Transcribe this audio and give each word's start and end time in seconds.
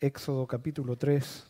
Éxodo 0.00 0.46
capítulo 0.46 0.96
3. 0.96 1.44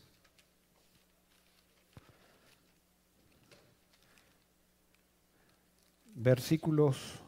Versículos 6.15 7.21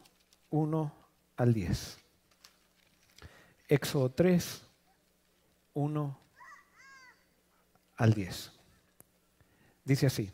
1 0.49 0.93
al 1.37 1.53
10. 1.53 1.99
Éxodo 3.67 4.09
3, 4.09 4.63
1 5.75 6.19
al 7.97 8.13
10. 8.15 8.51
Dice 9.85 10.07
así. 10.07 10.31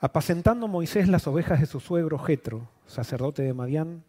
Apacentando 0.00 0.66
Moisés 0.66 1.08
las 1.08 1.28
ovejas 1.28 1.60
de 1.60 1.66
su 1.66 1.78
suegro 1.78 2.18
Jetro, 2.18 2.68
sacerdote 2.88 3.42
de 3.42 3.54
Madián, 3.54 4.02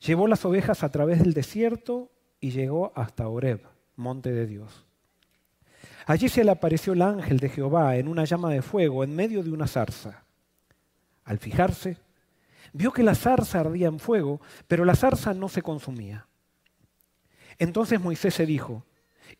llevó 0.00 0.26
las 0.26 0.46
ovejas 0.46 0.82
a 0.82 0.90
través 0.90 1.18
del 1.18 1.34
desierto 1.34 2.10
y 2.40 2.50
llegó 2.50 2.92
hasta 2.94 3.28
Horeb, 3.28 3.62
monte 3.96 4.32
de 4.32 4.46
Dios. 4.46 4.84
Allí 6.06 6.28
se 6.28 6.42
le 6.42 6.50
apareció 6.50 6.94
el 6.94 7.02
ángel 7.02 7.38
de 7.38 7.48
Jehová 7.48 7.96
en 7.96 8.08
una 8.08 8.24
llama 8.24 8.50
de 8.50 8.62
fuego 8.62 9.04
en 9.04 9.14
medio 9.14 9.42
de 9.42 9.50
una 9.52 9.66
zarza. 9.66 10.24
Al 11.24 11.38
fijarse, 11.38 11.98
vio 12.72 12.92
que 12.92 13.02
la 13.02 13.14
zarza 13.14 13.60
ardía 13.60 13.88
en 13.88 14.00
fuego, 14.00 14.40
pero 14.66 14.84
la 14.84 14.96
zarza 14.96 15.34
no 15.34 15.48
se 15.48 15.62
consumía. 15.62 16.26
Entonces 17.58 18.00
Moisés 18.00 18.34
se 18.34 18.46
dijo, 18.46 18.84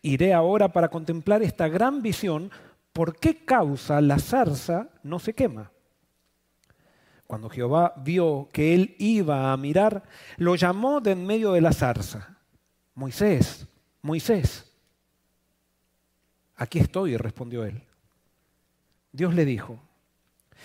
iré 0.02 0.34
ahora 0.34 0.72
para 0.72 0.88
contemplar 0.88 1.42
esta 1.42 1.68
gran 1.68 2.02
visión, 2.02 2.50
¿por 2.92 3.16
qué 3.16 3.44
causa 3.44 4.00
la 4.00 4.18
zarza 4.18 4.90
no 5.02 5.18
se 5.18 5.34
quema? 5.34 5.72
Cuando 7.26 7.48
Jehová 7.48 7.94
vio 7.96 8.48
que 8.52 8.74
él 8.74 8.96
iba 8.98 9.52
a 9.52 9.56
mirar, 9.56 10.02
lo 10.36 10.56
llamó 10.56 11.00
de 11.00 11.12
en 11.12 11.26
medio 11.26 11.52
de 11.52 11.60
la 11.60 11.72
zarza. 11.72 12.39
Moisés, 13.00 13.66
Moisés. 14.02 14.70
Aquí 16.54 16.78
estoy, 16.78 17.16
respondió 17.16 17.64
él. 17.64 17.82
Dios 19.10 19.34
le 19.34 19.46
dijo, 19.46 19.80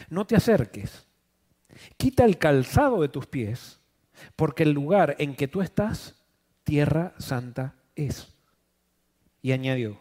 no 0.10 0.28
te 0.28 0.36
acerques, 0.36 1.08
quita 1.96 2.26
el 2.26 2.38
calzado 2.38 3.02
de 3.02 3.08
tus 3.08 3.26
pies, 3.26 3.80
porque 4.36 4.64
el 4.64 4.72
lugar 4.72 5.16
en 5.18 5.34
que 5.34 5.48
tú 5.48 5.62
estás, 5.62 6.16
tierra 6.66 7.14
santa 7.20 7.74
es. 7.96 8.28
Y 9.42 9.54
añadió, 9.54 9.98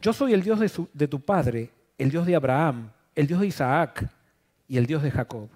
yo 0.00 0.12
soy 0.12 0.32
el 0.32 0.42
Dios 0.42 0.58
de, 0.58 0.88
de 0.92 1.06
tu 1.06 1.20
padre, 1.20 1.70
el 1.98 2.10
Dios 2.10 2.26
de 2.26 2.34
Abraham, 2.34 2.90
el 3.14 3.28
Dios 3.28 3.38
de 3.38 3.46
Isaac 3.46 4.10
y 4.66 4.76
el 4.76 4.86
Dios 4.86 5.04
de 5.04 5.12
Jacob. 5.12 5.48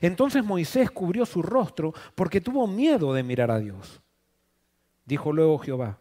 Entonces 0.00 0.42
Moisés 0.42 0.90
cubrió 0.90 1.26
su 1.26 1.42
rostro 1.42 1.92
porque 2.14 2.40
tuvo 2.40 2.66
miedo 2.66 3.12
de 3.12 3.22
mirar 3.22 3.50
a 3.50 3.58
Dios. 3.58 4.00
Dijo 5.04 5.32
luego 5.32 5.58
Jehová, 5.58 5.98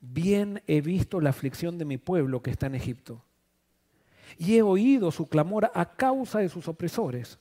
bien 0.00 0.62
he 0.66 0.80
visto 0.80 1.20
la 1.20 1.30
aflicción 1.30 1.78
de 1.78 1.84
mi 1.84 1.98
pueblo 1.98 2.42
que 2.42 2.50
está 2.50 2.66
en 2.66 2.74
Egipto, 2.74 3.24
y 4.38 4.56
he 4.56 4.62
oído 4.62 5.10
su 5.10 5.28
clamor 5.28 5.70
a 5.74 5.94
causa 5.96 6.38
de 6.38 6.48
sus 6.48 6.68
opresores, 6.68 7.38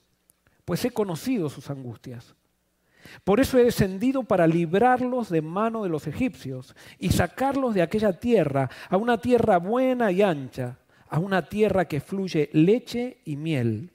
pues 0.65 0.83
he 0.85 0.91
conocido 0.91 1.49
sus 1.49 1.69
angustias. 1.69 2.35
Por 3.23 3.39
eso 3.39 3.57
he 3.57 3.63
descendido 3.63 4.23
para 4.23 4.47
librarlos 4.47 5.29
de 5.29 5.41
mano 5.41 5.83
de 5.83 5.89
los 5.89 6.07
egipcios 6.07 6.75
y 6.99 7.09
sacarlos 7.09 7.73
de 7.73 7.81
aquella 7.81 8.19
tierra 8.19 8.69
a 8.89 8.97
una 8.97 9.19
tierra 9.19 9.57
buena 9.57 10.11
y 10.11 10.21
ancha, 10.21 10.77
a 11.09 11.19
una 11.19 11.49
tierra 11.49 11.85
que 11.85 11.99
fluye 11.99 12.49
leche 12.53 13.17
y 13.25 13.35
miel, 13.35 13.91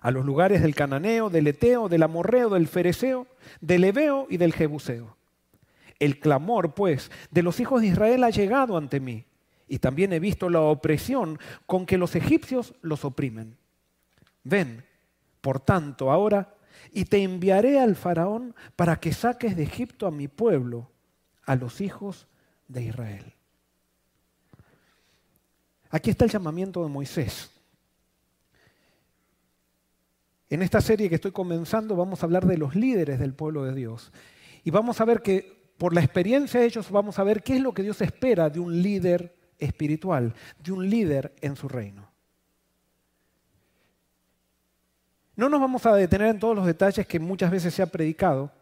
a 0.00 0.10
los 0.10 0.24
lugares 0.24 0.62
del 0.62 0.74
cananeo, 0.74 1.30
del 1.30 1.46
eteo, 1.46 1.88
del 1.88 2.02
amorreo, 2.02 2.50
del 2.50 2.66
fereceo, 2.66 3.28
del 3.60 3.84
ebeo 3.84 4.26
y 4.28 4.36
del 4.36 4.52
jebuseo. 4.52 5.16
El 6.02 6.18
clamor, 6.18 6.74
pues, 6.74 7.12
de 7.30 7.44
los 7.44 7.60
hijos 7.60 7.80
de 7.80 7.86
Israel 7.86 8.24
ha 8.24 8.30
llegado 8.30 8.76
ante 8.76 8.98
mí, 8.98 9.24
y 9.68 9.78
también 9.78 10.12
he 10.12 10.18
visto 10.18 10.50
la 10.50 10.60
opresión 10.60 11.38
con 11.64 11.86
que 11.86 11.96
los 11.96 12.16
egipcios 12.16 12.74
los 12.82 13.04
oprimen. 13.04 13.56
Ven, 14.42 14.84
por 15.40 15.60
tanto, 15.60 16.10
ahora, 16.10 16.56
y 16.90 17.04
te 17.04 17.22
enviaré 17.22 17.78
al 17.78 17.94
faraón 17.94 18.52
para 18.74 18.98
que 18.98 19.12
saques 19.12 19.54
de 19.56 19.62
Egipto 19.62 20.08
a 20.08 20.10
mi 20.10 20.26
pueblo, 20.26 20.90
a 21.44 21.54
los 21.54 21.80
hijos 21.80 22.26
de 22.66 22.82
Israel. 22.82 23.34
Aquí 25.88 26.10
está 26.10 26.24
el 26.24 26.32
llamamiento 26.32 26.82
de 26.82 26.88
Moisés. 26.88 27.52
En 30.50 30.62
esta 30.62 30.80
serie 30.80 31.08
que 31.08 31.14
estoy 31.14 31.30
comenzando 31.30 31.94
vamos 31.94 32.24
a 32.24 32.26
hablar 32.26 32.44
de 32.44 32.58
los 32.58 32.74
líderes 32.74 33.20
del 33.20 33.34
pueblo 33.34 33.62
de 33.62 33.72
Dios. 33.76 34.10
Y 34.64 34.72
vamos 34.72 35.00
a 35.00 35.04
ver 35.04 35.22
que 35.22 35.61
por 35.78 35.94
la 35.94 36.00
experiencia 36.00 36.60
de 36.60 36.66
ellos 36.66 36.90
vamos 36.90 37.18
a 37.18 37.24
ver 37.24 37.42
qué 37.42 37.56
es 37.56 37.60
lo 37.60 37.72
que 37.72 37.82
Dios 37.82 38.00
espera 38.00 38.48
de 38.50 38.60
un 38.60 38.82
líder 38.82 39.34
espiritual, 39.58 40.34
de 40.62 40.72
un 40.72 40.88
líder 40.88 41.34
en 41.40 41.56
su 41.56 41.68
reino. 41.68 42.10
No 45.34 45.48
nos 45.48 45.60
vamos 45.60 45.86
a 45.86 45.94
detener 45.94 46.28
en 46.28 46.38
todos 46.38 46.54
los 46.54 46.66
detalles 46.66 47.06
que 47.06 47.18
muchas 47.18 47.50
veces 47.50 47.72
se 47.74 47.82
ha 47.82 47.86
predicado, 47.86 48.52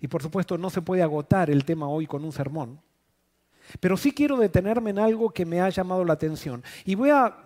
y 0.00 0.08
por 0.08 0.22
supuesto 0.22 0.56
no 0.58 0.70
se 0.70 0.82
puede 0.82 1.02
agotar 1.02 1.50
el 1.50 1.64
tema 1.64 1.88
hoy 1.88 2.06
con 2.06 2.24
un 2.24 2.32
sermón. 2.32 2.80
Pero 3.78 3.96
sí 3.96 4.12
quiero 4.12 4.36
detenerme 4.36 4.90
en 4.90 4.98
algo 4.98 5.30
que 5.30 5.46
me 5.46 5.60
ha 5.60 5.68
llamado 5.68 6.04
la 6.04 6.14
atención. 6.14 6.62
Y 6.84 6.94
voy 6.94 7.10
a 7.10 7.36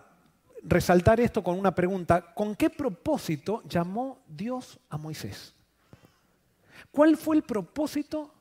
resaltar 0.62 1.20
esto 1.20 1.42
con 1.42 1.58
una 1.58 1.74
pregunta. 1.74 2.34
¿Con 2.34 2.54
qué 2.54 2.70
propósito 2.70 3.62
llamó 3.68 4.22
Dios 4.26 4.78
a 4.88 4.96
Moisés? 4.96 5.54
¿Cuál 6.90 7.16
fue 7.16 7.36
el 7.36 7.42
propósito 7.42 8.33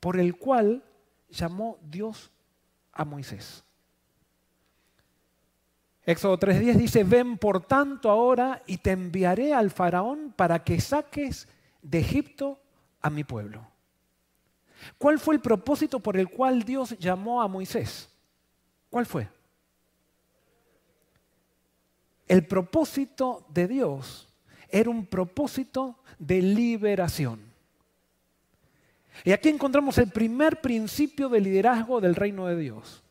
por 0.00 0.18
el 0.18 0.36
cual 0.36 0.82
llamó 1.28 1.78
Dios 1.82 2.30
a 2.92 3.04
Moisés? 3.04 3.64
Éxodo 6.04 6.38
3.10 6.38 6.74
dice, 6.76 7.04
ven 7.04 7.36
por 7.36 7.66
tanto 7.66 8.10
ahora 8.10 8.62
y 8.66 8.78
te 8.78 8.92
enviaré 8.92 9.52
al 9.52 9.70
faraón 9.70 10.32
para 10.34 10.64
que 10.64 10.80
saques 10.80 11.46
de 11.82 11.98
Egipto 11.98 12.58
a 13.02 13.10
mi 13.10 13.24
pueblo. 13.24 13.66
¿Cuál 14.96 15.18
fue 15.18 15.34
el 15.34 15.40
propósito 15.40 16.00
por 16.00 16.16
el 16.16 16.30
cual 16.30 16.62
Dios 16.62 16.98
llamó 16.98 17.42
a 17.42 17.48
Moisés? 17.48 18.08
¿Cuál 18.88 19.04
fue? 19.04 19.28
El 22.26 22.46
propósito 22.46 23.44
de 23.48 23.68
Dios 23.68 24.28
era 24.68 24.90
un 24.90 25.06
propósito 25.06 25.98
de 26.18 26.42
liberación. 26.42 27.47
Y 29.24 29.32
aquí 29.32 29.48
encontramos 29.48 29.98
el 29.98 30.10
primer 30.10 30.60
principio 30.60 31.28
de 31.28 31.40
liderazgo 31.40 32.00
del 32.00 32.14
reino 32.14 32.46
de 32.46 32.56
Dios. 32.56 33.02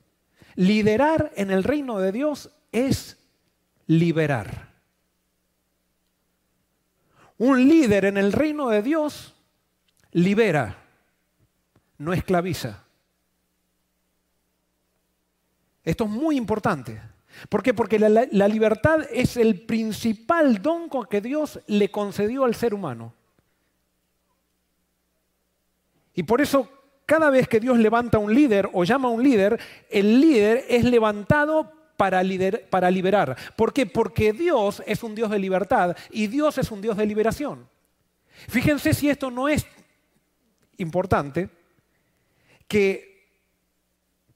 Liderar 0.56 1.32
en 1.36 1.52
el 1.52 1.64
reino 1.64 2.00
de 2.00 2.12
Dios 2.12 2.50
es 2.72 3.18
liberar. 3.86 4.74
Un 7.38 7.68
líder 7.68 8.06
en 8.06 8.18
el 8.18 8.32
reino 8.32 8.70
de 8.70 8.82
Dios 8.82 9.36
libera 10.12 10.78
no 11.98 12.14
esclaviza. 12.14 12.84
Esto 15.84 16.04
es 16.04 16.10
muy 16.10 16.36
importante. 16.38 17.02
¿Por 17.50 17.62
qué? 17.62 17.74
Porque 17.74 18.00
la, 18.00 18.28
la, 18.30 18.48
libertad 18.48 19.02
es 19.12 19.38
el 19.38 19.62
principal 19.62 20.62
don 20.62 20.90
que 21.10 21.22
Dios 21.22 21.60
le 21.68 21.92
concedió 21.92 22.46
al 22.46 22.56
ser 22.56 22.74
humano. 22.74 23.14
Y 26.18 26.24
por 26.24 26.42
eso 26.42 26.68
cada 27.06 27.30
vez 27.30 27.48
que 27.48 27.60
Dios 27.60 27.78
levanta 27.78 28.18
a 28.18 28.20
un 28.20 28.34
líder 28.34 28.70
o 28.74 28.84
llama 28.84 29.08
a 29.08 29.12
un 29.12 29.24
líder, 29.24 29.60
el 29.90 30.20
líder 30.20 30.66
es 30.68 30.84
levantado 30.84 31.72
para, 31.96 32.22
lider, 32.24 32.68
para 32.70 32.90
liberar. 32.90 33.38
¿Por 33.56 33.72
qué? 33.72 33.86
Porque 33.86 34.34
Dios 34.34 34.82
es 34.88 35.04
un 35.04 35.14
Dios 35.14 35.30
de 35.30 35.38
libertad 35.38 35.96
y 36.10 36.26
Dios 36.26 36.58
es 36.58 36.72
un 36.72 36.82
Dios 36.82 36.98
de 36.98 37.06
liberación. 37.06 37.70
Fíjense 38.50 38.96
si 38.96 39.10
esto 39.10 39.30
no 39.30 39.48
es 39.48 39.66
importante, 40.78 41.50
que 42.68 43.30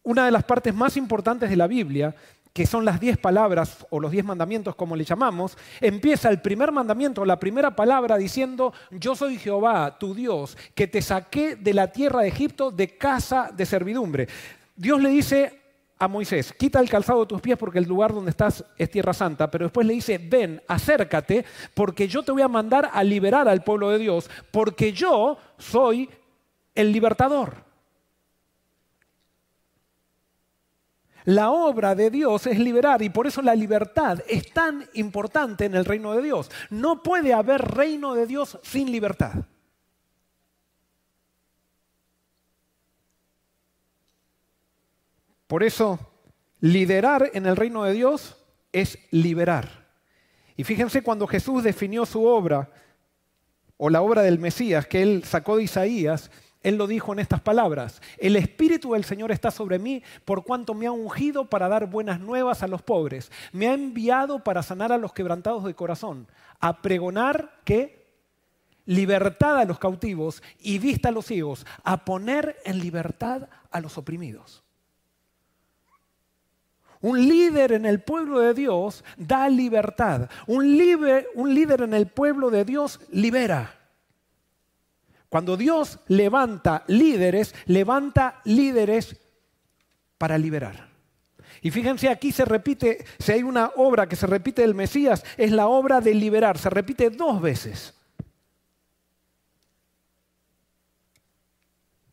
una 0.03 0.25
de 0.25 0.31
las 0.31 0.43
partes 0.43 0.73
más 0.73 0.97
importantes 0.97 1.49
de 1.49 1.55
la 1.55 1.65
Biblia, 1.67 2.15
que 2.53 2.65
son 2.65 2.83
las 2.83 2.99
diez 2.99 3.17
palabras 3.17 3.85
o 3.89 3.99
los 3.99 4.11
diez 4.11 4.25
mandamientos 4.25 4.75
como 4.75 4.95
le 4.95 5.05
llamamos, 5.05 5.57
empieza 5.79 6.29
el 6.29 6.41
primer 6.41 6.71
mandamiento, 6.71 7.23
la 7.25 7.39
primera 7.39 7.75
palabra 7.75 8.17
diciendo, 8.17 8.73
yo 8.91 9.15
soy 9.15 9.37
Jehová, 9.37 9.97
tu 9.97 10.13
Dios, 10.13 10.57
que 10.75 10.87
te 10.87 11.01
saqué 11.01 11.55
de 11.55 11.73
la 11.73 11.91
tierra 11.91 12.21
de 12.21 12.27
Egipto 12.27 12.71
de 12.71 12.97
casa 12.97 13.51
de 13.55 13.65
servidumbre. 13.65 14.27
Dios 14.75 15.01
le 15.01 15.09
dice 15.09 15.61
a 15.97 16.07
Moisés, 16.07 16.51
quita 16.53 16.79
el 16.79 16.89
calzado 16.89 17.21
de 17.21 17.27
tus 17.27 17.41
pies 17.41 17.57
porque 17.57 17.77
el 17.77 17.85
lugar 17.85 18.11
donde 18.11 18.31
estás 18.31 18.65
es 18.75 18.89
tierra 18.89 19.13
santa, 19.13 19.51
pero 19.51 19.65
después 19.65 19.85
le 19.85 19.93
dice, 19.93 20.17
ven, 20.17 20.61
acércate, 20.67 21.45
porque 21.75 22.07
yo 22.07 22.23
te 22.23 22.31
voy 22.31 22.41
a 22.41 22.47
mandar 22.47 22.89
a 22.91 23.03
liberar 23.03 23.47
al 23.47 23.63
pueblo 23.63 23.89
de 23.91 23.99
Dios, 23.99 24.29
porque 24.49 24.91
yo 24.93 25.37
soy 25.57 26.09
el 26.73 26.91
libertador. 26.91 27.70
La 31.25 31.51
obra 31.51 31.95
de 31.95 32.09
Dios 32.09 32.47
es 32.47 32.57
liberar 32.59 33.01
y 33.01 33.09
por 33.09 33.27
eso 33.27 33.41
la 33.41 33.55
libertad 33.55 34.19
es 34.27 34.51
tan 34.51 34.87
importante 34.93 35.65
en 35.65 35.75
el 35.75 35.85
reino 35.85 36.13
de 36.13 36.21
Dios. 36.21 36.49
No 36.69 37.03
puede 37.03 37.33
haber 37.33 37.61
reino 37.61 38.15
de 38.15 38.25
Dios 38.25 38.59
sin 38.63 38.91
libertad. 38.91 39.45
Por 45.47 45.63
eso, 45.63 45.99
liderar 46.61 47.29
en 47.33 47.45
el 47.45 47.57
reino 47.57 47.83
de 47.83 47.93
Dios 47.93 48.37
es 48.71 48.97
liberar. 49.11 49.89
Y 50.55 50.63
fíjense 50.63 51.03
cuando 51.03 51.27
Jesús 51.27 51.63
definió 51.63 52.05
su 52.05 52.23
obra 52.23 52.69
o 53.75 53.89
la 53.89 54.01
obra 54.01 54.21
del 54.21 54.39
Mesías 54.39 54.87
que 54.87 55.01
él 55.01 55.23
sacó 55.25 55.57
de 55.57 55.63
Isaías, 55.63 56.31
él 56.63 56.75
lo 56.77 56.85
dijo 56.87 57.11
en 57.13 57.19
estas 57.19 57.41
palabras, 57.41 58.01
el 58.17 58.35
Espíritu 58.35 58.93
del 58.93 59.03
Señor 59.03 59.31
está 59.31 59.49
sobre 59.49 59.79
mí 59.79 60.03
por 60.25 60.43
cuanto 60.43 60.73
me 60.73 60.85
ha 60.85 60.91
ungido 60.91 61.49
para 61.49 61.67
dar 61.67 61.87
buenas 61.87 62.19
nuevas 62.19 62.61
a 62.61 62.67
los 62.67 62.81
pobres, 62.83 63.31
me 63.51 63.67
ha 63.67 63.73
enviado 63.73 64.43
para 64.43 64.61
sanar 64.61 64.91
a 64.91 64.97
los 64.97 65.13
quebrantados 65.13 65.63
de 65.63 65.73
corazón, 65.73 66.27
a 66.59 66.81
pregonar 66.81 67.59
que 67.65 68.01
libertad 68.85 69.57
a 69.57 69.65
los 69.65 69.79
cautivos 69.79 70.43
y 70.59 70.77
vista 70.77 71.09
a 71.09 71.11
los 71.11 71.25
ciegos, 71.25 71.65
a 71.83 72.05
poner 72.05 72.57
en 72.63 72.79
libertad 72.79 73.49
a 73.71 73.81
los 73.81 73.97
oprimidos. 73.97 74.63
Un 77.01 77.27
líder 77.27 77.71
en 77.71 77.87
el 77.87 78.01
pueblo 78.01 78.39
de 78.39 78.53
Dios 78.53 79.03
da 79.17 79.49
libertad. 79.49 80.29
Un, 80.45 80.79
un 81.33 81.55
líder 81.55 81.81
en 81.81 81.95
el 81.95 82.05
pueblo 82.07 82.51
de 82.51 82.63
Dios 82.63 82.99
libera. 83.09 83.80
Cuando 85.31 85.55
Dios 85.55 85.97
levanta 86.09 86.83
líderes, 86.87 87.55
levanta 87.67 88.41
líderes 88.43 89.15
para 90.17 90.37
liberar. 90.37 90.89
Y 91.61 91.71
fíjense, 91.71 92.09
aquí 92.09 92.33
se 92.33 92.43
repite, 92.43 93.05
si 93.17 93.31
hay 93.31 93.41
una 93.41 93.71
obra 93.77 94.09
que 94.09 94.17
se 94.17 94.27
repite 94.27 94.61
del 94.61 94.75
Mesías, 94.75 95.23
es 95.37 95.53
la 95.53 95.69
obra 95.69 96.01
de 96.01 96.13
liberar, 96.13 96.57
se 96.57 96.69
repite 96.69 97.09
dos 97.11 97.41
veces. 97.41 97.93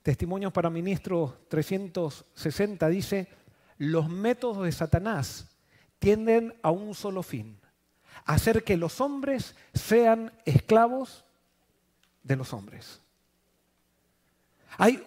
Testimonios 0.05 0.53
para 0.53 0.71
Ministro 0.71 1.41
360 1.49 2.89
dice, 2.89 3.27
los 3.79 4.09
métodos 4.09 4.63
de 4.63 4.71
Satanás 4.71 5.59
tienden 5.99 6.55
a 6.63 6.71
un 6.71 6.95
solo 6.95 7.25
fin, 7.25 7.59
hacer 8.25 8.63
que 8.63 8.77
los 8.77 9.01
hombres 9.01 9.57
sean 9.75 10.33
esclavos 10.45 11.25
de 12.23 12.37
los 12.37 12.53
hombres. 12.53 13.03
Hay 14.77 15.03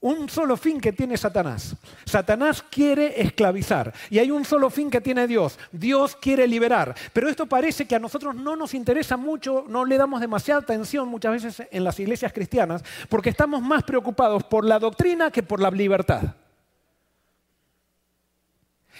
un 0.00 0.28
solo 0.28 0.56
fin 0.56 0.80
que 0.80 0.92
tiene 0.92 1.16
Satanás. 1.16 1.74
Satanás 2.04 2.62
quiere 2.62 3.20
esclavizar 3.20 3.92
y 4.10 4.18
hay 4.18 4.30
un 4.30 4.44
solo 4.44 4.70
fin 4.70 4.90
que 4.90 5.00
tiene 5.00 5.26
Dios. 5.26 5.58
Dios 5.72 6.16
quiere 6.16 6.46
liberar. 6.46 6.94
Pero 7.12 7.28
esto 7.28 7.46
parece 7.46 7.86
que 7.86 7.96
a 7.96 7.98
nosotros 7.98 8.34
no 8.34 8.56
nos 8.56 8.74
interesa 8.74 9.16
mucho, 9.16 9.64
no 9.68 9.84
le 9.84 9.96
damos 9.96 10.20
demasiada 10.20 10.60
atención 10.60 11.08
muchas 11.08 11.42
veces 11.42 11.66
en 11.70 11.82
las 11.82 11.98
iglesias 11.98 12.32
cristianas 12.32 12.84
porque 13.08 13.30
estamos 13.30 13.62
más 13.62 13.82
preocupados 13.82 14.44
por 14.44 14.64
la 14.64 14.78
doctrina 14.78 15.30
que 15.30 15.42
por 15.42 15.60
la 15.60 15.70
libertad. 15.70 16.22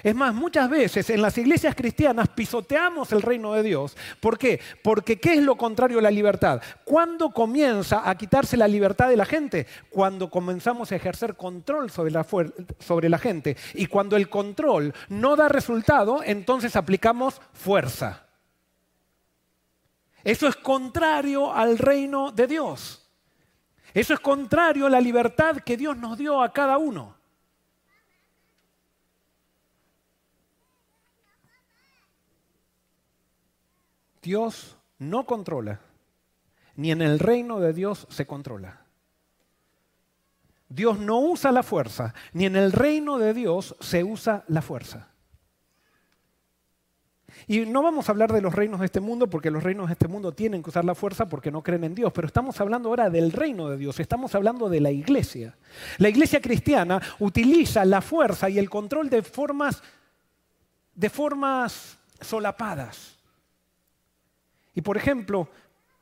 Es 0.02 0.14
más, 0.14 0.34
muchas 0.34 0.68
veces 0.68 1.08
en 1.10 1.22
las 1.22 1.38
iglesias 1.38 1.74
cristianas 1.74 2.28
pisoteamos 2.28 3.12
el 3.12 3.22
reino 3.22 3.52
de 3.54 3.62
Dios. 3.62 3.96
¿Por 4.20 4.38
qué? 4.38 4.60
Porque 4.82 5.18
¿qué 5.18 5.34
es 5.34 5.42
lo 5.42 5.56
contrario 5.56 5.98
a 5.98 6.02
la 6.02 6.10
libertad? 6.10 6.60
¿Cuándo 6.84 7.30
comienza 7.30 8.08
a 8.08 8.14
quitarse 8.16 8.56
la 8.56 8.68
libertad 8.68 9.08
de 9.08 9.16
la 9.16 9.24
gente? 9.24 9.66
Cuando 9.90 10.30
comenzamos 10.30 10.92
a 10.92 10.96
ejercer 10.96 11.36
control 11.36 11.90
sobre 11.90 12.10
la, 12.10 12.26
sobre 12.78 13.08
la 13.08 13.18
gente. 13.18 13.56
Y 13.74 13.86
cuando 13.86 14.16
el 14.16 14.28
control 14.28 14.94
no 15.08 15.36
da 15.36 15.48
resultado, 15.48 16.22
entonces 16.24 16.76
aplicamos 16.76 17.40
fuerza. 17.52 18.26
Eso 20.22 20.48
es 20.48 20.56
contrario 20.56 21.54
al 21.54 21.78
reino 21.78 22.32
de 22.32 22.46
Dios. 22.46 23.08
Eso 23.94 24.12
es 24.12 24.20
contrario 24.20 24.86
a 24.86 24.90
la 24.90 25.00
libertad 25.00 25.58
que 25.58 25.76
Dios 25.76 25.96
nos 25.96 26.18
dio 26.18 26.42
a 26.42 26.52
cada 26.52 26.76
uno. 26.76 27.15
Dios 34.26 34.76
no 34.98 35.24
controla, 35.24 35.78
ni 36.74 36.90
en 36.90 37.00
el 37.00 37.20
reino 37.20 37.60
de 37.60 37.72
Dios 37.72 38.08
se 38.10 38.26
controla. 38.26 38.80
Dios 40.68 40.98
no 40.98 41.20
usa 41.20 41.52
la 41.52 41.62
fuerza, 41.62 42.12
ni 42.32 42.44
en 42.44 42.56
el 42.56 42.72
reino 42.72 43.18
de 43.18 43.32
Dios 43.32 43.76
se 43.78 44.02
usa 44.02 44.42
la 44.48 44.62
fuerza. 44.62 45.10
Y 47.46 47.60
no 47.66 47.84
vamos 47.84 48.08
a 48.08 48.12
hablar 48.12 48.32
de 48.32 48.40
los 48.40 48.52
reinos 48.52 48.80
de 48.80 48.86
este 48.86 48.98
mundo, 48.98 49.30
porque 49.30 49.52
los 49.52 49.62
reinos 49.62 49.86
de 49.86 49.92
este 49.92 50.08
mundo 50.08 50.32
tienen 50.32 50.60
que 50.60 50.70
usar 50.70 50.84
la 50.84 50.96
fuerza 50.96 51.28
porque 51.28 51.52
no 51.52 51.62
creen 51.62 51.84
en 51.84 51.94
Dios, 51.94 52.12
pero 52.12 52.26
estamos 52.26 52.60
hablando 52.60 52.88
ahora 52.88 53.08
del 53.10 53.30
reino 53.30 53.68
de 53.68 53.76
Dios, 53.76 54.00
estamos 54.00 54.34
hablando 54.34 54.68
de 54.68 54.80
la 54.80 54.90
iglesia. 54.90 55.56
La 55.98 56.08
iglesia 56.08 56.40
cristiana 56.40 57.00
utiliza 57.20 57.84
la 57.84 58.00
fuerza 58.00 58.50
y 58.50 58.58
el 58.58 58.68
control 58.68 59.08
de 59.08 59.22
formas, 59.22 59.84
de 60.96 61.10
formas 61.10 61.96
solapadas. 62.20 63.15
Y 64.76 64.82
por 64.82 64.98
ejemplo, 64.98 65.48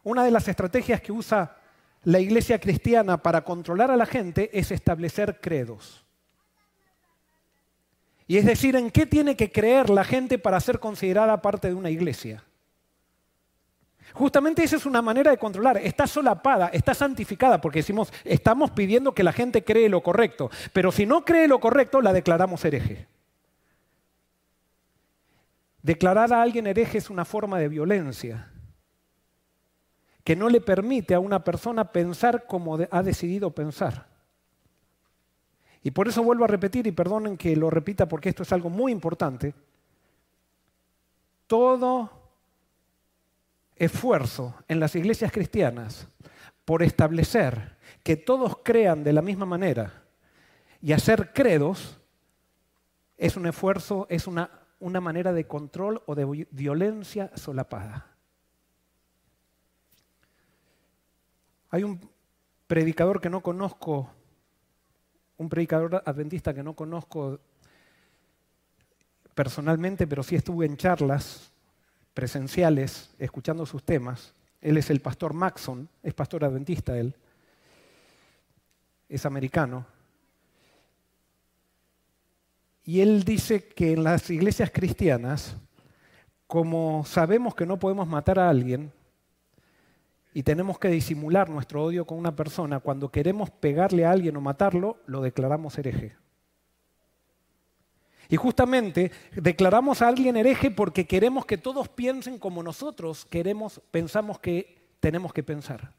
una 0.02 0.24
de 0.24 0.32
las 0.32 0.48
estrategias 0.48 1.00
que 1.00 1.12
usa 1.12 1.56
la 2.02 2.18
iglesia 2.18 2.58
cristiana 2.58 3.22
para 3.22 3.44
controlar 3.44 3.90
a 3.90 3.96
la 3.96 4.04
gente 4.04 4.50
es 4.52 4.72
establecer 4.72 5.40
credos. 5.40 6.04
Y 8.26 8.36
es 8.36 8.44
decir, 8.44 8.74
en 8.74 8.90
qué 8.90 9.06
tiene 9.06 9.36
que 9.36 9.52
creer 9.52 9.90
la 9.90 10.02
gente 10.02 10.38
para 10.40 10.58
ser 10.58 10.80
considerada 10.80 11.40
parte 11.40 11.68
de 11.68 11.74
una 11.74 11.88
iglesia. 11.88 12.42
Justamente 14.12 14.64
esa 14.64 14.76
es 14.76 14.86
una 14.86 15.00
manera 15.00 15.30
de 15.30 15.38
controlar. 15.38 15.76
Está 15.78 16.08
solapada, 16.08 16.68
está 16.72 16.94
santificada, 16.94 17.60
porque 17.60 17.78
decimos, 17.78 18.12
estamos 18.24 18.72
pidiendo 18.72 19.14
que 19.14 19.22
la 19.22 19.32
gente 19.32 19.62
cree 19.62 19.88
lo 19.88 20.02
correcto. 20.02 20.50
Pero 20.72 20.90
si 20.90 21.06
no 21.06 21.24
cree 21.24 21.46
lo 21.46 21.60
correcto, 21.60 22.00
la 22.00 22.12
declaramos 22.12 22.64
hereje. 22.64 23.06
Declarar 25.80 26.32
a 26.32 26.42
alguien 26.42 26.66
hereje 26.66 26.98
es 26.98 27.08
una 27.08 27.24
forma 27.24 27.58
de 27.60 27.68
violencia 27.68 28.50
que 30.24 30.34
no 30.34 30.48
le 30.48 30.62
permite 30.62 31.14
a 31.14 31.20
una 31.20 31.44
persona 31.44 31.92
pensar 31.92 32.46
como 32.46 32.78
ha 32.90 33.02
decidido 33.02 33.50
pensar. 33.50 34.06
Y 35.82 35.90
por 35.90 36.08
eso 36.08 36.22
vuelvo 36.22 36.44
a 36.44 36.48
repetir, 36.48 36.86
y 36.86 36.92
perdonen 36.92 37.36
que 37.36 37.54
lo 37.54 37.68
repita 37.68 38.08
porque 38.08 38.30
esto 38.30 38.42
es 38.42 38.52
algo 38.52 38.70
muy 38.70 38.90
importante, 38.90 39.54
todo 41.46 42.10
esfuerzo 43.76 44.54
en 44.66 44.80
las 44.80 44.96
iglesias 44.96 45.30
cristianas 45.30 46.08
por 46.64 46.82
establecer 46.82 47.76
que 48.02 48.16
todos 48.16 48.58
crean 48.64 49.04
de 49.04 49.12
la 49.12 49.20
misma 49.20 49.44
manera 49.44 50.04
y 50.80 50.92
hacer 50.92 51.32
credos 51.34 52.00
es 53.18 53.36
un 53.36 53.46
esfuerzo, 53.46 54.06
es 54.08 54.26
una, 54.26 54.50
una 54.80 55.02
manera 55.02 55.34
de 55.34 55.46
control 55.46 56.02
o 56.06 56.14
de 56.14 56.46
violencia 56.50 57.30
solapada. 57.34 58.13
Hay 61.74 61.82
un 61.82 61.98
predicador 62.68 63.20
que 63.20 63.28
no 63.28 63.40
conozco, 63.40 64.08
un 65.38 65.48
predicador 65.48 66.04
adventista 66.06 66.54
que 66.54 66.62
no 66.62 66.74
conozco 66.74 67.40
personalmente, 69.34 70.06
pero 70.06 70.22
sí 70.22 70.36
estuve 70.36 70.66
en 70.66 70.76
charlas 70.76 71.50
presenciales 72.14 73.10
escuchando 73.18 73.66
sus 73.66 73.82
temas. 73.82 74.34
Él 74.60 74.76
es 74.76 74.88
el 74.88 75.00
pastor 75.00 75.34
Maxon, 75.34 75.88
es 76.00 76.14
pastor 76.14 76.44
adventista 76.44 76.96
él, 76.96 77.12
es 79.08 79.26
americano. 79.26 79.84
Y 82.84 83.00
él 83.00 83.24
dice 83.24 83.66
que 83.66 83.94
en 83.94 84.04
las 84.04 84.30
iglesias 84.30 84.70
cristianas, 84.72 85.56
como 86.46 87.04
sabemos 87.04 87.56
que 87.56 87.66
no 87.66 87.80
podemos 87.80 88.06
matar 88.06 88.38
a 88.38 88.48
alguien, 88.48 88.92
y 90.34 90.42
tenemos 90.42 90.80
que 90.80 90.88
disimular 90.88 91.48
nuestro 91.48 91.84
odio 91.84 92.04
con 92.04 92.18
una 92.18 92.34
persona, 92.34 92.80
cuando 92.80 93.08
queremos 93.10 93.50
pegarle 93.50 94.04
a 94.04 94.10
alguien 94.10 94.36
o 94.36 94.40
matarlo, 94.40 94.98
lo 95.06 95.22
declaramos 95.22 95.78
hereje. 95.78 96.16
Y 98.28 98.36
justamente 98.36 99.12
declaramos 99.36 100.02
a 100.02 100.08
alguien 100.08 100.36
hereje 100.36 100.72
porque 100.72 101.06
queremos 101.06 101.46
que 101.46 101.56
todos 101.56 101.88
piensen 101.88 102.38
como 102.38 102.64
nosotros 102.64 103.24
queremos, 103.26 103.80
pensamos 103.92 104.40
que 104.40 104.88
tenemos 104.98 105.32
que 105.32 105.44
pensar. 105.44 105.94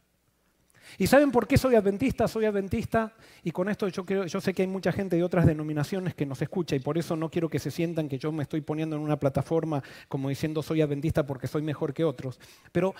¿Y 0.97 1.07
saben 1.07 1.31
por 1.31 1.47
qué 1.47 1.57
soy 1.57 1.75
adventista? 1.75 2.27
Soy 2.27 2.45
adventista 2.45 3.13
y 3.41 3.51
con 3.51 3.69
esto 3.69 3.87
yo, 3.87 4.03
yo 4.25 4.41
sé 4.41 4.53
que 4.53 4.63
hay 4.63 4.67
mucha 4.67 4.91
gente 4.91 5.15
de 5.15 5.23
otras 5.23 5.45
denominaciones 5.45 6.13
que 6.13 6.25
nos 6.25 6.41
escucha 6.41 6.75
y 6.75 6.79
por 6.79 6.97
eso 6.97 7.15
no 7.15 7.29
quiero 7.29 7.49
que 7.49 7.59
se 7.59 7.71
sientan 7.71 8.09
que 8.09 8.17
yo 8.17 8.31
me 8.31 8.43
estoy 8.43 8.61
poniendo 8.61 8.97
en 8.97 9.01
una 9.01 9.17
plataforma 9.17 9.81
como 10.09 10.29
diciendo 10.29 10.61
soy 10.61 10.81
adventista 10.81 11.25
porque 11.25 11.47
soy 11.47 11.61
mejor 11.61 11.93
que 11.93 12.03
otros. 12.03 12.39
Pero 12.71 12.93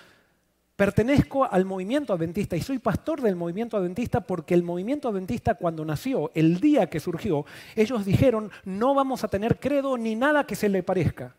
Pertenezco 0.76 1.46
al 1.46 1.64
movimiento 1.64 2.12
adventista 2.12 2.58
y 2.58 2.62
soy 2.62 2.80
pastor 2.80 3.22
del 3.22 3.38
movimiento 3.38 3.78
adventista 3.78 4.20
porque 4.20 4.54
el 4.54 4.64
movimiento 4.64 5.08
adventista 5.08 5.56
cuando 5.56 5.86
nació, 5.86 6.32
el 6.34 6.60
día 6.60 6.90
que 6.90 7.00
surgió, 7.00 7.46
ellos 7.78 8.04
dijeron, 8.04 8.52
no 8.66 8.94
vamos 8.94 9.24
a 9.24 9.30
tener 9.30 9.58
credo 9.58 9.98
ni 9.98 10.16
nada 10.16 10.46
que 10.46 10.56
se 10.56 10.68
le 10.68 10.84
parezca. 10.84 11.34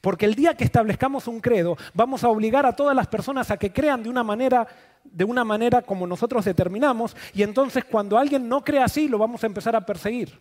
Porque 0.00 0.26
el 0.26 0.34
día 0.34 0.54
que 0.54 0.64
establezcamos 0.64 1.26
un 1.26 1.40
credo, 1.40 1.78
vamos 1.94 2.22
a 2.22 2.28
obligar 2.28 2.66
a 2.66 2.76
todas 2.76 2.94
las 2.94 3.06
personas 3.06 3.50
a 3.50 3.56
que 3.56 3.72
crean 3.72 4.02
de 4.02 4.10
una 4.10 4.22
manera, 4.22 4.66
de 5.04 5.24
una 5.24 5.44
manera 5.44 5.80
como 5.80 6.06
nosotros 6.06 6.44
determinamos, 6.44 7.16
y 7.32 7.42
entonces 7.44 7.84
cuando 7.84 8.18
alguien 8.18 8.48
no 8.48 8.62
cree 8.62 8.82
así, 8.82 9.08
lo 9.08 9.16
vamos 9.16 9.42
a 9.42 9.46
empezar 9.46 9.74
a 9.74 9.86
perseguir. 9.86 10.40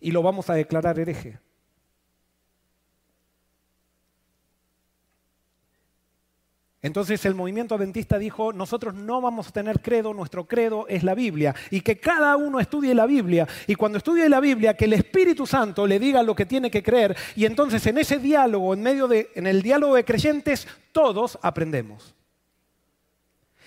y 0.00 0.12
lo 0.12 0.22
vamos 0.22 0.48
a 0.48 0.54
declarar 0.54 0.96
hereje. 1.00 1.40
Entonces 6.80 7.24
el 7.26 7.34
movimiento 7.34 7.74
adventista 7.74 8.18
dijo, 8.18 8.52
nosotros 8.52 8.94
no 8.94 9.20
vamos 9.20 9.48
a 9.48 9.52
tener 9.52 9.80
credo, 9.80 10.14
nuestro 10.14 10.46
credo 10.46 10.86
es 10.88 11.02
la 11.02 11.16
Biblia, 11.16 11.54
y 11.70 11.80
que 11.80 11.98
cada 11.98 12.36
uno 12.36 12.60
estudie 12.60 12.94
la 12.94 13.06
Biblia, 13.06 13.48
y 13.66 13.74
cuando 13.74 13.98
estudie 13.98 14.28
la 14.28 14.38
Biblia, 14.38 14.76
que 14.76 14.84
el 14.84 14.92
Espíritu 14.92 15.44
Santo 15.44 15.88
le 15.88 15.98
diga 15.98 16.22
lo 16.22 16.36
que 16.36 16.46
tiene 16.46 16.70
que 16.70 16.84
creer, 16.84 17.16
y 17.34 17.46
entonces 17.46 17.84
en 17.86 17.98
ese 17.98 18.18
diálogo, 18.18 18.74
en 18.74 18.82
medio 18.82 19.08
de, 19.08 19.30
el 19.34 19.60
diálogo 19.60 19.96
de 19.96 20.04
creyentes, 20.04 20.68
todos 20.92 21.36
aprendemos. 21.42 22.14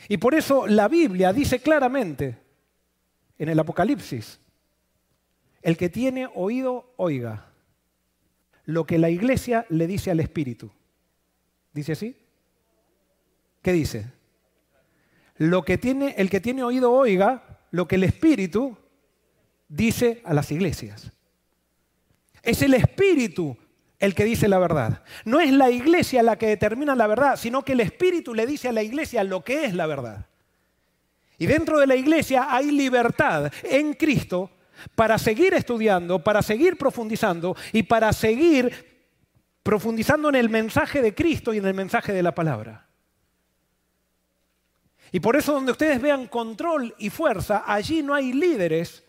Y 0.08 0.18
por 0.18 0.34
eso 0.34 0.66
la 0.66 0.88
Biblia 0.88 1.34
dice 1.34 1.60
claramente 1.60 2.38
en 3.38 3.50
el 3.50 3.60
Apocalipsis, 3.60 4.40
el 5.62 5.76
que 5.76 5.90
tiene 5.90 6.30
oído, 6.34 6.94
oiga 6.96 7.48
lo 8.66 8.86
que 8.86 8.98
la 8.98 9.10
iglesia 9.10 9.66
le 9.70 9.86
dice 9.86 10.12
al 10.12 10.20
Espíritu. 10.20 10.72
¿Dice 11.74 11.92
así? 11.94 12.21
¿Qué 13.62 13.74
dice? 13.74 14.08
Lo 15.38 15.64
que 15.64 15.78
tiene, 15.78 16.16
el 16.18 16.30
que 16.30 16.40
tiene 16.40 16.64
oído 16.64 16.92
oiga 16.92 17.60
lo 17.72 17.88
que 17.88 17.96
el 17.96 18.04
Espíritu 18.04 18.78
dice 19.68 20.22
a 20.26 20.34
las 20.34 20.52
iglesias. 20.52 21.12
Es 22.44 22.62
el 22.62 22.74
Espíritu 22.74 23.58
el 24.00 24.16
que 24.16 24.26
dice 24.26 24.48
la 24.48 24.60
verdad. 24.60 25.04
No 25.26 25.40
es 25.40 25.52
la 25.52 25.70
iglesia 25.70 26.24
la 26.24 26.38
que 26.38 26.48
determina 26.48 26.96
la 26.96 27.08
verdad, 27.08 27.38
sino 27.38 27.64
que 27.64 27.74
el 27.74 27.80
Espíritu 27.82 28.34
le 28.34 28.46
dice 28.46 28.68
a 28.68 28.72
la 28.72 28.84
iglesia 28.84 29.24
lo 29.24 29.44
que 29.44 29.66
es 29.66 29.74
la 29.74 29.86
verdad. 29.86 30.26
Y 31.38 31.46
dentro 31.46 31.80
de 31.80 31.88
la 31.88 31.96
iglesia 31.96 32.48
hay 32.54 32.72
libertad 32.72 33.52
en 33.64 33.94
Cristo 33.94 34.52
para 34.96 35.18
seguir 35.18 35.54
estudiando, 35.54 36.24
para 36.24 36.42
seguir 36.42 36.78
profundizando 36.78 37.56
y 37.72 37.84
para 37.84 38.12
seguir 38.14 38.92
profundizando 39.64 40.30
en 40.30 40.36
el 40.36 40.50
mensaje 40.50 41.02
de 41.02 41.14
Cristo 41.14 41.54
y 41.54 41.60
en 41.60 41.66
el 41.66 41.74
mensaje 41.74 42.12
de 42.14 42.24
la 42.24 42.34
palabra. 42.34 42.91
Y 45.12 45.20
por 45.20 45.36
eso 45.36 45.54
donde 45.54 45.74
ustedes 45.74 46.02
vean 46.02 46.28
control 46.28 46.96
y 46.98 47.10
fuerza, 47.10 47.64
allí 47.66 48.02
no 48.02 48.14
hay 48.14 48.32
líderes 48.34 49.04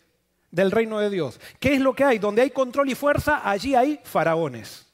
del 0.51 0.71
reino 0.71 0.99
de 0.99 1.09
Dios. 1.09 1.39
¿Qué 1.59 1.73
es 1.73 1.81
lo 1.81 1.93
que 1.93 2.03
hay? 2.03 2.19
Donde 2.19 2.41
hay 2.41 2.51
control 2.51 2.89
y 2.89 2.95
fuerza, 2.95 3.41
allí 3.43 3.73
hay 3.73 3.99
faraones. 4.03 4.85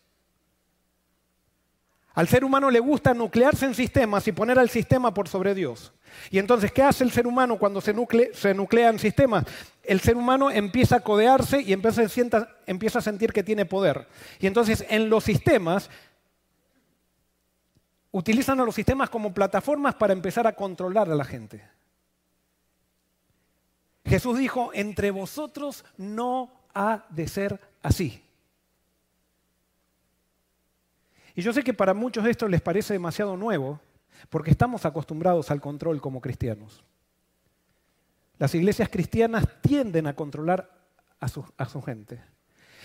Al 2.14 2.28
ser 2.28 2.44
humano 2.44 2.70
le 2.70 2.80
gusta 2.80 3.14
nuclearse 3.14 3.66
en 3.66 3.74
sistemas 3.74 4.28
y 4.28 4.32
poner 4.32 4.60
al 4.60 4.70
sistema 4.70 5.14
por 5.14 5.28
sobre 5.28 5.56
Dios. 5.56 5.94
Y 6.30 6.40
entonces, 6.40 6.72
¿qué 6.72 6.84
hace 6.84 7.04
el 7.04 7.12
ser 7.12 7.28
humano 7.28 7.58
cuando 7.58 7.82
se, 7.82 7.94
nuclea, 7.94 8.90
en 8.90 9.00
sistemas? 9.00 9.46
El 9.84 10.00
ser 10.00 10.18
humano 10.18 10.52
empieza 10.52 10.98
a 10.98 11.00
codearse 11.00 11.62
y 11.62 11.72
empieza 11.74 13.00
a 13.00 13.02
sentir 13.02 13.32
que 13.32 13.44
tiene 13.44 13.66
poder. 13.66 14.08
Y 14.40 14.48
entonces 14.48 14.86
en 14.90 15.10
los 15.10 15.24
sistemas 15.24 15.90
utilizan 18.12 18.60
a 18.60 18.64
los 18.64 18.76
sistemas 18.76 19.10
como 19.10 19.34
plataformas 19.34 19.96
para 19.96 20.14
empezar 20.14 20.48
a 20.48 20.54
controlar 20.54 21.10
a 21.10 21.16
la 21.16 21.26
gente. 21.26 21.64
Jesús 24.06 24.38
dijo, 24.38 24.72
entre 24.74 25.12
vosotros 25.12 25.86
no 25.98 26.52
ha 26.74 27.06
de 27.10 27.28
ser 27.28 27.60
así. 27.84 28.24
Y 31.36 31.42
yo 31.42 31.54
sé 31.54 31.64
que 31.64 31.74
para 31.74 31.94
muchos 31.94 32.26
esto 32.26 32.48
les 32.48 32.62
parece 32.62 32.94
demasiado 32.94 33.38
nuevo, 33.38 33.80
porque 34.30 34.52
estamos 34.52 34.86
acostumbrados 34.86 35.52
al 35.52 35.62
control 35.62 36.02
como 36.02 36.22
cristianos. 36.22 36.84
Las 38.38 38.56
iglesias 38.56 38.90
cristianas 38.90 39.46
tienden 39.62 40.08
a 40.08 40.16
controlar 40.16 40.70
a 41.20 41.28
su, 41.28 41.46
a 41.58 41.66
su 41.66 41.82
gente. 41.82 42.22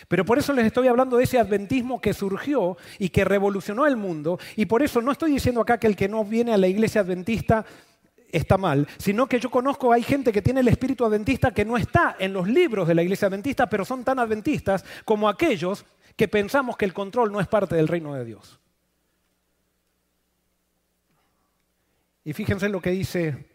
Pero 0.09 0.25
por 0.25 0.39
eso 0.39 0.53
les 0.53 0.67
estoy 0.67 0.89
hablando 0.89 1.17
de 1.17 1.25
ese 1.25 1.39
adventismo 1.39 2.01
que 2.01 2.15
surgió 2.15 2.77
y 2.99 3.09
que 3.09 3.25
revolucionó 3.25 3.87
el 3.87 3.97
mundo. 3.97 4.39
Y 4.57 4.67
por 4.67 4.83
eso 4.83 5.01
no 5.01 5.13
estoy 5.13 5.33
diciendo 5.33 5.61
acá 5.61 5.79
que 5.79 5.87
el 5.87 5.97
que 5.97 6.09
no 6.09 6.25
viene 6.25 6.53
a 6.53 6.59
la 6.59 6.67
iglesia 6.67 7.03
adventista 7.03 7.65
está 8.31 8.59
mal, 8.59 8.89
sino 8.99 9.29
que 9.29 9.39
yo 9.39 9.51
conozco, 9.51 9.93
hay 9.93 10.03
gente 10.03 10.33
que 10.33 10.43
tiene 10.43 10.61
el 10.61 10.69
espíritu 10.69 11.05
adventista 11.05 11.55
que 11.55 11.65
no 11.65 11.77
está 11.77 12.17
en 12.19 12.33
los 12.33 12.49
libros 12.49 12.89
de 12.89 12.95
la 12.95 13.03
iglesia 13.03 13.29
adventista, 13.29 13.69
pero 13.69 13.85
son 13.85 14.03
tan 14.03 14.19
adventistas 14.19 14.85
como 15.05 15.29
aquellos 15.29 15.85
que 16.17 16.29
pensamos 16.29 16.77
que 16.77 16.85
el 16.85 16.93
control 16.93 17.31
no 17.31 17.41
es 17.41 17.47
parte 17.47 17.77
del 17.77 17.89
reino 17.89 18.15
de 18.15 18.25
Dios. 18.25 18.59
Y 22.25 22.33
fíjense 22.33 22.69
lo 22.69 22.81
que 22.81 22.91
dice 22.91 23.47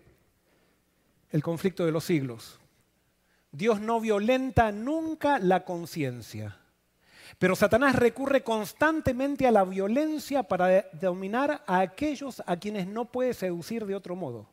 el 1.32 1.42
conflicto 1.44 1.86
de 1.86 1.92
los 1.92 2.04
siglos. 2.04 2.59
Dios 3.52 3.82
no 3.82 4.00
violenta 4.00 4.72
nunca 4.72 5.40
la 5.40 5.64
conciencia. 5.64 6.58
Pero 7.38 7.56
Satanás 7.56 7.96
recurre 7.96 8.44
constantemente 8.44 9.48
a 9.48 9.52
la 9.52 9.64
violencia 9.64 10.44
para 10.44 10.86
dominar 10.94 11.64
a 11.66 11.80
aquellos 11.80 12.44
a 12.46 12.58
quienes 12.58 12.88
no 12.88 13.06
puede 13.06 13.34
seducir 13.34 13.86
de 13.86 13.96
otro 13.96 14.16
modo. 14.16 14.50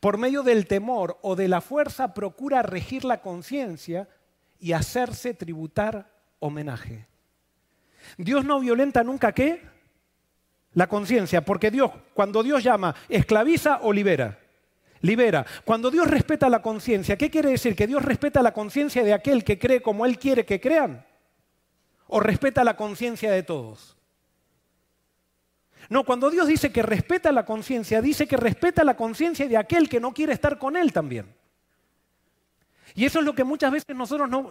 Por 0.00 0.18
medio 0.18 0.42
del 0.42 0.66
temor 0.66 1.18
o 1.22 1.34
de 1.34 1.48
la 1.48 1.60
fuerza 1.60 2.14
procura 2.14 2.62
regir 2.62 3.04
la 3.04 3.20
conciencia 3.20 4.08
y 4.60 4.72
hacerse 4.72 5.34
tributar 5.34 6.10
homenaje. 6.40 7.06
Dios 8.16 8.44
no 8.44 8.60
violenta 8.60 9.02
nunca 9.02 9.32
qué? 9.32 9.62
La 10.74 10.88
conciencia, 10.88 11.44
porque 11.44 11.70
Dios, 11.70 11.90
cuando 12.14 12.42
Dios 12.42 12.62
llama, 12.62 12.94
esclaviza 13.08 13.80
o 13.82 13.92
libera 13.92 14.38
libera. 15.00 15.46
Cuando 15.64 15.90
Dios 15.90 16.08
respeta 16.08 16.48
la 16.48 16.62
conciencia, 16.62 17.16
¿qué 17.16 17.30
quiere 17.30 17.50
decir? 17.50 17.74
¿Que 17.76 17.86
Dios 17.86 18.04
respeta 18.04 18.42
la 18.42 18.52
conciencia 18.52 19.04
de 19.04 19.12
aquel 19.12 19.44
que 19.44 19.58
cree 19.58 19.82
como 19.82 20.06
Él 20.06 20.18
quiere 20.18 20.44
que 20.44 20.60
crean? 20.60 21.04
¿O 22.06 22.20
respeta 22.20 22.64
la 22.64 22.76
conciencia 22.76 23.30
de 23.30 23.42
todos? 23.42 23.96
No, 25.88 26.04
cuando 26.04 26.30
Dios 26.30 26.46
dice 26.46 26.70
que 26.70 26.82
respeta 26.82 27.32
la 27.32 27.44
conciencia, 27.44 28.02
dice 28.02 28.26
que 28.26 28.36
respeta 28.36 28.84
la 28.84 28.96
conciencia 28.96 29.48
de 29.48 29.56
aquel 29.56 29.88
que 29.88 30.00
no 30.00 30.12
quiere 30.12 30.32
estar 30.32 30.58
con 30.58 30.76
Él 30.76 30.92
también. 30.92 31.34
Y 32.94 33.04
eso 33.04 33.20
es 33.20 33.24
lo 33.24 33.34
que 33.34 33.44
muchas 33.44 33.70
veces 33.72 33.94
nosotros 33.94 34.28
no, 34.28 34.50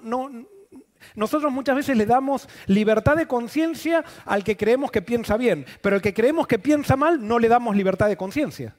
nosotros 1.16 1.52
muchas 1.52 1.76
veces 1.76 1.98
le 1.98 2.06
damos 2.06 2.48
libertad 2.66 3.16
de 3.16 3.28
conciencia 3.28 4.04
al 4.26 4.44
que 4.44 4.58
creemos 4.58 4.92
que 4.92 5.02
piensa 5.02 5.38
bien, 5.38 5.66
pero 5.82 5.96
al 5.96 6.02
que 6.02 6.14
creemos 6.14 6.48
que 6.48 6.60
piensa 6.60 6.96
mal 6.96 7.26
no 7.28 7.40
le 7.40 7.48
damos 7.48 7.76
libertad 7.76 8.08
de 8.08 8.18
conciencia. 8.18 8.76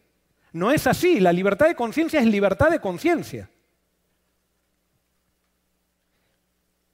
No 0.58 0.72
es 0.72 0.88
así, 0.88 1.20
la 1.20 1.32
libertad 1.32 1.68
de 1.68 1.76
conciencia 1.76 2.18
es 2.18 2.26
libertad 2.26 2.68
de 2.68 2.80
conciencia. 2.80 3.48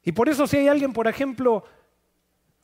Y 0.02 0.12
por 0.12 0.28
eso 0.28 0.46
si 0.46 0.58
hay 0.58 0.68
alguien, 0.68 0.92
por 0.92 1.08
ejemplo, 1.08 1.64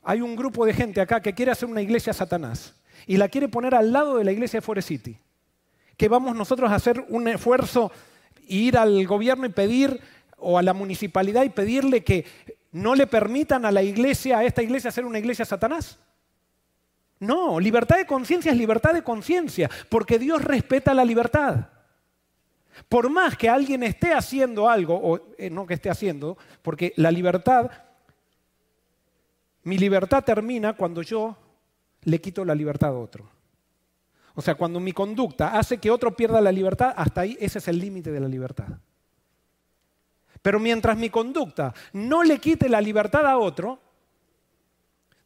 hay 0.03 0.21
un 0.21 0.37
grupo 0.37 0.67
de 0.67 0.75
gente 0.75 1.01
acá 1.01 1.23
que 1.23 1.33
quiere 1.35 1.53
hacer 1.53 1.71
una 1.71 1.81
iglesia 1.81 2.13
Satanás 2.13 2.75
y 3.07 3.17
la 3.17 3.31
quiere 3.31 3.49
poner 3.49 3.75
al 3.75 3.91
lado 3.91 4.19
de 4.19 4.25
la 4.25 4.33
iglesia 4.33 4.59
de 4.59 4.67
Forest 4.67 4.89
City, 4.89 5.17
que 5.97 6.09
vamos 6.09 6.37
nosotros 6.37 6.71
a 6.71 6.75
hacer 6.75 7.03
un 7.09 7.29
esfuerzo 7.29 7.91
e 8.47 8.57
ir 8.57 8.77
al 8.77 9.07
gobierno 9.07 9.47
y 9.47 9.51
pedir, 9.51 9.99
o 10.37 10.59
a 10.59 10.63
la 10.63 10.75
municipalidad 10.75 11.45
y 11.45 11.49
pedirle 11.49 12.05
que 12.05 12.27
no 12.73 12.95
le 12.95 13.07
permitan 13.07 13.65
a 13.65 13.73
la 13.73 13.83
iglesia, 13.83 14.39
a 14.39 14.45
esta 14.45 14.63
iglesia, 14.63 14.89
hacer 14.89 15.07
una 15.07 15.19
iglesia 15.19 15.47
Satanás. 15.47 15.99
No, 17.21 17.61
libertad 17.61 17.99
de 17.99 18.07
conciencia 18.07 18.51
es 18.51 18.59
libertad 18.59 18.95
de 18.95 19.03
conciencia, 19.03 19.71
porque 19.91 20.19
Dios 20.19 20.43
respeta 20.43 20.95
la 20.95 21.05
libertad. 21.05 21.69
Por 22.89 23.11
más 23.11 23.37
que 23.37 23.49
alguien 23.49 23.83
esté 23.83 24.15
haciendo 24.15 24.71
algo, 24.71 24.95
o 24.95 25.21
eh, 25.37 25.51
no 25.51 25.67
que 25.67 25.75
esté 25.75 25.91
haciendo, 25.91 26.39
porque 26.63 26.95
la 26.97 27.11
libertad, 27.11 27.71
mi 29.65 29.77
libertad 29.77 30.25
termina 30.25 30.73
cuando 30.73 31.03
yo 31.03 31.37
le 32.05 32.21
quito 32.23 32.43
la 32.43 32.55
libertad 32.55 32.89
a 32.89 32.99
otro. 32.99 33.29
O 34.35 34.41
sea, 34.41 34.55
cuando 34.55 34.81
mi 34.81 34.93
conducta 34.93 35.59
hace 35.59 35.77
que 35.77 35.91
otro 35.91 36.17
pierda 36.17 36.41
la 36.41 36.53
libertad, 36.53 36.95
hasta 36.97 37.21
ahí 37.21 37.37
ese 37.39 37.59
es 37.59 37.69
el 37.69 37.79
límite 37.79 38.11
de 38.11 38.21
la 38.21 38.29
libertad. 38.29 38.69
Pero 40.41 40.59
mientras 40.59 40.97
mi 40.97 41.11
conducta 41.11 41.75
no 41.93 42.23
le 42.23 42.39
quite 42.39 42.71
la 42.71 42.81
libertad 42.81 43.27
a 43.27 43.37
otro, 43.37 43.79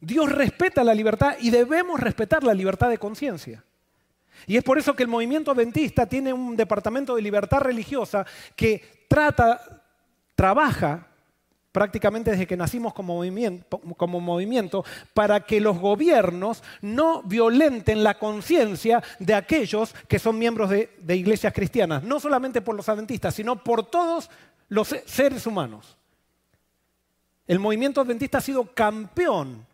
Dios 0.05 0.31
respeta 0.31 0.83
la 0.83 0.93
libertad 0.93 1.35
y 1.39 1.49
debemos 1.49 1.99
respetar 1.99 2.43
la 2.43 2.53
libertad 2.53 2.89
de 2.89 2.99
conciencia. 2.99 3.63
Y 4.45 4.57
es 4.57 4.63
por 4.63 4.77
eso 4.77 4.93
que 4.93 5.03
el 5.03 5.09
movimiento 5.09 5.51
adventista 5.51 6.05
tiene 6.05 6.31
un 6.31 6.55
departamento 6.55 7.15
de 7.15 7.21
libertad 7.23 7.61
religiosa 7.61 8.25
que 8.55 9.05
trata, 9.07 9.83
trabaja 10.35 11.07
prácticamente 11.71 12.31
desde 12.31 12.45
que 12.45 12.55
nacimos 12.55 12.93
como 12.93 13.15
movimiento, 14.21 14.85
para 15.13 15.41
que 15.41 15.59
los 15.59 15.77
gobiernos 15.79 16.63
no 16.81 17.23
violenten 17.23 18.03
la 18.03 18.19
conciencia 18.19 19.03
de 19.19 19.33
aquellos 19.33 19.93
que 20.07 20.19
son 20.19 20.37
miembros 20.37 20.69
de, 20.69 20.91
de, 20.99 21.15
iglesias 21.17 21.51
cristianas, 21.51 22.03
no 22.03 22.19
solamente 22.19 22.61
por 22.61 22.75
los 22.75 22.87
adventistas, 22.87 23.35
sino 23.35 23.61
por 23.61 23.83
todos 23.87 24.29
los 24.69 24.95
seres 25.05 25.47
humanos. 25.47 25.97
El 27.47 27.59
movimiento 27.59 27.99
adventista 27.99 28.37
ha 28.37 28.41
sido 28.41 28.73
campeón 28.73 29.65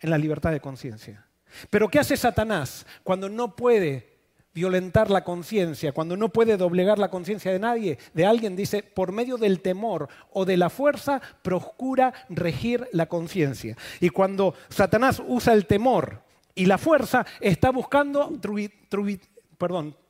en 0.00 0.10
la 0.10 0.18
libertad 0.18 0.52
de 0.52 0.60
conciencia. 0.60 1.26
Pero 1.70 1.88
¿qué 1.88 1.98
hace 1.98 2.16
Satanás 2.16 2.86
cuando 3.02 3.28
no 3.28 3.56
puede 3.56 4.18
violentar 4.58 5.08
la 5.08 5.22
conciencia, 5.22 5.92
cuando 5.92 6.16
no 6.16 6.30
puede 6.30 6.56
doblegar 6.56 6.98
la 6.98 7.10
conciencia 7.10 7.52
de 7.52 7.60
nadie, 7.60 7.98
de 8.12 8.26
alguien, 8.26 8.56
dice, 8.56 8.82
por 8.82 9.12
medio 9.12 9.36
del 9.36 9.60
temor 9.60 10.08
o 10.32 10.44
de 10.44 10.56
la 10.56 10.68
fuerza, 10.68 11.20
procura 11.42 12.12
regir 12.28 12.88
la 12.92 13.06
conciencia. 13.06 13.76
Y 14.00 14.08
cuando 14.08 14.54
Satanás 14.68 15.22
usa 15.24 15.52
el 15.52 15.66
temor 15.66 16.22
y 16.56 16.66
la 16.66 16.76
fuerza, 16.76 17.24
está 17.40 17.70
buscando 17.70 18.32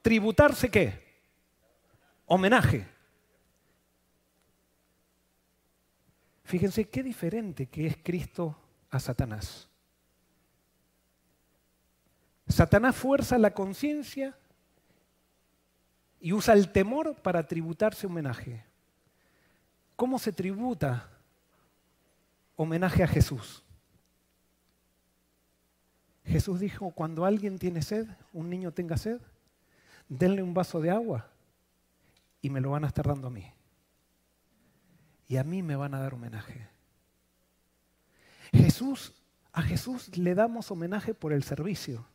tributarse 0.00 0.70
qué? 0.70 1.06
Homenaje. 2.24 2.86
Fíjense 6.44 6.88
qué 6.88 7.02
diferente 7.02 7.66
que 7.66 7.86
es 7.86 7.98
Cristo 8.02 8.56
a 8.88 8.98
Satanás. 8.98 9.67
Satanás 12.48 12.96
fuerza 12.96 13.38
la 13.38 13.52
conciencia 13.52 14.36
y 16.20 16.32
usa 16.32 16.54
el 16.54 16.72
temor 16.72 17.14
para 17.16 17.46
tributarse 17.46 18.06
homenaje. 18.06 18.64
¿Cómo 19.96 20.18
se 20.18 20.32
tributa 20.32 21.10
homenaje 22.56 23.02
a 23.02 23.08
Jesús? 23.08 23.62
Jesús 26.24 26.60
dijo, 26.60 26.90
cuando 26.90 27.24
alguien 27.24 27.58
tiene 27.58 27.82
sed, 27.82 28.06
un 28.32 28.50
niño 28.50 28.72
tenga 28.72 28.96
sed, 28.96 29.20
denle 30.08 30.42
un 30.42 30.54
vaso 30.54 30.80
de 30.80 30.90
agua 30.90 31.28
y 32.42 32.50
me 32.50 32.60
lo 32.60 32.70
van 32.70 32.84
a 32.84 32.88
estar 32.88 33.06
dando 33.06 33.28
a 33.28 33.30
mí. 33.30 33.44
Y 35.26 35.36
a 35.36 35.44
mí 35.44 35.62
me 35.62 35.76
van 35.76 35.94
a 35.94 36.00
dar 36.00 36.14
homenaje. 36.14 36.68
Jesús, 38.52 39.14
a 39.52 39.62
Jesús 39.62 40.16
le 40.16 40.34
damos 40.34 40.70
homenaje 40.70 41.14
por 41.14 41.32
el 41.32 41.42
servicio. 41.42 42.06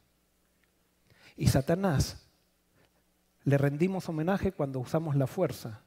Y 1.35 1.47
Satanás 1.47 2.27
le 3.43 3.57
rendimos 3.57 4.07
homenaje 4.09 4.51
cuando 4.51 4.79
usamos 4.79 5.15
la 5.15 5.27
fuerza 5.27 5.81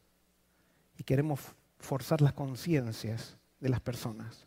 y 0.98 1.04
queremos 1.04 1.40
forzar 1.78 2.20
las 2.20 2.32
conciencias 2.32 3.36
de 3.60 3.68
las 3.68 3.80
personas. 3.80 4.46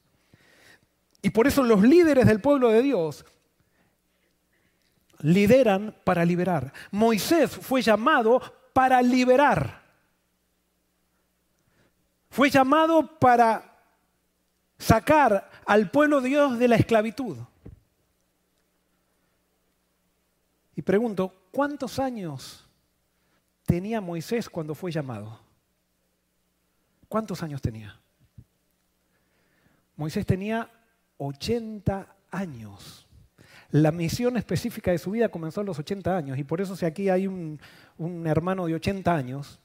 Y 1.21 1.31
por 1.31 1.47
eso 1.47 1.63
los 1.63 1.81
líderes 1.81 2.25
del 2.25 2.41
pueblo 2.41 2.69
de 2.69 2.81
Dios 2.81 3.25
lideran 5.19 5.95
para 6.03 6.23
liberar. 6.25 6.71
Moisés 6.91 7.51
fue 7.51 7.81
llamado 7.81 8.41
para 8.73 9.01
liberar. 9.01 9.81
Fue 12.29 12.49
llamado 12.49 13.19
para 13.19 13.77
sacar 14.77 15.49
al 15.65 15.91
pueblo 15.91 16.21
de 16.21 16.29
Dios 16.29 16.59
de 16.59 16.67
la 16.67 16.75
esclavitud. 16.75 17.37
Y 20.79 20.81
pregunto, 20.81 21.49
¿cuántos 21.51 21.99
años 21.99 22.65
tenía 23.65 23.99
Moisés 23.99 24.49
cuando 24.49 24.73
fue 24.73 24.93
llamado? 24.93 25.37
¿Cuántos 27.09 27.43
años 27.43 27.61
tenía? 27.61 27.99
Moisés 29.97 30.25
tenía 30.25 30.71
80 31.17 32.15
años. 32.31 33.09
La 33.71 33.91
misión 33.91 34.37
específica 34.37 34.91
de 34.91 34.99
su 34.99 35.11
vida 35.11 35.27
comenzó 35.27 35.59
a 35.59 35.65
los 35.65 35.77
80 35.77 36.15
años 36.15 36.37
y 36.37 36.45
por 36.45 36.61
eso 36.61 36.77
si 36.77 36.85
aquí 36.85 37.09
hay 37.09 37.27
un, 37.27 37.59
hermano 38.25 38.65
de 38.65 38.75
80 38.75 39.13
años, 39.13 39.59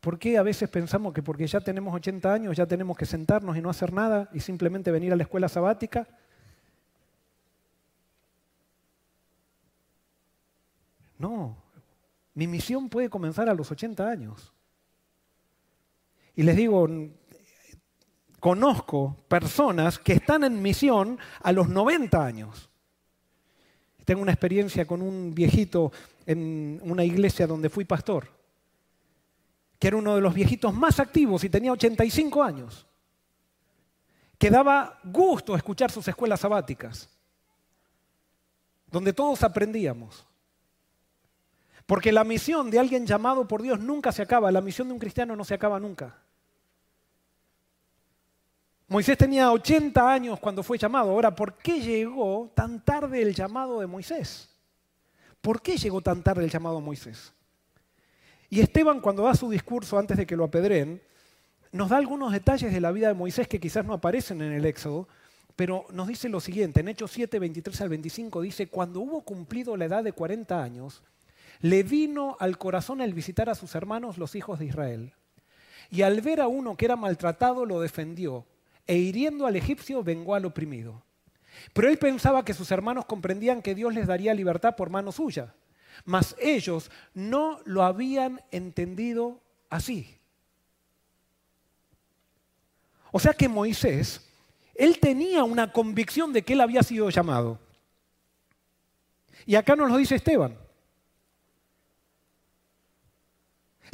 ¿por 0.00 0.18
qué 0.18 0.38
a 0.38 0.42
veces 0.42 0.70
pensamos 0.70 1.12
que 1.12 1.22
porque 1.22 1.46
ya 1.46 1.60
tenemos 1.60 1.94
80 1.94 2.32
años 2.32 2.56
ya 2.56 2.64
tenemos 2.64 2.96
que 2.96 3.04
sentarnos 3.04 3.54
y 3.54 3.60
no 3.60 3.68
hacer 3.68 3.92
nada 3.92 4.30
y 4.32 4.40
simplemente 4.40 4.90
venir 4.90 5.12
a 5.12 5.16
la 5.16 5.24
escuela 5.24 5.50
sabática? 5.50 6.08
No, 11.24 11.56
mi 12.34 12.46
misión 12.46 12.90
puede 12.90 13.08
comenzar 13.08 13.48
a 13.48 13.54
los 13.54 13.70
80 13.70 14.06
años. 14.06 14.52
Y 16.36 16.42
les 16.42 16.54
digo, 16.54 16.86
conozco 18.38 19.16
personas 19.26 19.98
que 19.98 20.12
están 20.12 20.44
en 20.44 20.60
misión 20.60 21.18
a 21.40 21.50
los 21.50 21.70
90 21.70 22.22
años. 22.22 22.68
Tengo 24.04 24.20
una 24.20 24.32
experiencia 24.32 24.86
con 24.86 25.00
un 25.00 25.34
viejito 25.34 25.92
en 26.26 26.78
una 26.82 27.04
iglesia 27.04 27.46
donde 27.46 27.70
fui 27.70 27.86
pastor, 27.86 28.28
que 29.78 29.88
era 29.88 29.96
uno 29.96 30.16
de 30.16 30.20
los 30.20 30.34
viejitos 30.34 30.74
más 30.74 31.00
activos 31.00 31.42
y 31.42 31.48
tenía 31.48 31.72
85 31.72 32.42
años, 32.42 32.86
que 34.36 34.50
daba 34.50 35.00
gusto 35.04 35.56
escuchar 35.56 35.90
sus 35.90 36.06
escuelas 36.06 36.40
sabáticas, 36.40 37.08
donde 38.90 39.14
todos 39.14 39.42
aprendíamos. 39.42 40.26
Porque 41.86 42.12
la 42.12 42.24
misión 42.24 42.70
de 42.70 42.78
alguien 42.78 43.06
llamado 43.06 43.46
por 43.46 43.62
Dios 43.62 43.78
nunca 43.78 44.12
se 44.12 44.22
acaba, 44.22 44.50
la 44.50 44.60
misión 44.60 44.88
de 44.88 44.94
un 44.94 45.00
cristiano 45.00 45.36
no 45.36 45.44
se 45.44 45.54
acaba 45.54 45.78
nunca. 45.78 46.16
Moisés 48.88 49.16
tenía 49.18 49.50
80 49.50 50.12
años 50.12 50.38
cuando 50.40 50.62
fue 50.62 50.78
llamado. 50.78 51.10
Ahora, 51.10 51.34
¿por 51.34 51.54
qué 51.54 51.80
llegó 51.80 52.50
tan 52.54 52.84
tarde 52.84 53.22
el 53.22 53.34
llamado 53.34 53.80
de 53.80 53.86
Moisés? 53.86 54.48
¿Por 55.40 55.60
qué 55.60 55.76
llegó 55.76 56.00
tan 56.00 56.22
tarde 56.22 56.44
el 56.44 56.50
llamado 56.50 56.76
de 56.76 56.82
Moisés? 56.82 57.32
Y 58.50 58.60
Esteban, 58.60 59.00
cuando 59.00 59.24
da 59.24 59.34
su 59.34 59.50
discurso 59.50 59.98
antes 59.98 60.16
de 60.16 60.26
que 60.26 60.36
lo 60.36 60.44
apedreen, 60.44 61.02
nos 61.72 61.88
da 61.90 61.96
algunos 61.96 62.32
detalles 62.32 62.72
de 62.72 62.80
la 62.80 62.92
vida 62.92 63.08
de 63.08 63.14
Moisés 63.14 63.48
que 63.48 63.58
quizás 63.58 63.84
no 63.84 63.94
aparecen 63.94 64.40
en 64.42 64.52
el 64.52 64.64
Éxodo, 64.64 65.08
pero 65.56 65.86
nos 65.90 66.06
dice 66.06 66.28
lo 66.28 66.40
siguiente, 66.40 66.80
en 66.80 66.88
Hechos 66.88 67.10
7, 67.12 67.38
23 67.38 67.80
al 67.80 67.88
25 67.88 68.42
dice, 68.42 68.68
cuando 68.68 69.00
hubo 69.00 69.22
cumplido 69.22 69.76
la 69.76 69.86
edad 69.86 70.04
de 70.04 70.12
40 70.12 70.62
años, 70.62 71.02
le 71.64 71.82
vino 71.82 72.36
al 72.40 72.58
corazón 72.58 73.00
el 73.00 73.14
visitar 73.14 73.48
a 73.48 73.54
sus 73.54 73.74
hermanos 73.74 74.18
los 74.18 74.34
hijos 74.34 74.58
de 74.58 74.66
Israel. 74.66 75.14
Y 75.90 76.02
al 76.02 76.20
ver 76.20 76.42
a 76.42 76.46
uno 76.46 76.76
que 76.76 76.84
era 76.84 76.94
maltratado, 76.94 77.64
lo 77.64 77.80
defendió, 77.80 78.44
e 78.86 78.96
hiriendo 78.96 79.46
al 79.46 79.56
egipcio, 79.56 80.04
vengó 80.04 80.34
al 80.34 80.44
oprimido. 80.44 81.02
Pero 81.72 81.88
él 81.88 81.96
pensaba 81.96 82.44
que 82.44 82.52
sus 82.52 82.70
hermanos 82.70 83.06
comprendían 83.06 83.62
que 83.62 83.74
Dios 83.74 83.94
les 83.94 84.06
daría 84.06 84.34
libertad 84.34 84.76
por 84.76 84.90
mano 84.90 85.10
suya, 85.10 85.54
mas 86.04 86.36
ellos 86.38 86.90
no 87.14 87.60
lo 87.64 87.82
habían 87.82 88.42
entendido 88.50 89.40
así. 89.70 90.18
O 93.10 93.18
sea 93.18 93.32
que 93.32 93.48
Moisés, 93.48 94.20
él 94.74 94.98
tenía 95.00 95.44
una 95.44 95.72
convicción 95.72 96.30
de 96.34 96.42
que 96.42 96.52
él 96.52 96.60
había 96.60 96.82
sido 96.82 97.08
llamado. 97.08 97.58
Y 99.46 99.54
acá 99.54 99.74
nos 99.74 99.90
lo 99.90 99.96
dice 99.96 100.16
Esteban. 100.16 100.62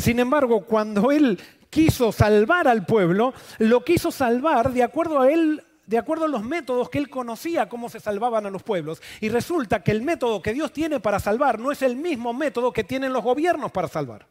Sin 0.00 0.18
embargo, 0.18 0.64
cuando 0.64 1.10
él 1.10 1.38
quiso 1.68 2.12
salvar 2.12 2.68
al 2.68 2.84
pueblo, 2.84 3.32
lo 3.58 3.84
quiso 3.84 4.10
salvar 4.10 4.72
de 4.72 4.82
acuerdo 4.82 5.20
a 5.20 5.30
él, 5.30 5.62
de 5.86 5.98
acuerdo 5.98 6.24
a 6.24 6.28
los 6.28 6.42
métodos 6.42 6.90
que 6.90 6.98
él 6.98 7.10
conocía 7.10 7.68
cómo 7.68 7.88
se 7.88 8.00
salvaban 8.00 8.46
a 8.46 8.50
los 8.50 8.62
pueblos. 8.62 9.02
Y 9.20 9.28
resulta 9.28 9.82
que 9.82 9.90
el 9.90 10.02
método 10.02 10.42
que 10.42 10.52
Dios 10.52 10.72
tiene 10.72 11.00
para 11.00 11.18
salvar 11.18 11.58
no 11.58 11.72
es 11.72 11.82
el 11.82 11.96
mismo 11.96 12.32
método 12.32 12.72
que 12.72 12.84
tienen 12.84 13.12
los 13.12 13.22
gobiernos 13.22 13.70
para 13.72 13.88
salvar. 13.88 14.26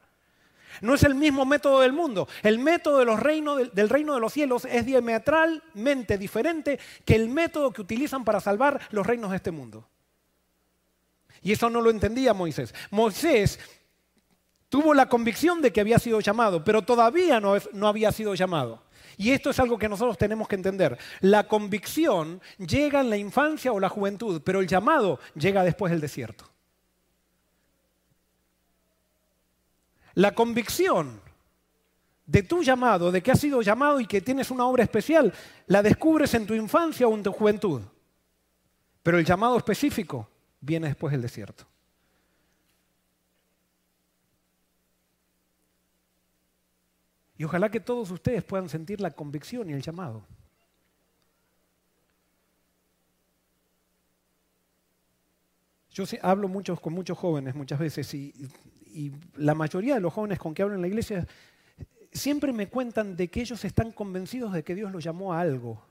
No 0.81 0.93
es 0.93 1.03
el 1.03 1.15
mismo 1.15 1.45
método 1.45 1.81
del 1.81 1.91
mundo. 1.91 2.27
El 2.41 2.59
método 2.59 2.99
del 2.99 3.89
reino 3.89 4.13
de 4.13 4.19
los 4.19 4.33
cielos 4.33 4.65
es 4.65 4.85
diametralmente 4.85 6.17
diferente 6.17 6.79
que 7.03 7.15
el 7.15 7.27
método 7.29 7.71
que 7.71 7.81
utilizan 7.81 8.23
para 8.23 8.39
salvar 8.39 8.79
los 8.91 9.05
reinos 9.05 9.31
de 9.31 9.37
este 9.37 9.51
mundo. 9.51 9.87
Y 11.41 11.53
eso 11.53 11.69
no 11.69 11.81
lo 11.81 11.89
entendía 11.89 12.33
Moisés. 12.33 12.73
Moisés 12.91 13.59
Tuvo 14.69 14.93
la 14.93 15.09
convicción 15.09 15.61
de 15.61 15.73
que 15.73 15.81
había 15.81 15.97
sido 15.97 16.19
llamado, 16.19 16.63
pero 16.63 16.83
todavía 16.83 17.39
no, 17.39 17.87
había 17.87 18.11
sido 18.11 18.35
llamado. 18.35 18.83
Y 19.17 19.31
esto 19.31 19.49
es 19.49 19.59
algo 19.59 19.79
que 19.79 19.89
nosotros 19.89 20.17
tenemos 20.17 20.47
que 20.47 20.55
entender. 20.55 20.97
La 21.21 21.47
convicción 21.47 22.39
llega 22.59 23.01
en 23.01 23.09
la 23.09 23.17
infancia 23.17 23.73
o 23.73 23.79
la 23.79 23.89
juventud, 23.89 24.41
pero 24.45 24.59
el 24.59 24.67
llamado 24.67 25.19
llega 25.33 25.63
después 25.63 25.91
del 25.91 25.99
desierto. 25.99 26.45
La 30.13 30.33
convicción 30.33 31.19
de 32.27 32.43
tu 32.43 32.61
llamado, 32.61 33.11
de 33.11 33.23
que 33.23 33.31
has 33.31 33.39
sido 33.39 33.63
llamado 33.63 33.99
y 33.99 34.05
que 34.05 34.21
tienes 34.21 34.51
una 34.51 34.67
obra 34.67 34.83
especial, 34.83 35.33
la 35.65 35.81
descubres 35.81 36.35
en 36.35 36.45
tu 36.45 36.53
infancia 36.53 37.07
o 37.07 37.15
en 37.15 37.23
tu 37.23 37.31
juventud. 37.31 37.81
Pero 39.01 39.17
el 39.17 39.25
llamado 39.25 39.57
específico 39.57 40.29
viene 40.61 40.89
después 40.89 41.11
del 41.11 41.23
desierto. 41.23 41.68
Y 47.39 47.45
ojalá 47.45 47.71
que 47.71 47.79
todos 47.79 48.11
ustedes 48.11 48.43
puedan 48.43 48.67
sentir 48.67 48.99
la 48.99 49.11
convicción 49.11 49.69
y 49.69 49.73
el 49.73 49.81
llamado. 49.81 50.25
Yo 55.91 56.03
hablo 56.21 56.49
mucho, 56.49 56.75
con 56.75 56.91
muchos 56.91 57.17
jóvenes 57.17 57.55
muchas 57.55 57.79
veces 57.79 58.13
y, 58.13 58.33
y 58.87 59.13
la 59.37 59.55
mayoría 59.55 59.95
de 59.95 60.01
los 60.01 60.13
jóvenes 60.13 60.37
con 60.37 60.53
que 60.53 60.63
hablo 60.63 60.75
en 60.75 60.81
la 60.81 60.87
iglesia 60.89 61.25
siempre 62.11 62.51
me 62.51 62.67
cuentan 62.67 63.15
de 63.15 63.29
que 63.29 63.39
ellos 63.39 63.63
están 63.63 63.93
convencidos 63.93 64.51
de 64.51 64.65
que 64.65 64.75
Dios 64.75 64.91
los 64.91 65.01
llamó 65.01 65.33
a 65.33 65.39
algo. 65.39 65.81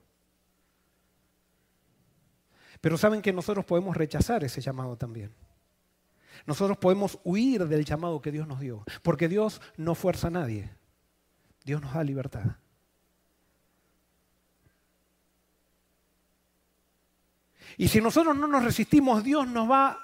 Pero 2.83 2.99
saben 2.99 3.23
que 3.23 3.33
nosotros 3.33 3.65
podemos 3.65 3.97
rechazar 3.97 4.45
ese 4.45 4.61
llamado 4.61 4.99
también. 4.99 5.33
nosotros 6.45 6.77
podemos 6.77 7.19
huir 7.25 7.67
del 7.67 7.87
llamado 7.87 8.21
que 8.21 8.33
Dios 8.33 8.47
nos 8.47 8.61
dio, 8.61 8.85
porque 9.03 9.29
Dios 9.29 9.63
no 9.79 9.95
fuerza 9.95 10.27
a 10.27 10.31
nadie, 10.31 10.71
Dios 11.69 11.83
nos 11.83 11.93
da 11.93 12.03
libertad. 12.03 12.45
Y 17.77 17.89
si 17.89 18.01
nosotros 18.01 18.35
no 18.35 18.47
nos 18.47 18.65
resistimos, 18.65 19.23
Dios 19.23 19.47
nos 19.47 19.71
va 19.71 19.99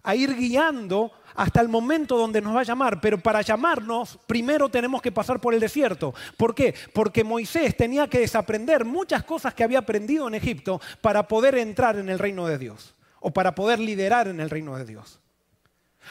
a 0.00 0.14
ir 0.14 0.32
guiando 0.36 1.10
hasta 1.34 1.60
el 1.60 1.68
momento 1.68 2.16
donde 2.16 2.40
nos 2.40 2.54
va 2.54 2.60
a 2.60 2.62
llamar. 2.62 3.00
Pero 3.00 3.18
para 3.18 3.42
llamarnos, 3.42 4.20
primero 4.28 4.68
tenemos 4.68 5.02
que 5.02 5.10
pasar 5.10 5.40
por 5.40 5.54
el 5.54 5.60
desierto. 5.60 6.14
¿Por 6.36 6.54
qué? 6.54 6.72
Porque 6.94 7.24
Moisés 7.24 7.76
tenía 7.76 8.06
que 8.06 8.20
desaprender 8.20 8.84
muchas 8.84 9.24
cosas 9.24 9.52
que 9.52 9.64
había 9.64 9.80
aprendido 9.80 10.28
en 10.28 10.36
Egipto 10.36 10.80
para 11.00 11.26
poder 11.26 11.56
entrar 11.56 11.98
en 11.98 12.08
el 12.08 12.20
reino 12.20 12.46
de 12.46 12.58
Dios 12.58 12.94
o 13.18 13.32
para 13.32 13.56
poder 13.56 13.80
liderar 13.80 14.28
en 14.28 14.38
el 14.38 14.48
reino 14.48 14.76
de 14.76 14.84
Dios. 14.84 15.20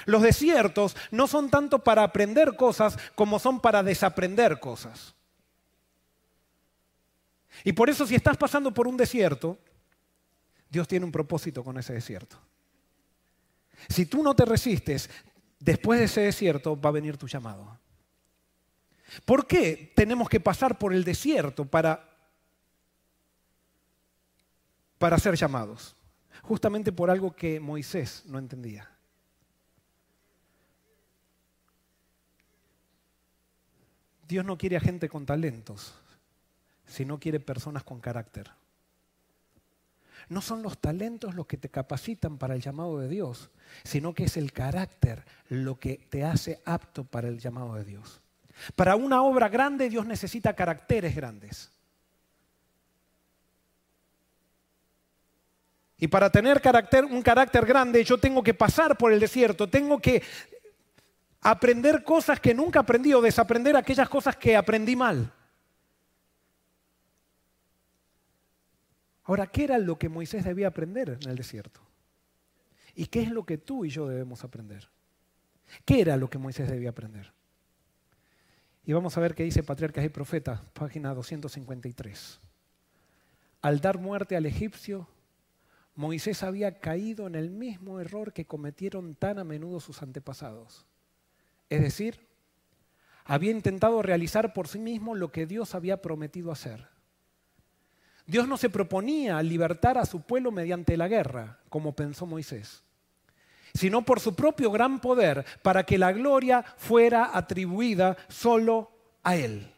Los 0.06 0.21
desiertos 0.21 0.95
no 1.12 1.28
son 1.28 1.49
tanto 1.49 1.80
para 1.80 2.04
aprender 2.04 2.56
cosas 2.56 2.97
como 3.15 3.39
son 3.39 3.60
para 3.60 3.84
desaprender 3.84 4.60
cosas. 4.60 5.15
Y 7.63 7.73
por 7.73 7.89
eso 7.89 8.06
si 8.06 8.15
estás 8.15 8.38
pasando 8.38 8.73
por 8.73 8.88
un 8.88 8.97
desierto, 8.97 9.58
Dios 10.69 10.88
tiene 10.88 11.06
un 11.06 11.12
propósito 11.12 11.63
con 11.63 11.78
ese 11.78 11.93
desierto. 11.93 12.38
Si 13.88 14.06
tú 14.06 14.23
no 14.23 14.36
te 14.36 14.45
resistes, 14.45 15.10
después 15.60 15.99
de 15.99 16.06
ese 16.06 16.21
desierto 16.21 16.80
va 16.80 16.89
a 16.89 16.93
venir 16.93 17.17
tu 17.17 17.28
llamado. 17.28 17.78
¿Por 19.25 19.47
qué 19.47 19.91
tenemos 19.95 20.30
que 20.30 20.39
pasar 20.39 20.78
por 20.78 20.93
el 20.93 21.04
desierto 21.04 21.65
para, 21.65 22.08
para 24.97 25.17
ser 25.17 25.36
llamados? 25.36 25.95
Justamente 26.43 26.91
por 26.91 27.10
algo 27.10 27.36
que 27.36 27.60
Moisés 27.60 28.23
no 28.25 28.38
entendía. 28.38 28.89
Dios 34.29 34.45
no 34.45 34.59
quiere 34.59 34.77
a 34.77 34.79
gente 34.79 35.09
con 35.09 35.25
talentos, 35.25 35.95
sino 36.85 37.19
quiere 37.19 37.39
personas 37.39 37.83
con 37.83 37.99
carácter. 37.99 38.51
No 40.29 40.39
son 40.41 40.61
los 40.61 40.77
talentos 40.77 41.33
los 41.33 41.47
que 41.47 41.57
te 41.57 41.69
capacitan 41.69 42.37
para 42.37 42.53
el 42.53 42.61
llamado 42.61 42.99
de 42.99 43.07
Dios, 43.07 43.49
sino 43.83 44.13
que 44.13 44.25
es 44.25 44.37
el 44.37 44.53
carácter 44.53 45.25
lo 45.49 45.79
que 45.79 45.97
te 46.11 46.23
hace 46.23 46.61
apto 46.63 47.05
para 47.05 47.27
el 47.27 47.39
llamado 47.39 47.73
de 47.73 47.83
Dios. 47.83 48.21
Para 48.75 48.95
una 48.95 49.23
obra 49.23 49.49
grande 49.49 49.89
Dios 49.89 50.05
necesita 50.05 50.53
caracteres 50.53 51.15
grandes. 51.15 51.71
Y 55.97 56.07
para 56.07 56.29
tener 56.29 56.61
carácter, 56.61 57.03
un 57.03 57.23
carácter 57.23 57.65
grande 57.65 58.03
yo 58.03 58.19
tengo 58.19 58.43
que 58.43 58.53
pasar 58.53 58.95
por 58.95 59.11
el 59.11 59.19
desierto, 59.19 59.67
tengo 59.67 59.99
que 59.99 60.21
aprender 61.41 62.04
cosas 62.04 62.39
que 62.39 62.54
nunca 62.54 62.82
aprendí 62.82 63.13
o 63.13 63.21
desaprender 63.21 63.75
aquellas 63.75 64.10
cosas 64.10 64.36
que 64.36 64.56
aprendí 64.56 64.95
mal. 64.95 65.34
Ahora, 69.23 69.47
¿qué 69.47 69.65
era 69.65 69.78
lo 69.78 69.97
que 69.97 70.10
Moisés 70.10 70.43
debía 70.43 70.67
aprender 70.67 71.19
en 71.21 71.30
el 71.30 71.36
desierto? 71.36 71.82
¿Y 72.95 73.06
qué 73.06 73.21
es 73.21 73.32
lo 73.32 73.45
que 73.45 73.58
tú 73.58 73.86
y 73.86 73.89
yo 73.89 74.08
debemos 74.08 74.43
aprender? 74.43 74.89
¿Qué 75.86 76.02
era 76.02 76.17
lo 76.17 76.30
que 76.30 76.39
Moisés 76.39 76.69
debía 76.69 76.89
aprender? 76.89 77.32
Y 78.86 78.93
vamos 78.93 79.15
a 79.15 79.21
ver 79.21 79.36
qué 79.36 79.43
dice 79.43 79.62
Patriarcas 79.62 80.04
y 80.04 80.10
Profetas, 80.10 80.62
página 80.73 81.13
253. 81.13 82.39
Al 83.62 83.82
dar 83.82 83.99
muerte 83.99 84.36
al 84.36 84.47
egipcio, 84.47 85.08
Moisés 85.93 86.41
había 86.41 86.80
caído 86.80 87.28
en 87.28 87.36
el 87.36 87.52
mismo 87.52 87.99
error 87.99 88.34
que 88.34 88.45
cometieron 88.45 89.13
tan 89.13 89.38
a 89.38 89.43
menudo 89.43 89.80
sus 89.80 90.02
antepasados. 90.02 90.88
Es 91.69 91.82
decir, 91.82 92.27
había 93.25 93.51
intentado 93.51 94.01
realizar 94.01 94.53
por 94.53 94.67
sí 94.67 94.79
mismo 94.79 95.15
lo 95.15 95.32
que 95.32 95.45
Dios 95.45 95.75
había 95.75 96.01
prometido 96.01 96.51
hacer 96.51 96.88
Dios 98.29 98.47
no 98.47 98.58
se 98.58 98.69
proponía 98.69 99.41
libertar 99.41 99.97
a 99.97 100.05
su 100.05 100.21
pueblo 100.21 100.51
mediante 100.51 100.95
la 100.95 101.08
guerra, 101.08 101.58
como 101.67 101.95
pensó 101.95 102.27
Moisés, 102.27 102.84
sino 103.73 104.05
por 104.05 104.19
su 104.19 104.36
propio 104.36 104.69
gran 104.71 105.01
poder, 105.01 105.43
para 105.63 105.84
que 105.84 105.97
la 105.97 106.12
gloria 106.12 106.63
fuera 106.77 107.32
atribuida 107.36 108.15
solo 108.27 108.91
a 109.23 109.36
Él. 109.36 109.73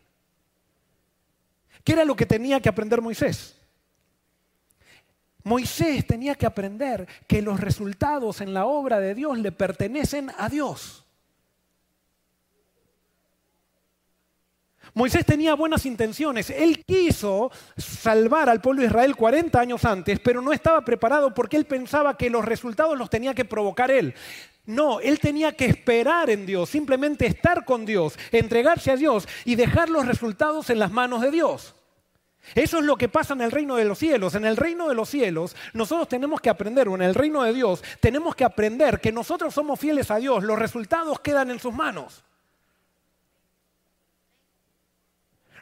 ¿Qué 1.86 1.94
era 1.94 2.04
lo 2.04 2.14
que 2.14 2.26
tenía 2.26 2.60
que 2.60 2.68
aprender 2.68 3.02
Moisés? 3.02 3.58
Moisés 5.46 6.06
tenía 6.06 6.36
que 6.36 6.46
aprender 6.46 7.08
que 7.28 7.42
los 7.42 7.58
resultados 7.58 8.42
en 8.42 8.54
la 8.54 8.66
obra 8.66 9.00
de 9.00 9.16
Dios 9.16 9.38
le 9.38 9.54
pertenecen 9.54 10.30
a 10.38 10.50
Dios. 10.50 11.06
Moisés 14.94 15.26
tenía 15.26 15.54
buenas 15.54 15.86
intenciones. 15.86 16.50
Él 16.50 16.84
quiso 16.86 17.52
salvar 17.78 18.50
al 18.50 18.62
pueblo 18.62 18.82
de 18.82 18.88
Israel 18.88 19.16
40 19.16 19.60
años 19.60 19.86
antes, 19.86 20.20
pero 20.20 20.42
no 20.42 20.52
estaba 20.52 20.84
preparado 20.84 21.34
porque 21.34 21.58
él 21.58 21.66
pensaba 21.66 22.18
que 22.18 22.30
los 22.30 22.44
resultados 22.44 22.98
los 22.98 23.10
tenía 23.10 23.34
que 23.34 23.46
provocar 23.46 23.90
él. 23.90 24.14
No, 24.66 25.00
él 25.00 25.20
tenía 25.20 25.54
que 25.54 25.66
esperar 25.66 26.30
en 26.30 26.46
Dios, 26.46 26.70
simplemente 26.70 27.26
estar 27.26 27.66
con 27.66 27.86
Dios, 27.86 28.18
entregarse 28.32 28.92
a 28.92 28.96
Dios 28.96 29.28
y 29.46 29.56
dejar 29.56 29.90
los 29.90 30.06
resultados 30.06 30.70
en 30.70 30.80
las 30.80 30.92
manos 30.92 31.22
de 31.22 31.32
Dios. 31.32 31.74
Eso 32.56 32.80
es 32.80 32.86
lo 32.86 32.98
que 32.98 33.08
pasa 33.08 33.34
en 33.34 33.42
el 33.42 33.52
reino 33.52 33.76
de 33.76 33.86
los 33.86 34.00
cielos. 34.00 34.36
En 34.36 34.46
el 34.46 34.58
reino 34.58 34.90
de 34.90 34.96
los 34.96 35.10
cielos 35.10 35.56
nosotros 35.74 36.08
tenemos 36.10 36.42
que 36.42 36.50
aprender, 36.50 36.90
o 36.90 36.96
en 36.96 37.02
el 37.02 37.16
reino 37.16 37.44
de 37.44 37.54
Dios 37.54 37.84
tenemos 38.00 38.36
que 38.36 38.44
aprender 38.44 39.00
que 39.00 39.12
nosotros 39.12 39.54
somos 39.54 39.80
fieles 39.80 40.12
a 40.12 40.18
Dios, 40.18 40.44
los 40.44 40.60
resultados 40.60 41.20
quedan 41.20 41.50
en 41.50 41.60
sus 41.60 41.74
manos. 41.74 42.24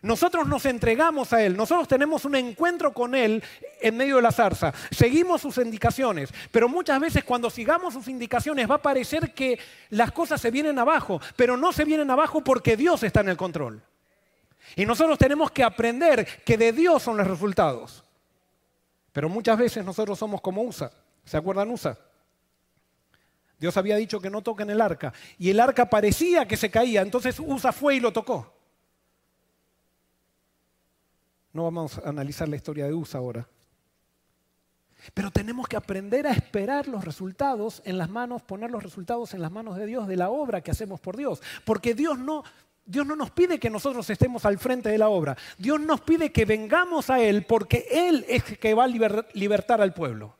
Nosotros 0.02 0.48
nos 0.48 0.66
entregamos 0.66 1.34
a 1.34 1.44
Él, 1.44 1.58
nosotros 1.58 1.88
tenemos 1.88 2.24
un 2.26 2.36
encuentro 2.36 2.94
con 2.94 3.16
Él 3.16 3.44
en 3.82 3.98
medio 3.98 4.16
de 4.18 4.22
la 4.22 4.32
zarza, 4.32 4.74
seguimos 4.92 5.42
sus 5.42 5.58
indicaciones, 5.58 6.30
pero 6.52 6.70
muchas 6.70 7.00
veces 7.00 7.24
cuando 7.24 7.50
sigamos 7.50 7.94
sus 7.94 8.08
indicaciones 8.08 8.70
va 8.70 8.76
a 8.76 8.82
parecer 8.82 9.34
que 9.34 9.60
las 9.90 10.12
cosas 10.12 10.40
se 10.40 10.52
vienen 10.52 10.80
abajo, 10.80 11.20
pero 11.36 11.58
no 11.58 11.74
se 11.74 11.84
vienen 11.86 12.10
abajo 12.10 12.42
porque 12.44 12.78
Dios 12.78 13.04
está 13.04 13.22
en 13.22 13.30
el 13.30 13.38
control. 13.38 13.82
Y 14.76 14.86
nosotros 14.86 15.18
tenemos 15.18 15.52
que 15.52 15.64
aprender 15.64 16.26
que 16.46 16.58
de 16.58 16.72
Dios 16.72 17.04
son 17.04 17.18
los 17.18 17.28
resultados. 17.28 18.04
Pero 19.12 19.28
muchas 19.28 19.58
veces 19.58 19.84
nosotros 19.84 20.18
somos 20.20 20.42
como 20.42 20.62
USA. 20.62 20.92
¿Se 21.26 21.36
acuerdan 21.36 21.72
USA? 21.72 21.98
Dios 23.58 23.76
había 23.76 23.98
dicho 23.98 24.22
que 24.22 24.30
no 24.30 24.42
toquen 24.42 24.70
el 24.70 24.80
arca 24.80 25.14
y 25.38 25.50
el 25.50 25.60
arca 25.60 25.90
parecía 25.90 26.48
que 26.48 26.56
se 26.56 26.72
caía, 26.72 27.02
entonces 27.02 27.40
USA 27.40 27.74
fue 27.74 27.96
y 27.96 28.00
lo 28.00 28.14
tocó. 28.14 28.59
No 31.54 31.64
vamos 31.64 31.98
a 31.98 32.10
analizar 32.10 32.48
la 32.48 32.56
historia 32.56 32.86
de 32.86 32.94
USA 32.94 33.18
ahora. 33.18 33.48
Pero 35.14 35.32
tenemos 35.32 35.68
que 35.68 35.78
aprender 35.78 36.28
a 36.28 36.32
esperar 36.32 36.88
los 36.88 37.06
resultados 37.06 37.82
en 37.86 37.98
las 37.98 38.10
manos, 38.10 38.42
poner 38.42 38.70
los 38.70 38.84
resultados 38.84 39.34
en 39.34 39.42
las 39.42 39.52
manos 39.52 39.78
de 39.78 39.86
Dios, 39.86 40.08
de 40.08 40.18
la 40.18 40.30
obra 40.30 40.62
que 40.62 40.72
hacemos 40.72 41.00
por 41.00 41.16
Dios. 41.16 41.42
Porque 41.64 41.94
Dios 41.94 42.20
no, 42.20 42.44
Dios 42.86 43.06
no 43.06 43.16
nos 43.16 43.32
pide 43.32 43.60
que 43.60 43.70
nosotros 43.70 44.10
estemos 44.10 44.46
al 44.46 44.58
frente 44.58 44.90
de 44.90 44.98
la 44.98 45.08
obra. 45.08 45.38
Dios 45.58 45.80
nos 45.80 46.02
pide 46.02 46.32
que 46.32 46.46
vengamos 46.46 47.10
a 47.10 47.22
Él 47.22 47.46
porque 47.46 47.88
Él 47.90 48.26
es 48.28 48.50
el 48.50 48.60
que 48.60 48.74
va 48.74 48.84
a 48.84 48.88
libertar 48.88 49.82
al 49.82 49.94
pueblo. 49.94 50.36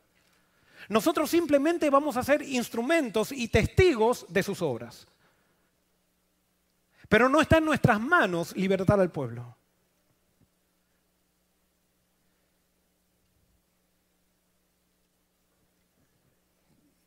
Nosotros 0.89 1.30
simplemente 1.30 1.89
vamos 1.89 2.17
a 2.17 2.24
ser 2.24 2.41
instrumentos 2.41 3.32
y 3.32 3.48
testigos 3.48 4.26
de 4.28 4.43
sus 4.43 4.62
obras. 4.62 5.08
Pero 7.08 7.30
no 7.30 7.39
está 7.39 7.60
en 7.60 7.65
nuestras 7.65 8.00
manos 8.02 8.56
libertar 8.58 9.00
al 9.00 9.12
pueblo. 9.12 9.56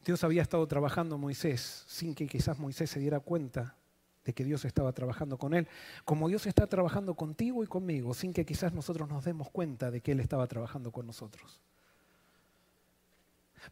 Dios 0.04 0.24
había 0.24 0.42
estado 0.42 0.66
trabajando 0.66 1.18
Moisés 1.18 1.84
sin 1.86 2.14
que 2.14 2.26
quizás 2.26 2.58
Moisés 2.58 2.90
se 2.90 3.00
diera 3.00 3.20
cuenta 3.20 3.76
de 4.24 4.32
que 4.32 4.44
Dios 4.44 4.64
estaba 4.64 4.92
trabajando 4.92 5.36
con 5.38 5.54
él, 5.54 5.66
como 6.04 6.28
Dios 6.28 6.46
está 6.46 6.66
trabajando 6.66 7.14
contigo 7.14 7.64
y 7.64 7.66
conmigo, 7.66 8.14
sin 8.14 8.32
que 8.32 8.44
quizás 8.44 8.72
nosotros 8.72 9.08
nos 9.08 9.24
demos 9.24 9.50
cuenta 9.50 9.90
de 9.90 10.00
que 10.00 10.12
Él 10.12 10.20
estaba 10.20 10.46
trabajando 10.46 10.92
con 10.92 11.06
nosotros. 11.06 11.60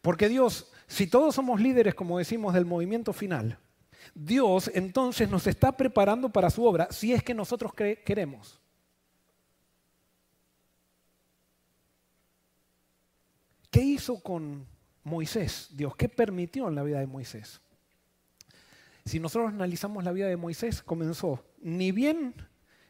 Porque 0.01 0.29
Dios, 0.29 0.71
si 0.87 1.07
todos 1.07 1.35
somos 1.35 1.59
líderes, 1.59 1.95
como 1.95 2.17
decimos, 2.17 2.53
del 2.53 2.65
movimiento 2.65 3.13
final, 3.13 3.57
Dios 4.13 4.71
entonces 4.73 5.29
nos 5.29 5.47
está 5.47 5.75
preparando 5.75 6.29
para 6.29 6.49
su 6.49 6.65
obra, 6.65 6.87
si 6.91 7.13
es 7.13 7.23
que 7.23 7.33
nosotros 7.33 7.73
queremos. 7.73 8.59
¿Qué 13.69 13.81
hizo 13.81 14.21
con 14.21 14.65
Moisés, 15.03 15.69
Dios, 15.71 15.95
¿qué 15.95 16.09
permitió 16.09 16.67
en 16.67 16.75
la 16.75 16.83
vida 16.83 16.99
de 16.99 17.07
Moisés? 17.07 17.61
Si 19.05 19.19
nosotros 19.19 19.51
analizamos 19.51 20.03
la 20.03 20.11
vida 20.11 20.27
de 20.27 20.37
Moisés, 20.37 20.81
comenzó, 20.83 21.43
ni 21.59 21.91
bien 21.91 22.35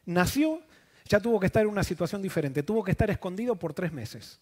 nació, 0.04 0.60
ya 1.06 1.20
tuvo 1.20 1.40
que 1.40 1.46
estar 1.46 1.62
en 1.62 1.68
una 1.68 1.84
situación 1.84 2.20
diferente, 2.20 2.62
tuvo 2.62 2.84
que 2.84 2.90
estar 2.90 3.10
escondido 3.10 3.56
por 3.56 3.72
tres 3.72 3.92
meses. 3.92 4.40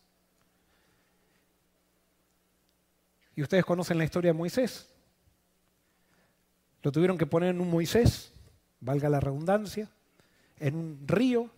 Y 3.36 3.42
ustedes 3.42 3.64
conocen 3.64 3.98
la 3.98 4.04
historia 4.04 4.32
de 4.32 4.38
Moisés. 4.38 4.88
Lo 6.82 6.90
tuvieron 6.90 7.16
que 7.16 7.26
poner 7.26 7.50
en 7.50 7.60
un 7.60 7.70
Moisés, 7.70 8.32
valga 8.80 9.08
la 9.08 9.20
redundancia, 9.20 9.88
en 10.58 10.74
un 10.74 11.04
río. 11.06 11.48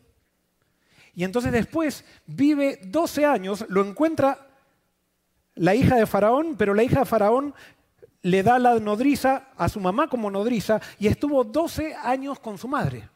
Y 1.14 1.24
entonces 1.24 1.52
después 1.52 2.04
vive 2.26 2.80
12 2.84 3.24
años, 3.24 3.64
lo 3.68 3.84
encuentra 3.84 4.51
la 5.54 5.74
hija 5.74 5.96
de 5.96 6.06
Faraón, 6.06 6.56
pero 6.56 6.74
la 6.74 6.82
hija 6.82 7.00
de 7.00 7.06
Faraón 7.06 7.54
le 8.22 8.42
da 8.42 8.58
la 8.58 8.78
nodriza 8.78 9.48
a 9.56 9.68
su 9.68 9.80
mamá 9.80 10.08
como 10.08 10.30
nodriza 10.30 10.80
y 10.98 11.08
estuvo 11.08 11.44
12 11.44 11.94
años 11.94 12.38
con 12.38 12.56
su 12.56 12.68
madre. 12.68 13.08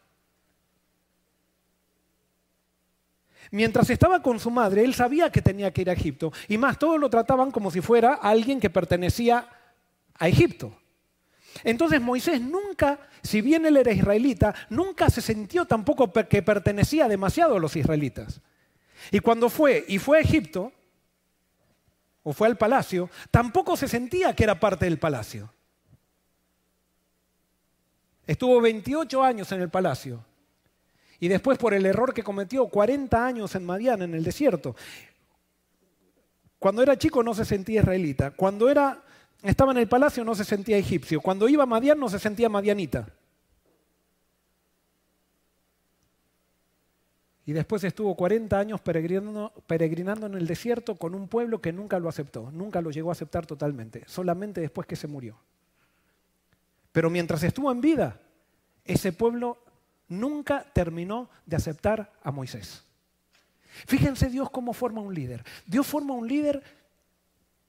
Mientras 3.53 3.89
estaba 3.91 4.23
con 4.23 4.41
su 4.41 4.51
madre, 4.51 4.85
él 4.85 4.95
sabía 4.95 5.31
que 5.31 5.41
tenía 5.41 5.73
que 5.73 5.83
ir 5.83 5.91
a 5.91 5.93
Egipto. 5.93 6.33
Y 6.49 6.59
más, 6.59 6.79
todos 6.79 6.99
lo 6.99 7.09
trataban 7.09 7.53
como 7.53 7.71
si 7.71 7.81
fuera 7.81 8.15
alguien 8.15 8.59
que 8.59 8.71
pertenecía 8.71 9.49
a 10.15 10.29
Egipto. 10.29 10.77
Entonces 11.63 12.01
Moisés 12.01 12.41
nunca, 12.41 12.99
si 13.23 13.41
bien 13.41 13.65
él 13.65 13.77
era 13.77 13.93
israelita, 13.93 14.55
nunca 14.69 15.09
se 15.11 15.23
sintió 15.23 15.65
tampoco 15.65 16.13
que 16.13 16.43
pertenecía 16.43 17.09
demasiado 17.09 17.57
a 17.57 17.61
los 17.61 17.77
israelitas. 17.77 18.41
Y 19.13 19.21
cuando 19.21 19.49
fue 19.49 19.85
y 19.89 19.99
fue 19.99 20.19
a 20.19 20.23
Egipto, 20.23 20.73
o 22.29 22.33
fue 22.33 22.49
al 22.49 22.59
palacio, 22.59 23.09
tampoco 23.31 23.77
se 23.77 23.87
sentía 23.87 24.35
que 24.35 24.43
era 24.43 24.59
parte 24.59 24.85
del 24.87 24.99
palacio. 24.99 25.53
Estuvo 28.27 28.61
28 28.61 29.23
años 29.23 29.53
en 29.53 29.61
el 29.61 29.71
palacio 29.71 30.25
y 31.21 31.29
después 31.29 31.57
por 31.57 31.73
el 31.73 31.87
error 31.87 32.13
que 32.13 32.25
cometió 32.25 32.67
40 32.67 33.25
años 33.25 33.55
en 33.55 33.65
Madián, 33.65 34.03
en 34.03 34.13
el 34.13 34.25
desierto. 34.25 34.75
Cuando 36.59 36.83
era 36.83 36.99
chico 36.99 37.23
no 37.23 37.33
se 37.33 37.45
sentía 37.45 37.83
israelita, 37.83 38.33
cuando 38.33 38.69
era, 38.69 39.05
estaba 39.45 39.71
en 39.71 39.79
el 39.79 39.89
palacio 39.89 40.25
no 40.25 40.35
se 40.35 40.45
sentía 40.45 40.77
egipcio, 40.77 41.21
cuando 41.21 41.49
iba 41.49 41.63
a 41.63 41.67
Madián 41.67 42.01
no 42.01 42.09
se 42.09 42.19
sentía 42.19 42.49
madianita. 42.49 43.09
Y 47.47 47.53
después 47.53 47.85
estuvo 47.85 48.17
40 48.17 48.59
años 48.59 48.81
peregrinando, 48.81 50.27
en 50.27 50.35
el 50.35 50.49
desierto 50.49 50.97
con 50.97 51.15
un 51.15 51.29
pueblo 51.29 51.61
que 51.61 51.73
nunca 51.73 52.01
lo 52.01 52.09
aceptó, 52.09 52.51
nunca 52.51 52.81
lo 52.81 52.91
llegó 52.91 53.11
a 53.11 53.13
aceptar 53.13 53.47
totalmente, 53.47 54.03
solamente 54.07 54.61
después 54.61 54.85
que 54.85 54.97
se 54.97 55.07
murió. 55.07 55.39
Pero 56.91 57.09
mientras 57.09 57.45
estuvo 57.45 57.71
en 57.71 57.81
vida, 57.81 58.21
ese 58.85 59.13
pueblo 59.13 59.59
nunca 60.09 60.65
terminó 60.73 61.31
de 61.47 61.55
aceptar 61.55 62.13
a 62.25 62.33
Moisés. 62.33 62.83
Fíjense 63.87 64.29
Dios 64.29 64.51
cómo 64.51 64.73
forma 64.73 65.01
un 65.01 65.15
líder. 65.15 65.45
Dios 65.67 65.87
forma 65.87 66.15
un 66.15 66.27
líder, 66.27 66.65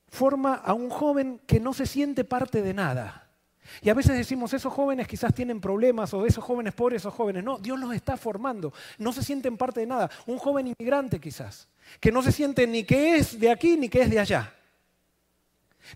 forma 0.08 0.56
a 0.56 0.74
un 0.74 0.90
joven 0.90 1.40
que 1.46 1.60
no 1.60 1.76
se 1.76 1.86
siente 1.86 2.24
parte 2.24 2.64
de 2.64 2.74
nada 2.74 3.27
y 3.82 3.90
a 3.90 3.94
veces 3.94 4.16
decimos, 4.16 4.54
esos 4.54 4.74
jóvenes 4.74 5.08
quizás 5.08 5.34
tienen 5.34 5.60
problemas, 5.62 6.14
o 6.14 6.26
esos 6.26 6.44
jóvenes 6.44 6.74
pobres, 6.74 7.02
esos 7.02 7.14
jóvenes. 7.14 7.44
No, 7.44 7.58
Dios 7.58 7.80
los 7.80 7.94
está 7.94 8.18
formando. 8.18 8.74
No 8.98 9.14
se 9.14 9.24
sienten 9.24 9.58
parte 9.58 9.82
de 9.82 9.88
nada. 9.88 10.10
Un 10.26 10.38
joven 10.38 10.68
inmigrante 10.68 11.20
quizás, 11.20 11.68
que 12.00 12.12
no 12.12 12.22
se 12.22 12.32
siente 12.32 12.66
ni 12.68 12.84
que 12.84 13.18
es 13.18 13.40
de 13.40 13.50
aquí 13.50 13.78
ni 13.78 13.90
que 13.90 14.02
es 14.02 14.10
de 14.10 14.20
allá. 14.20 14.54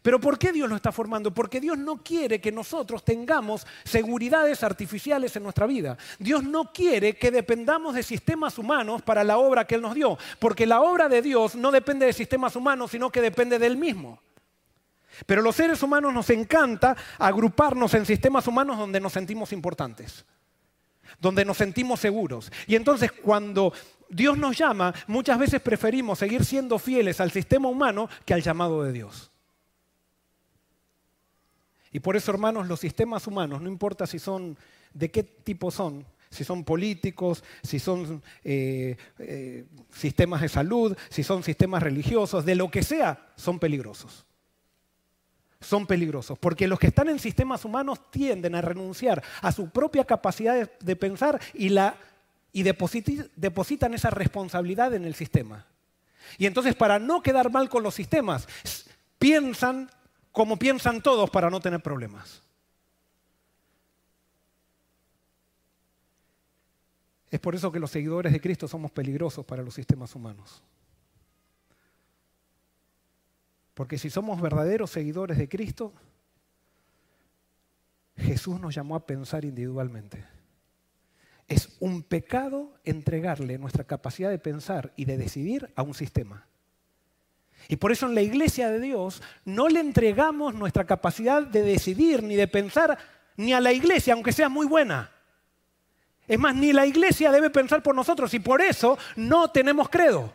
Pero 0.01 0.19
¿por 0.21 0.39
qué 0.39 0.51
Dios 0.51 0.69
lo 0.69 0.75
está 0.75 0.91
formando? 0.91 1.33
Porque 1.33 1.59
Dios 1.59 1.77
no 1.77 1.97
quiere 1.97 2.39
que 2.39 2.51
nosotros 2.51 3.03
tengamos 3.03 3.67
seguridades 3.83 4.63
artificiales 4.63 5.35
en 5.35 5.43
nuestra 5.43 5.65
vida. 5.65 5.97
Dios 6.17 6.43
no 6.43 6.71
quiere 6.71 7.17
que 7.17 7.31
dependamos 7.31 7.95
de 7.95 8.03
sistemas 8.03 8.57
humanos 8.57 9.01
para 9.01 9.23
la 9.23 9.37
obra 9.37 9.65
que 9.65 9.75
Él 9.75 9.81
nos 9.81 9.95
dio. 9.95 10.17
Porque 10.39 10.65
la 10.65 10.81
obra 10.81 11.09
de 11.09 11.21
Dios 11.21 11.55
no 11.55 11.71
depende 11.71 12.05
de 12.05 12.13
sistemas 12.13 12.55
humanos, 12.55 12.91
sino 12.91 13.09
que 13.09 13.21
depende 13.21 13.59
de 13.59 13.67
Él 13.67 13.77
mismo. 13.77 14.19
Pero 15.25 15.41
los 15.41 15.55
seres 15.55 15.81
humanos 15.83 16.13
nos 16.13 16.29
encanta 16.29 16.95
agruparnos 17.17 17.93
en 17.93 18.05
sistemas 18.05 18.47
humanos 18.47 18.77
donde 18.77 18.99
nos 18.99 19.13
sentimos 19.13 19.53
importantes, 19.53 20.25
donde 21.19 21.45
nos 21.45 21.57
sentimos 21.57 21.99
seguros. 21.99 22.51
Y 22.67 22.75
entonces 22.75 23.11
cuando 23.11 23.73
Dios 24.09 24.37
nos 24.37 24.57
llama, 24.57 24.93
muchas 25.07 25.37
veces 25.37 25.61
preferimos 25.61 26.19
seguir 26.19 26.43
siendo 26.43 26.79
fieles 26.79 27.21
al 27.21 27.31
sistema 27.31 27.69
humano 27.69 28.09
que 28.25 28.33
al 28.33 28.41
llamado 28.41 28.83
de 28.83 28.91
Dios. 28.91 29.31
Y 31.93 31.99
por 31.99 32.15
eso, 32.15 32.31
hermanos, 32.31 32.67
los 32.67 32.79
sistemas 32.79 33.27
humanos, 33.27 33.61
no 33.61 33.67
importa 33.67 34.07
si 34.07 34.17
son, 34.17 34.57
de 34.93 35.11
qué 35.11 35.23
tipo 35.23 35.69
son, 35.71 36.05
si 36.29 36.45
son 36.45 36.63
políticos, 36.63 37.43
si 37.61 37.79
son 37.79 38.23
eh, 38.45 38.95
eh, 39.19 39.65
sistemas 39.93 40.39
de 40.39 40.47
salud, 40.47 40.97
si 41.09 41.21
son 41.21 41.43
sistemas 41.43 41.83
religiosos, 41.83 42.45
de 42.45 42.55
lo 42.55 42.71
que 42.71 42.81
sea, 42.81 43.33
son 43.35 43.59
peligrosos 43.59 44.25
son 45.61 45.85
peligrosos, 45.85 46.37
porque 46.39 46.67
los 46.67 46.79
que 46.79 46.87
están 46.87 47.07
en 47.07 47.19
sistemas 47.19 47.63
humanos 47.63 48.11
tienden 48.11 48.55
a 48.55 48.61
renunciar 48.61 49.23
a 49.41 49.51
su 49.51 49.69
propia 49.69 50.03
capacidad 50.03 50.69
de, 50.79 50.95
pensar 50.95 51.39
y, 51.53 51.69
la, 51.69 51.95
y 52.51 52.63
depositan 52.63 53.93
esa 53.93 54.09
responsabilidad 54.09 54.93
en 54.93 55.05
el 55.05 55.15
sistema. 55.15 55.65
Y 56.37 56.47
entonces 56.47 56.75
para 56.75 56.99
no 56.99 57.21
quedar 57.21 57.51
mal 57.51 57.69
con 57.69 57.83
los 57.83 57.93
sistemas, 57.95 58.47
piensan 59.19 59.89
como 60.31 60.57
piensan 60.57 61.01
todos 61.01 61.29
para 61.29 61.49
no 61.49 61.59
tener 61.59 61.81
problemas. 61.81 62.41
Es 67.29 67.39
por 67.39 67.55
eso 67.55 67.71
que 67.71 67.79
los 67.79 67.91
seguidores 67.91 68.33
de 68.33 68.41
Cristo 68.41 68.67
somos 68.67 68.91
peligrosos 68.91 69.45
para 69.45 69.63
los 69.63 69.73
sistemas 69.73 70.15
humanos. 70.15 70.61
Porque 73.73 73.97
si 73.97 74.09
somos 74.09 74.41
verdaderos 74.41 74.91
seguidores 74.91 75.37
de 75.37 75.47
Cristo, 75.47 75.93
Jesús 78.17 78.59
nos 78.59 78.75
llamó 78.75 78.95
a 78.95 79.05
pensar 79.05 79.45
individualmente. 79.45 80.25
Es 81.47 81.75
un 81.79 82.03
pecado 82.03 82.73
entregarle 82.83 83.57
nuestra 83.57 83.83
capacidad 83.83 84.29
de 84.29 84.39
pensar 84.39 84.93
y 84.95 85.05
de 85.05 85.17
decidir 85.17 85.71
a 85.75 85.83
un 85.83 85.93
sistema. 85.93 86.47
Y 87.67 87.75
por 87.75 87.91
eso 87.91 88.07
en 88.07 88.15
la 88.15 88.21
iglesia 88.21 88.69
de 88.69 88.79
Dios 88.79 89.21
no 89.45 89.67
le 89.67 89.79
entregamos 89.79 90.53
nuestra 90.53 90.85
capacidad 90.85 91.43
de 91.43 91.61
decidir 91.61 92.23
ni 92.23 92.35
de 92.35 92.47
pensar 92.47 92.97
ni 93.37 93.53
a 93.53 93.59
la 93.59 93.71
iglesia, 93.71 94.13
aunque 94.13 94.33
sea 94.33 94.49
muy 94.49 94.67
buena. 94.67 95.11
Es 96.27 96.39
más, 96.39 96.55
ni 96.55 96.73
la 96.73 96.85
iglesia 96.85 97.31
debe 97.31 97.49
pensar 97.49 97.83
por 97.83 97.95
nosotros 97.95 98.33
y 98.33 98.39
por 98.39 98.61
eso 98.61 98.97
no 99.15 99.51
tenemos 99.51 99.89
credo. 99.89 100.33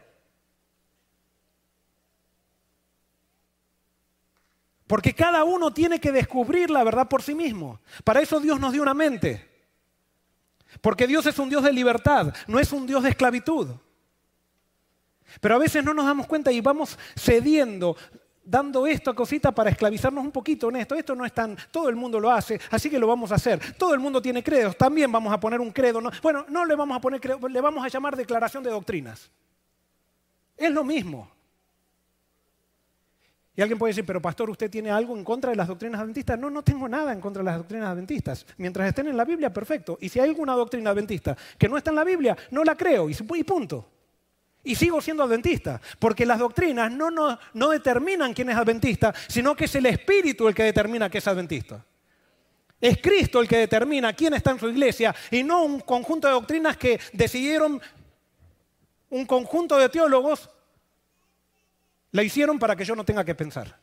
Porque 4.87 5.15
cada 5.15 5.45
uno 5.45 5.73
tiene 5.73 6.01
que 6.01 6.13
descubrir 6.13 6.71
la 6.71 6.85
verdad 6.85 7.09
por 7.09 7.23
sí 7.23 7.35
mismo. 7.35 7.81
Para 8.05 8.21
eso 8.21 8.39
Dios 8.39 8.61
nos 8.61 8.73
dio 8.73 8.83
una 8.83 8.95
mente. 8.95 9.49
Porque 10.81 11.07
Dios 11.07 11.27
es 11.27 11.39
un 11.39 11.49
Dios 11.49 11.63
de 11.63 11.73
libertad, 11.73 12.35
no 12.47 12.59
es 12.59 12.73
un 12.73 12.87
Dios 12.87 13.03
de 13.03 13.11
esclavitud. 13.11 13.69
Pero 15.41 15.55
a 15.57 15.59
veces 15.59 15.85
no 15.85 15.93
nos 15.93 16.07
damos 16.07 16.27
cuenta 16.27 16.53
y 16.53 16.61
vamos 16.61 16.99
cediendo, 17.17 17.97
dando 18.45 18.87
esto 18.87 19.11
a 19.11 19.15
cosita 19.15 19.53
para 19.53 19.71
esclavizarnos 19.71 20.25
un 20.25 20.31
poquito 20.31 20.69
en 20.69 20.77
esto. 20.77 20.95
Esto 20.95 21.15
no 21.15 21.25
es 21.25 21.33
tan, 21.33 21.57
todo 21.71 21.89
el 21.89 21.97
mundo 21.97 22.21
lo 22.21 22.31
hace, 22.31 22.61
así 22.71 22.89
que 22.89 22.99
lo 22.99 23.07
vamos 23.07 23.33
a 23.33 23.37
hacer. 23.37 23.61
Todo 23.77 23.93
el 23.93 24.01
mundo 24.01 24.23
tiene 24.23 24.43
credos, 24.43 24.77
también 24.77 25.11
vamos 25.11 25.33
a 25.33 25.41
poner 25.41 25.61
un 25.61 25.73
credo. 25.73 26.01
bueno, 26.23 26.47
no 26.49 26.65
le 26.65 26.77
vamos 26.77 26.97
a 26.97 27.01
poner 27.01 27.21
credo, 27.21 27.49
le 27.49 27.61
vamos 27.61 27.85
a 27.85 27.89
llamar 27.89 28.17
declaración 28.17 28.63
de 28.63 28.71
doctrinas. 28.71 29.31
Es 30.57 30.71
lo 30.71 30.85
mismo. 30.85 31.36
Y 33.57 33.63
alguien 33.63 33.79
puede 33.79 33.93
decir, 33.93 34.05
pero 34.05 34.21
pastor, 34.21 34.51
¿usted 34.51 34.71
tiene 34.71 34.91
algo 34.91 35.17
en 35.17 35.25
contra 35.25 35.51
de 35.51 35.57
las 35.57 35.67
doctrinas 35.67 35.99
adventistas? 36.01 36.39
No, 36.39 36.51
no 36.51 36.63
tengo 36.63 36.87
nada 36.89 37.13
en 37.13 37.23
contra 37.23 37.43
de 37.43 37.47
las 37.47 37.57
doctrinas 37.57 37.89
adventistas. 37.89 38.45
Mientras 38.59 38.87
estén 38.87 39.09
en 39.09 39.17
la 39.17 39.25
Biblia, 39.25 39.51
perfecto. 39.51 39.97
Y 39.99 40.11
si 40.11 40.21
hay 40.21 40.29
alguna 40.29 40.53
doctrina 40.53 40.91
adventista 40.91 41.35
que 41.57 41.67
no 41.67 41.79
está 41.79 41.89
en 41.89 41.97
la 41.97 42.05
Biblia, 42.05 42.37
no 42.51 42.63
la 42.65 42.77
creo 42.77 43.09
y, 43.09 43.45
punto. 43.45 43.89
Y 44.63 44.75
sigo 44.75 45.01
siendo 45.01 45.23
adventista, 45.23 45.81
porque 45.99 46.27
las 46.27 46.39
doctrinas 46.39 46.93
no, 46.93 47.11
no, 47.11 47.39
no 47.55 47.71
determinan 47.71 48.35
quién 48.35 48.51
es 48.51 48.57
adventista, 48.57 49.15
sino 49.27 49.57
que 49.57 49.65
es 49.65 49.75
el 49.75 49.87
Espíritu 49.87 50.47
el 50.49 50.55
que 50.55 50.65
determina 50.65 51.09
que 51.09 51.19
es 51.19 51.27
adventista. 51.27 51.83
Es 52.79 52.99
Cristo 52.99 53.41
el 53.41 53.49
que 53.49 53.57
determina 53.57 54.13
quién 54.13 54.35
está 54.35 54.51
en 54.51 54.61
su 54.61 54.69
iglesia 54.69 55.15
y 55.31 55.43
no 55.43 55.65
un 55.65 55.81
conjunto 55.81 56.29
de 56.29 56.35
doctrinas 56.35 56.77
que 56.77 57.01
decidieron 57.15 57.81
un 59.09 59.25
conjunto 59.25 59.79
de 59.79 59.89
teólogos 59.89 60.51
la 62.13 62.23
hicieron 62.23 62.59
para 62.59 62.77
que 62.77 62.85
yo 62.85 62.97
no 62.97 63.05
tenga 63.05 63.25
que 63.25 63.35
pensar. 63.35 63.79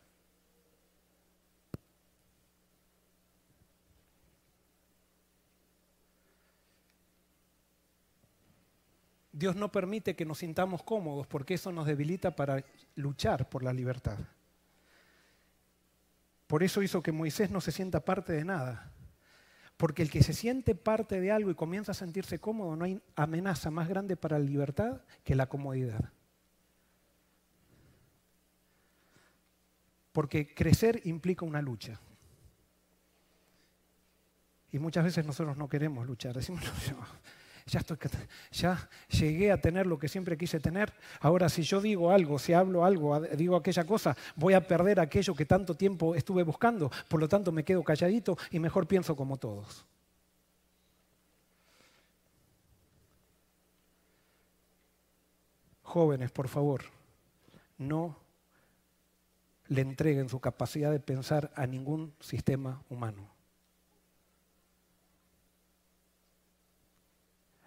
Dios 9.32 9.56
no 9.56 9.72
permite 9.72 10.16
que 10.16 10.26
nos 10.26 10.38
sintamos 10.38 10.84
cómodos 10.84 11.26
porque 11.28 11.56
eso 11.56 11.72
nos 11.72 11.88
debilita 11.88 12.36
para 12.36 12.64
luchar 12.96 13.50
por 13.50 13.64
la 13.64 13.74
libertad. 13.74 14.20
Por 16.48 16.62
eso 16.62 16.84
hizo 16.84 17.02
que 17.02 17.12
Moisés 17.12 17.50
no 17.50 17.60
se 17.60 17.72
sienta 17.72 18.06
parte 18.06 18.32
de 18.32 18.46
nada. 18.46 18.92
Porque 19.76 20.04
el 20.04 20.12
que 20.12 20.22
se 20.22 20.34
siente 20.34 20.76
parte 20.76 21.20
de 21.20 21.32
algo 21.32 21.50
y 21.50 21.56
comienza 21.56 21.94
a 21.94 21.96
sentirse 21.96 22.40
cómodo, 22.40 22.76
no 22.76 22.86
hay 22.86 23.02
amenaza 23.16 23.72
más 23.72 23.90
grande 23.90 24.16
para 24.16 24.38
la 24.38 24.46
libertad 24.46 25.02
que 25.24 25.36
la 25.36 25.48
comodidad. 25.48 26.12
Porque 30.14 30.54
crecer 30.54 31.02
implica 31.06 31.44
una 31.44 31.62
lucha. 31.62 32.00
Y 34.72 34.80
muchas 34.80 35.04
veces 35.04 35.26
nosotros 35.26 35.58
no 35.58 35.68
queremos 35.68 36.08
luchar. 36.08 36.36
Decimos, 36.36 36.64
ya, 37.66 37.80
estoy, 37.80 37.98
ya 38.52 38.90
llegué 39.10 39.52
a 39.52 39.60
tener 39.60 39.88
lo 39.88 39.98
que 39.98 40.08
siempre 40.08 40.38
quise 40.38 40.60
tener. 40.60 40.94
Ahora 41.20 41.50
si 41.50 41.64
yo 41.64 41.82
digo 41.82 42.12
algo, 42.12 42.40
si 42.40 42.54
hablo 42.54 42.86
algo, 42.86 43.20
digo 43.22 43.56
aquella 43.56 43.86
cosa, 43.86 44.16
voy 44.36 44.54
a 44.54 44.66
perder 44.66 45.00
aquello 45.00 45.36
que 45.36 45.46
tanto 45.46 45.76
tiempo 45.76 46.16
estuve 46.16 46.44
buscando. 46.44 46.92
Por 47.08 47.20
lo 47.20 47.28
tanto 47.28 47.52
me 47.52 47.64
quedo 47.64 47.84
calladito 47.84 48.38
y 48.52 48.60
mejor 48.60 48.88
pienso 48.88 49.16
como 49.16 49.38
todos. 49.38 49.86
Jóvenes, 55.82 56.32
por 56.32 56.48
favor, 56.48 56.84
no 57.78 58.23
le 59.74 59.82
entreguen 59.82 60.30
su 60.30 60.40
capacidad 60.40 60.92
de 60.92 61.00
pensar 61.00 61.52
a 61.56 61.66
ningún 61.68 62.14
sistema 62.20 62.84
humano. 62.90 63.30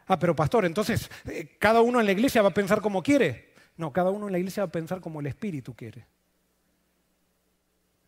Ah, 0.06 0.18
pero 0.18 0.36
pastor, 0.36 0.64
entonces, 0.64 1.10
eh, 1.26 1.56
¿cada 1.58 1.80
uno 1.80 1.98
en 1.98 2.06
la 2.06 2.12
iglesia 2.12 2.42
va 2.42 2.50
a 2.50 2.54
pensar 2.54 2.80
como 2.80 3.02
quiere? 3.02 3.54
No, 3.76 3.92
cada 3.92 4.10
uno 4.10 4.26
en 4.26 4.32
la 4.32 4.38
iglesia 4.38 4.62
va 4.62 4.68
a 4.68 4.72
pensar 4.72 5.00
como 5.00 5.20
el 5.20 5.26
Espíritu 5.26 5.74
quiere. 5.74 6.06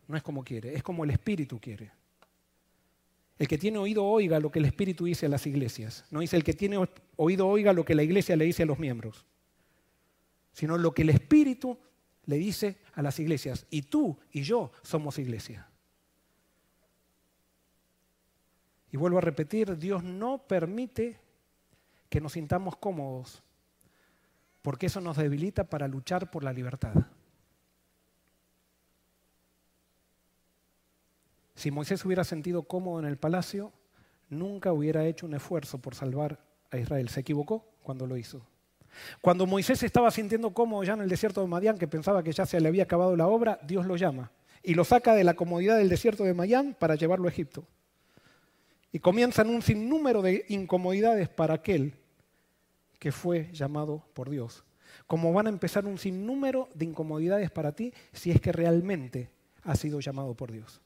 No 0.06 0.16
es 0.16 0.22
como 0.22 0.44
quiere, 0.44 0.74
es 0.74 0.82
como 0.82 1.04
el 1.04 1.10
Espíritu 1.10 1.60
quiere. 1.60 1.90
El 3.36 3.48
que 3.48 3.58
tiene 3.58 3.78
oído 3.78 4.04
oiga 4.04 4.40
lo 4.40 4.50
que 4.50 4.60
el 4.60 4.64
Espíritu 4.64 5.04
dice 5.04 5.26
a 5.26 5.28
las 5.28 5.46
iglesias. 5.46 6.04
No 6.10 6.20
dice 6.20 6.36
el 6.36 6.44
que 6.44 6.54
tiene 6.54 6.78
oído 7.16 7.48
oiga 7.48 7.72
lo 7.72 7.84
que 7.84 7.94
la 7.94 8.02
iglesia 8.02 8.36
le 8.36 8.44
dice 8.44 8.62
a 8.62 8.66
los 8.66 8.78
miembros 8.78 9.26
sino 10.58 10.76
lo 10.76 10.92
que 10.92 11.02
el 11.02 11.10
Espíritu 11.10 11.78
le 12.28 12.36
dice 12.36 12.76
a 12.92 13.00
las 13.00 13.18
iglesias. 13.18 13.66
Y 13.70 13.82
tú 13.82 14.18
y 14.30 14.42
yo 14.42 14.70
somos 14.82 15.18
iglesia. 15.18 15.66
Y 18.92 18.98
vuelvo 18.98 19.16
a 19.16 19.22
repetir, 19.22 19.78
Dios 19.78 20.04
no 20.04 20.46
permite 20.46 21.18
que 22.10 22.20
nos 22.20 22.32
sintamos 22.32 22.76
cómodos, 22.76 23.42
porque 24.60 24.86
eso 24.86 25.00
nos 25.00 25.16
debilita 25.16 25.64
para 25.64 25.88
luchar 25.88 26.30
por 26.30 26.44
la 26.44 26.52
libertad. 26.52 26.94
Si 31.54 31.70
Moisés 31.70 32.04
hubiera 32.04 32.24
sentido 32.24 32.64
cómodo 32.64 33.00
en 33.00 33.06
el 33.06 33.16
palacio, 33.16 33.72
nunca 34.28 34.74
hubiera 34.74 35.06
hecho 35.06 35.24
un 35.24 35.32
esfuerzo 35.32 35.78
por 35.78 35.94
salvar 35.94 36.44
a 36.70 36.76
Israel. 36.76 37.08
Se 37.08 37.20
equivocó 37.20 37.66
cuando 37.82 38.06
lo 38.06 38.18
hizo. 38.18 38.46
Cuando 39.20 39.46
Moisés 39.46 39.82
estaba 39.82 40.10
sintiendo 40.10 40.52
cómodo 40.52 40.84
ya 40.84 40.94
en 40.94 41.00
el 41.00 41.08
desierto 41.08 41.40
de 41.40 41.46
Madián, 41.46 41.78
que 41.78 41.88
pensaba 41.88 42.22
que 42.22 42.32
ya 42.32 42.46
se 42.46 42.60
le 42.60 42.68
había 42.68 42.84
acabado 42.84 43.16
la 43.16 43.26
obra, 43.26 43.58
Dios 43.62 43.86
lo 43.86 43.96
llama 43.96 44.30
y 44.62 44.74
lo 44.74 44.84
saca 44.84 45.14
de 45.14 45.24
la 45.24 45.34
comodidad 45.34 45.78
del 45.78 45.88
desierto 45.88 46.24
de 46.24 46.34
Madián 46.34 46.76
para 46.78 46.94
llevarlo 46.94 47.26
a 47.26 47.30
Egipto. 47.30 47.64
Y 48.92 48.98
comienzan 48.98 49.48
un 49.48 49.62
sinnúmero 49.62 50.22
de 50.22 50.44
incomodidades 50.48 51.28
para 51.28 51.54
aquel 51.54 51.94
que 52.98 53.12
fue 53.12 53.50
llamado 53.52 54.04
por 54.14 54.30
Dios. 54.30 54.64
Como 55.06 55.32
van 55.32 55.46
a 55.46 55.50
empezar 55.50 55.84
un 55.86 55.98
sinnúmero 55.98 56.68
de 56.74 56.86
incomodidades 56.86 57.50
para 57.50 57.72
ti 57.72 57.92
si 58.12 58.30
es 58.30 58.40
que 58.40 58.52
realmente 58.52 59.30
has 59.62 59.78
sido 59.78 60.00
llamado 60.00 60.34
por 60.34 60.50
Dios. 60.50 60.80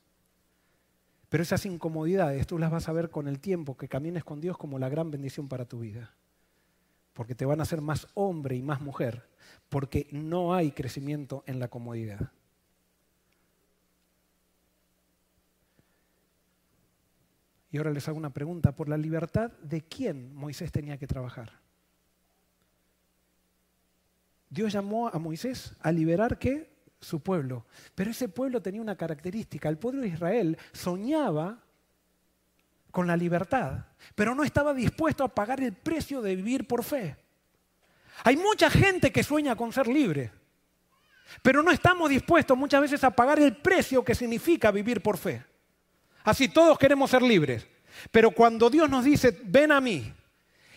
Pero 1.29 1.43
esas 1.43 1.65
incomodidades 1.65 2.47
tú 2.47 2.59
las 2.59 2.71
vas 2.71 2.89
a 2.89 2.93
ver 2.93 3.09
con 3.09 3.27
el 3.27 3.41
tiempo 3.41 3.77
que 3.77 3.89
camines 3.89 4.25
con 4.25 4.41
Dios 4.41 4.59
como 4.59 4.79
la 4.79 4.89
gran 4.89 5.11
bendición 5.11 5.49
para 5.49 5.65
tu 5.65 5.81
vida 5.81 6.13
porque 7.13 7.35
te 7.35 7.45
van 7.45 7.61
a 7.61 7.65
hacer 7.65 7.81
más 7.81 8.09
hombre 8.15 8.57
y 8.57 8.63
más 8.63 8.81
mujer, 8.81 9.29
porque 9.69 10.09
no 10.11 10.55
hay 10.55 10.73
crecimiento 10.73 11.45
en 11.47 11.59
la 11.59 11.69
comodidad. 11.69 12.33
Y 17.71 17.79
ahora 17.79 17.91
les 17.91 18.07
hago 18.07 18.19
una 18.19 18.35
pregunta, 18.35 18.77
¿por 18.77 18.89
la 18.89 18.99
libertad 18.99 19.51
de 19.63 19.81
quién 19.81 20.35
Moisés 20.35 20.71
tenía 20.71 20.99
que 20.99 21.07
trabajar? 21.07 21.63
Dios 24.51 24.71
llamó 24.75 25.09
a 25.09 25.19
Moisés 25.19 25.75
a 25.81 25.91
liberar 25.91 26.39
qué? 26.39 26.71
Su 27.01 27.21
pueblo. 27.21 27.65
Pero 27.95 28.11
ese 28.11 28.29
pueblo 28.29 28.61
tenía 28.61 28.83
una 28.83 28.97
característica. 28.97 29.71
El 29.71 29.79
pueblo 29.79 30.03
de 30.03 30.09
Israel 30.09 30.59
soñaba 30.73 31.65
con 32.93 33.09
la 33.09 33.17
libertad, 33.17 33.87
pero 34.15 34.35
no 34.35 34.45
estaba 34.45 34.73
dispuesto 34.73 35.25
a 35.25 35.35
pagar 35.35 35.61
el 35.61 35.73
precio 35.73 36.23
de 36.23 36.37
vivir 36.37 36.69
por 36.69 36.85
fe. 36.85 37.17
Hay 38.23 38.37
mucha 38.37 38.71
gente 38.71 39.11
que 39.11 39.25
sueña 39.25 39.57
con 39.57 39.73
ser 39.73 39.89
libre, 39.89 40.31
pero 41.43 41.63
no 41.63 41.73
estamos 41.73 42.11
dispuestos 42.11 42.57
muchas 42.57 42.83
veces 42.83 43.03
a 43.03 43.11
pagar 43.11 43.41
el 43.41 43.57
precio 43.57 44.05
que 44.05 44.15
significa 44.15 44.71
vivir 44.71 45.03
por 45.03 45.17
fe. 45.17 45.45
Así 46.23 46.49
todos 46.49 46.79
queremos 46.79 47.11
ser 47.11 47.23
libres, 47.23 47.67
pero 48.13 48.31
cuando 48.31 48.71
Dios 48.71 48.89
nos 48.89 49.05
dice, 49.05 49.41
ven 49.43 49.73
a 49.73 49.81
mí, 49.81 50.13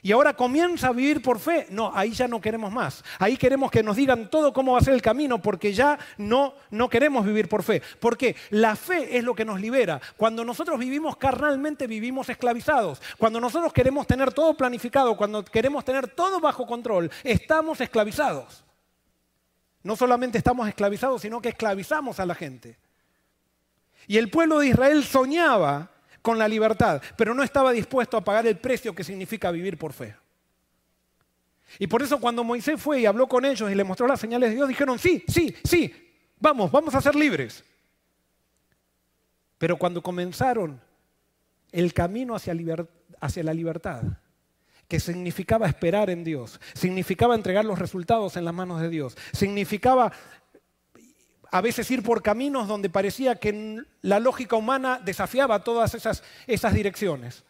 y 0.05 0.11
ahora 0.11 0.35
comienza 0.35 0.89
a 0.89 0.91
vivir 0.91 1.19
por 1.19 1.39
fe. 1.39 1.65
No, 1.71 1.91
ahí 1.91 2.11
ya 2.11 2.27
no 2.27 2.39
queremos 2.39 2.71
más. 2.71 3.03
Ahí 3.17 3.37
queremos 3.37 3.71
que 3.71 3.81
nos 3.81 3.95
digan 3.95 4.29
todo 4.29 4.53
cómo 4.53 4.73
va 4.73 4.77
a 4.77 4.83
ser 4.83 4.93
el 4.93 5.01
camino 5.01 5.41
porque 5.41 5.73
ya 5.73 5.97
no, 6.19 6.53
no 6.69 6.87
queremos 6.91 7.25
vivir 7.25 7.49
por 7.49 7.63
fe. 7.63 7.81
Porque 7.99 8.35
la 8.51 8.75
fe 8.75 9.17
es 9.17 9.23
lo 9.23 9.33
que 9.33 9.43
nos 9.43 9.59
libera. 9.59 9.99
Cuando 10.15 10.45
nosotros 10.45 10.77
vivimos 10.77 11.17
carnalmente, 11.17 11.87
vivimos 11.87 12.29
esclavizados. 12.29 13.01
Cuando 13.17 13.39
nosotros 13.41 13.73
queremos 13.73 14.05
tener 14.05 14.31
todo 14.31 14.53
planificado, 14.53 15.17
cuando 15.17 15.43
queremos 15.43 15.83
tener 15.83 16.07
todo 16.09 16.39
bajo 16.39 16.67
control, 16.67 17.09
estamos 17.23 17.81
esclavizados. 17.81 18.63
No 19.81 19.95
solamente 19.95 20.37
estamos 20.37 20.67
esclavizados, 20.67 21.23
sino 21.23 21.41
que 21.41 21.49
esclavizamos 21.49 22.19
a 22.19 22.27
la 22.27 22.35
gente. 22.35 22.77
Y 24.05 24.17
el 24.17 24.29
pueblo 24.29 24.59
de 24.59 24.67
Israel 24.67 25.03
soñaba 25.03 25.94
con 26.25 26.39
la 26.39 26.47
libertad, 26.47 27.03
pero 27.15 27.35
no 27.35 27.43
estaba 27.43 27.71
dispuesto 27.71 28.17
a 28.17 28.23
pagar 28.23 28.47
el 28.47 28.57
precio 28.57 28.95
que 28.95 29.03
significa 29.03 29.51
vivir 29.51 29.77
por 29.77 29.93
fe. 29.93 30.15
Y 31.77 31.85
por 31.85 32.01
eso 32.01 32.19
cuando 32.19 32.43
Moisés 32.43 32.81
fue 32.81 33.01
y 33.01 33.05
habló 33.05 33.27
con 33.27 33.45
ellos 33.45 33.71
y 33.71 33.75
le 33.75 33.83
mostró 33.83 34.07
las 34.07 34.19
señales 34.19 34.49
de 34.49 34.55
Dios, 34.55 34.67
dijeron, 34.67 34.97
sí, 34.97 35.23
sí, 35.27 35.55
sí, 35.63 35.93
vamos, 36.39 36.71
vamos 36.71 36.95
a 36.95 37.01
ser 37.01 37.13
libres. 37.13 37.63
Pero 39.59 39.77
cuando 39.77 40.01
comenzaron 40.01 40.81
el 41.71 41.93
camino 41.93 42.33
hacia, 42.33 42.55
hacia 43.21 43.43
la 43.43 43.53
libertad, 43.53 44.01
que 44.87 44.99
significaba 44.99 45.67
esperar 45.67 46.09
en 46.09 46.23
Dios, 46.23 46.59
significaba 46.73 47.35
entregar 47.35 47.65
los 47.65 47.77
resultados 47.77 48.35
en 48.35 48.45
las 48.45 48.53
manos 48.53 48.81
de 48.81 48.89
Dios, 48.89 49.15
significaba 49.31 50.11
a 51.55 51.61
veces 51.61 51.89
ir 51.89 52.03
por 52.03 52.21
caminos 52.21 52.67
donde 52.67 52.89
parecía 52.89 53.35
que 53.35 53.81
la 54.01 54.19
lógica 54.19 54.57
humana 54.57 54.99
desafiaba 54.99 55.63
todas 55.63 55.95
esas, 55.95 56.21
esas 56.47 56.73
direcciones. 56.73 57.45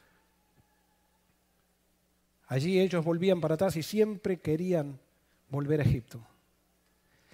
Allí 2.46 2.80
ellos 2.80 3.04
volvían 3.04 3.42
para 3.42 3.56
atrás 3.56 3.76
y 3.78 3.82
siempre 3.82 4.38
querían 4.38 5.00
volver 5.50 5.80
a 5.80 5.84
Egipto. 5.84 6.22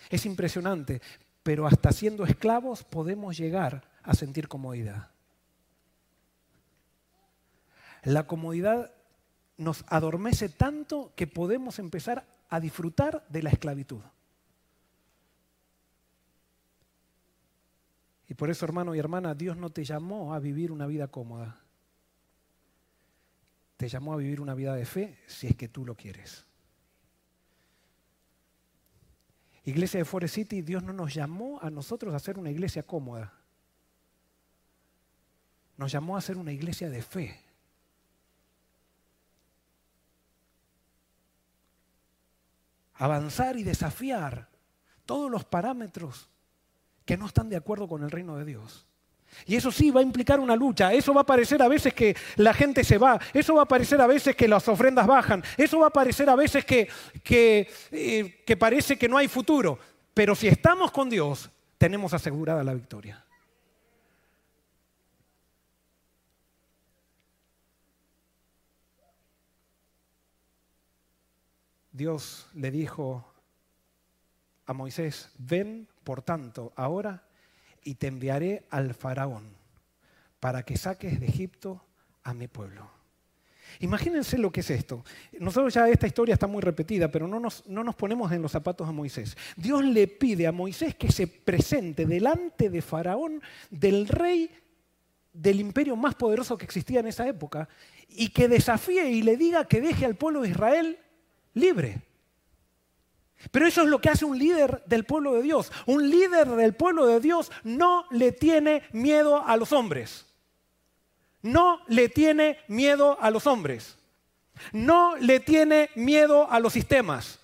Es 0.09 0.25
impresionante, 0.25 1.01
pero 1.43 1.67
hasta 1.67 1.91
siendo 1.91 2.23
esclavos 2.23 2.85
podemos 2.85 3.37
llegar 3.37 3.83
a 4.01 4.13
sentir 4.13 4.47
comodidad. 4.47 5.09
La 8.03 8.27
comodidad 8.27 8.93
nos 9.57 9.83
adormece 9.89 10.47
tanto 10.47 11.11
que 11.17 11.27
podemos 11.27 11.79
empezar 11.79 12.25
a 12.47 12.61
disfrutar 12.61 13.25
de 13.27 13.43
la 13.43 13.49
esclavitud. 13.49 13.99
Y 18.31 18.33
por 18.33 18.49
eso, 18.49 18.63
hermano 18.63 18.95
y 18.95 18.99
hermana, 18.99 19.35
Dios 19.35 19.57
no 19.57 19.71
te 19.71 19.83
llamó 19.83 20.33
a 20.33 20.39
vivir 20.39 20.71
una 20.71 20.87
vida 20.87 21.09
cómoda. 21.09 21.59
Te 23.75 23.89
llamó 23.89 24.13
a 24.13 24.15
vivir 24.15 24.39
una 24.39 24.53
vida 24.55 24.73
de 24.73 24.85
fe 24.85 25.19
si 25.27 25.47
es 25.47 25.55
que 25.57 25.67
tú 25.67 25.85
lo 25.85 25.95
quieres. 25.95 26.45
Iglesia 29.65 29.97
de 29.97 30.05
Forest 30.05 30.35
City, 30.35 30.61
Dios 30.61 30.81
no 30.81 30.93
nos 30.93 31.13
llamó 31.13 31.59
a 31.61 31.69
nosotros 31.69 32.13
a 32.13 32.19
ser 32.19 32.39
una 32.39 32.49
iglesia 32.49 32.83
cómoda. 32.83 33.33
Nos 35.75 35.91
llamó 35.91 36.15
a 36.15 36.21
ser 36.21 36.37
una 36.37 36.53
iglesia 36.53 36.89
de 36.89 37.01
fe. 37.01 37.37
Avanzar 42.93 43.57
y 43.57 43.63
desafiar 43.63 44.47
todos 45.05 45.29
los 45.29 45.43
parámetros 45.43 46.29
que 47.05 47.17
no 47.17 47.25
están 47.25 47.49
de 47.49 47.57
acuerdo 47.57 47.87
con 47.87 48.03
el 48.03 48.11
reino 48.11 48.37
de 48.37 48.45
Dios. 48.45 48.87
Y 49.45 49.55
eso 49.55 49.71
sí 49.71 49.91
va 49.91 50.01
a 50.01 50.03
implicar 50.03 50.39
una 50.39 50.55
lucha, 50.55 50.93
eso 50.93 51.13
va 51.13 51.21
a 51.21 51.25
parecer 51.25 51.61
a 51.61 51.67
veces 51.67 51.93
que 51.93 52.15
la 52.35 52.53
gente 52.53 52.83
se 52.83 52.97
va, 52.97 53.19
eso 53.33 53.55
va 53.55 53.63
a 53.63 53.67
parecer 53.67 54.01
a 54.01 54.07
veces 54.07 54.35
que 54.35 54.47
las 54.47 54.67
ofrendas 54.67 55.07
bajan, 55.07 55.43
eso 55.57 55.79
va 55.79 55.87
a 55.87 55.91
parecer 55.91 56.29
a 56.29 56.35
veces 56.35 56.65
que, 56.65 56.89
que, 57.23 57.69
eh, 57.91 58.43
que 58.45 58.57
parece 58.57 58.97
que 58.97 59.07
no 59.07 59.17
hay 59.17 59.27
futuro. 59.27 59.79
Pero 60.13 60.35
si 60.35 60.47
estamos 60.47 60.91
con 60.91 61.09
Dios, 61.09 61.49
tenemos 61.77 62.13
asegurada 62.13 62.63
la 62.63 62.73
victoria. 62.73 63.25
Dios 71.91 72.47
le 72.53 72.71
dijo 72.71 73.25
a 74.65 74.73
Moisés, 74.73 75.29
ven 75.37 75.87
por 76.03 76.21
tanto 76.21 76.73
ahora 76.75 77.23
y 77.83 77.95
te 77.95 78.07
enviaré 78.07 78.65
al 78.69 78.93
faraón 78.93 79.55
para 80.39 80.63
que 80.63 80.77
saques 80.77 81.19
de 81.19 81.27
Egipto 81.27 81.83
a 82.23 82.33
mi 82.33 82.47
pueblo. 82.47 82.89
Imagínense 83.79 84.37
lo 84.37 84.51
que 84.51 84.59
es 84.59 84.69
esto. 84.69 85.03
Nosotros 85.39 85.73
ya 85.73 85.87
esta 85.87 86.07
historia 86.07 86.33
está 86.33 86.47
muy 86.47 86.61
repetida, 86.61 87.09
pero 87.09 87.27
no 87.27 87.39
nos, 87.39 87.65
no 87.67 87.83
nos 87.83 87.95
ponemos 87.95 88.31
en 88.31 88.41
los 88.41 88.51
zapatos 88.51 88.87
a 88.87 88.91
Moisés. 88.91 89.37
Dios 89.55 89.83
le 89.83 90.07
pide 90.07 90.45
a 90.45 90.51
Moisés 90.51 90.95
que 90.95 91.11
se 91.11 91.27
presente 91.27 92.05
delante 92.05 92.69
de 92.69 92.81
Faraón, 92.81 93.41
del 93.69 94.07
rey 94.07 94.49
del 95.33 95.61
imperio 95.61 95.95
más 95.95 96.15
poderoso 96.15 96.57
que 96.57 96.65
existía 96.65 96.99
en 96.99 97.07
esa 97.07 97.25
época, 97.27 97.69
y 98.09 98.29
que 98.29 98.49
desafíe 98.49 99.09
y 99.09 99.21
le 99.21 99.37
diga 99.37 99.65
que 99.65 99.79
deje 99.79 100.05
al 100.05 100.15
pueblo 100.15 100.41
de 100.41 100.49
Israel 100.49 100.99
libre. 101.53 102.01
Pero 103.49 103.65
eso 103.65 103.81
es 103.81 103.87
lo 103.87 103.99
que 103.99 104.09
hace 104.09 104.25
un 104.25 104.37
líder 104.37 104.83
del 104.85 105.05
pueblo 105.05 105.33
de 105.33 105.41
Dios. 105.41 105.71
Un 105.87 106.09
líder 106.09 106.47
del 106.49 106.75
pueblo 106.75 107.07
de 107.07 107.19
Dios 107.19 107.51
no 107.63 108.05
le 108.11 108.31
tiene 108.31 108.83
miedo 108.91 109.43
a 109.43 109.57
los 109.57 109.71
hombres. 109.71 110.27
No 111.41 111.81
le 111.87 112.09
tiene 112.09 112.59
miedo 112.67 113.17
a 113.19 113.31
los 113.31 113.47
hombres. 113.47 113.97
No 114.73 115.15
le 115.15 115.39
tiene 115.39 115.89
miedo 115.95 116.49
a 116.51 116.59
los 116.59 116.73
sistemas. 116.73 117.39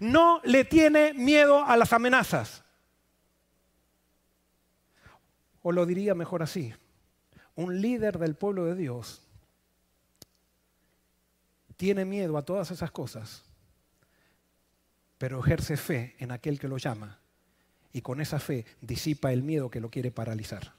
No 0.00 0.40
le 0.44 0.64
tiene 0.64 1.12
miedo 1.12 1.62
a 1.64 1.76
las 1.76 1.92
amenazas. 1.92 2.62
O 5.60 5.70
lo 5.70 5.84
diría 5.84 6.14
mejor 6.14 6.42
así. 6.42 6.72
Un 7.54 7.82
líder 7.82 8.18
del 8.18 8.34
pueblo 8.34 8.64
de 8.64 8.74
Dios 8.74 9.20
tiene 11.76 12.04
miedo 12.06 12.38
a 12.38 12.44
todas 12.44 12.70
esas 12.70 12.90
cosas 12.90 13.44
pero 15.22 15.38
ejerce 15.38 15.76
fe 15.76 16.16
en 16.18 16.32
aquel 16.32 16.58
que 16.58 16.66
lo 16.66 16.78
llama 16.78 17.20
y 17.92 18.00
con 18.02 18.20
esa 18.20 18.40
fe 18.40 18.66
disipa 18.80 19.32
el 19.32 19.44
miedo 19.44 19.70
que 19.70 19.78
lo 19.78 19.88
quiere 19.88 20.10
paralizar. 20.10 20.72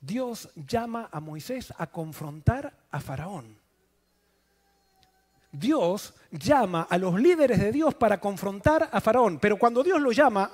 Dios 0.00 0.48
llama 0.54 1.10
a 1.12 1.20
Moisés 1.20 1.74
a 1.76 1.88
confrontar 1.88 2.72
a 2.90 3.00
Faraón. 3.00 3.59
Dios 5.52 6.14
llama 6.30 6.86
a 6.88 6.96
los 6.96 7.20
líderes 7.20 7.58
de 7.58 7.72
Dios 7.72 7.94
para 7.94 8.20
confrontar 8.20 8.88
a 8.92 9.00
Faraón, 9.00 9.38
pero 9.40 9.58
cuando 9.58 9.82
Dios 9.82 10.00
lo 10.00 10.12
llama 10.12 10.50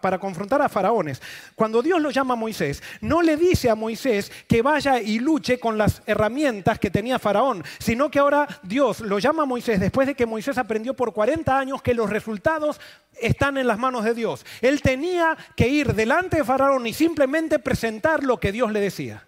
para 0.00 0.18
confrontar 0.18 0.62
a 0.62 0.68
faraones, 0.68 1.20
cuando 1.56 1.82
Dios 1.82 2.00
lo 2.00 2.10
llama 2.10 2.34
a 2.34 2.36
Moisés, 2.36 2.80
no 3.00 3.22
le 3.22 3.36
dice 3.36 3.68
a 3.68 3.74
Moisés 3.74 4.30
que 4.46 4.62
vaya 4.62 5.00
y 5.00 5.18
luche 5.18 5.58
con 5.58 5.76
las 5.76 6.00
herramientas 6.06 6.78
que 6.78 6.90
tenía 6.90 7.18
Faraón, 7.18 7.64
sino 7.78 8.08
que 8.08 8.20
ahora 8.20 8.46
Dios 8.62 9.00
lo 9.00 9.18
llama 9.18 9.42
a 9.42 9.46
Moisés 9.46 9.80
después 9.80 10.06
de 10.06 10.14
que 10.14 10.26
Moisés 10.26 10.58
aprendió 10.58 10.94
por 10.94 11.12
40 11.12 11.58
años 11.58 11.82
que 11.82 11.94
los 11.94 12.08
resultados 12.08 12.80
están 13.20 13.58
en 13.58 13.66
las 13.66 13.78
manos 13.78 14.04
de 14.04 14.14
Dios. 14.14 14.46
Él 14.60 14.80
tenía 14.80 15.36
que 15.56 15.66
ir 15.66 15.94
delante 15.94 16.38
de 16.38 16.44
Faraón 16.44 16.86
y 16.86 16.92
simplemente 16.92 17.58
presentar 17.58 18.22
lo 18.22 18.38
que 18.38 18.52
Dios 18.52 18.70
le 18.70 18.80
decía. 18.80 19.26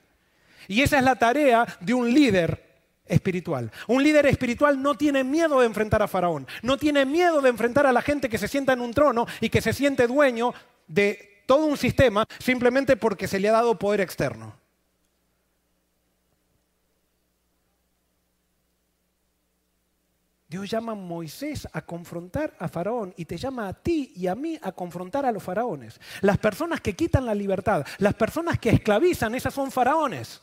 Y 0.69 0.83
esa 0.83 0.99
es 0.99 1.05
la 1.05 1.17
tarea 1.17 1.67
de 1.81 1.95
un 1.95 2.13
líder 2.13 2.68
espiritual. 3.09 3.71
Un 3.87 4.03
líder 4.03 4.27
espiritual 4.27 4.81
no 4.81 4.95
tiene 4.95 5.25
miedo 5.25 5.61
de 5.61 5.67
enfrentar 5.67 6.03
a 6.03 6.09
Faraón, 6.09 6.47
no 6.63 6.77
tiene 6.77 7.05
miedo 7.05 7.41
de 7.41 7.51
enfrentar 7.51 7.87
a 7.87 7.93
la 7.93 8.03
gente 8.03 8.29
que 8.29 8.39
se 8.39 8.49
sienta 8.49 8.73
en 8.73 8.81
un 8.81 8.93
trono 8.93 9.27
y 9.41 9.49
que 9.49 9.61
se 9.61 9.73
siente 9.73 10.07
dueño 10.07 10.53
de 10.87 11.43
todo 11.47 11.67
un 11.67 11.77
sistema 11.77 12.27
simplemente 12.39 12.97
porque 12.97 13.27
se 13.27 13.41
le 13.41 13.49
ha 13.49 13.53
dado 13.53 13.79
poder 13.79 14.01
externo. 14.01 14.55
Dios 20.49 20.71
llama 20.71 20.93
a 20.93 20.95
Moisés 20.95 21.69
a 21.73 21.83
confrontar 21.83 22.57
a 22.59 22.69
Faraón 22.69 23.13
y 23.19 23.27
te 23.27 23.37
llama 23.37 23.69
a 23.69 23.75
ti 23.75 24.13
y 24.17 24.29
a 24.29 24.35
mí 24.35 24.59
a 24.63 24.73
confrontar 24.73 25.27
a 25.27 25.33
los 25.33 25.43
faraones. 25.43 26.01
Las 26.23 26.39
personas 26.39 26.81
que 26.81 26.97
quitan 26.97 27.27
la 27.27 27.35
libertad, 27.35 27.85
las 27.99 28.15
personas 28.15 28.59
que 28.59 28.71
esclavizan, 28.71 29.35
esas 29.35 29.53
son 29.53 29.71
faraones. 29.71 30.41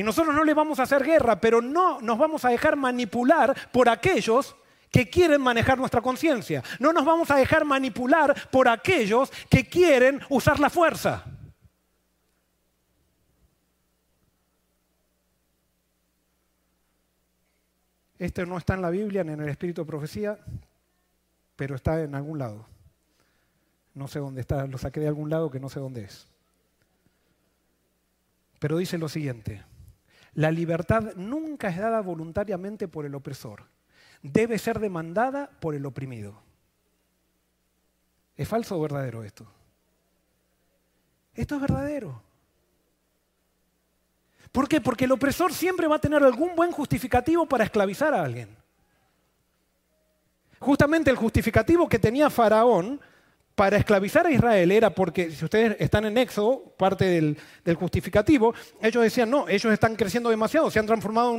Y 0.00 0.02
nosotros 0.02 0.34
no 0.34 0.44
le 0.44 0.54
vamos 0.54 0.80
a 0.80 0.84
hacer 0.84 1.04
guerra, 1.04 1.38
pero 1.38 1.60
no 1.60 2.00
nos 2.00 2.16
vamos 2.16 2.46
a 2.46 2.48
dejar 2.48 2.74
manipular 2.74 3.54
por 3.70 3.86
aquellos 3.86 4.56
que 4.90 5.10
quieren 5.10 5.42
manejar 5.42 5.76
nuestra 5.76 6.00
conciencia. 6.00 6.64
No 6.78 6.94
nos 6.94 7.04
vamos 7.04 7.30
a 7.30 7.36
dejar 7.36 7.66
manipular 7.66 8.34
por 8.50 8.66
aquellos 8.66 9.30
que 9.50 9.68
quieren 9.68 10.22
usar 10.30 10.58
la 10.58 10.70
fuerza. 10.70 11.22
Esto 18.18 18.46
no 18.46 18.56
está 18.56 18.72
en 18.72 18.80
la 18.80 18.88
Biblia 18.88 19.22
ni 19.22 19.34
en 19.34 19.40
el 19.42 19.50
Espíritu 19.50 19.82
de 19.82 19.86
Profecía, 19.86 20.38
pero 21.56 21.74
está 21.74 22.00
en 22.00 22.14
algún 22.14 22.38
lado. 22.38 22.64
No 23.92 24.08
sé 24.08 24.18
dónde 24.18 24.40
está, 24.40 24.66
lo 24.66 24.78
saqué 24.78 25.00
de 25.00 25.08
algún 25.08 25.28
lado 25.28 25.50
que 25.50 25.60
no 25.60 25.68
sé 25.68 25.78
dónde 25.78 26.04
es. 26.04 26.26
Pero 28.58 28.78
dice 28.78 28.96
lo 28.96 29.10
siguiente, 29.10 29.62
la 30.34 30.50
libertad 30.50 31.14
nunca 31.16 31.68
es 31.68 31.78
dada 31.78 32.00
voluntariamente 32.00 32.88
por 32.88 33.04
el 33.04 33.14
opresor. 33.14 33.64
Debe 34.22 34.58
ser 34.58 34.78
demandada 34.78 35.50
por 35.60 35.74
el 35.74 35.86
oprimido. 35.86 36.40
¿Es 38.36 38.48
falso 38.48 38.78
o 38.78 38.80
verdadero 38.80 39.22
esto? 39.22 39.46
Esto 41.34 41.56
es 41.56 41.60
verdadero. 41.60 42.22
¿Por 44.52 44.68
qué? 44.68 44.80
Porque 44.80 45.04
el 45.04 45.12
opresor 45.12 45.52
siempre 45.52 45.86
va 45.86 45.96
a 45.96 46.00
tener 46.00 46.22
algún 46.22 46.54
buen 46.56 46.72
justificativo 46.72 47.46
para 47.46 47.64
esclavizar 47.64 48.12
a 48.14 48.24
alguien. 48.24 48.56
Justamente 50.58 51.10
el 51.10 51.16
justificativo 51.16 51.88
que 51.88 51.98
tenía 51.98 52.28
Faraón 52.28 53.00
para 53.60 53.76
esclavizar 53.76 54.26
a 54.26 54.30
Israel 54.30 54.72
era 54.72 54.88
porque, 54.88 55.30
si 55.30 55.44
ustedes 55.44 55.76
están 55.78 56.06
en 56.06 56.16
Éxodo, 56.16 56.74
parte 56.78 57.04
del, 57.04 57.76
justificativo, 57.76 58.54
ellos 58.80 59.02
decían, 59.02 59.28
no, 59.28 59.46
ellos 59.48 59.70
están 59.70 59.96
creciendo 59.96 60.30
demasiado, 60.30 60.70
se 60.70 60.78
han 60.78 60.86
transformado 60.86 61.34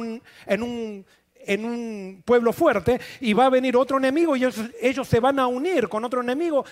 en, 0.45 0.61
un, 0.61 2.21
pueblo 2.23 2.53
fuerte 2.53 3.01
y 3.21 3.33
va 3.33 3.47
a 3.47 3.49
venir 3.49 3.75
otro 3.75 3.97
enemigo 3.97 4.35
y 4.35 4.43
ellos, 4.43 5.07
se 5.07 5.19
van 5.19 5.39
a 5.39 5.47
unir 5.47 5.89
con 5.89 6.05
otro 6.05 6.21
enemigo 6.21 6.63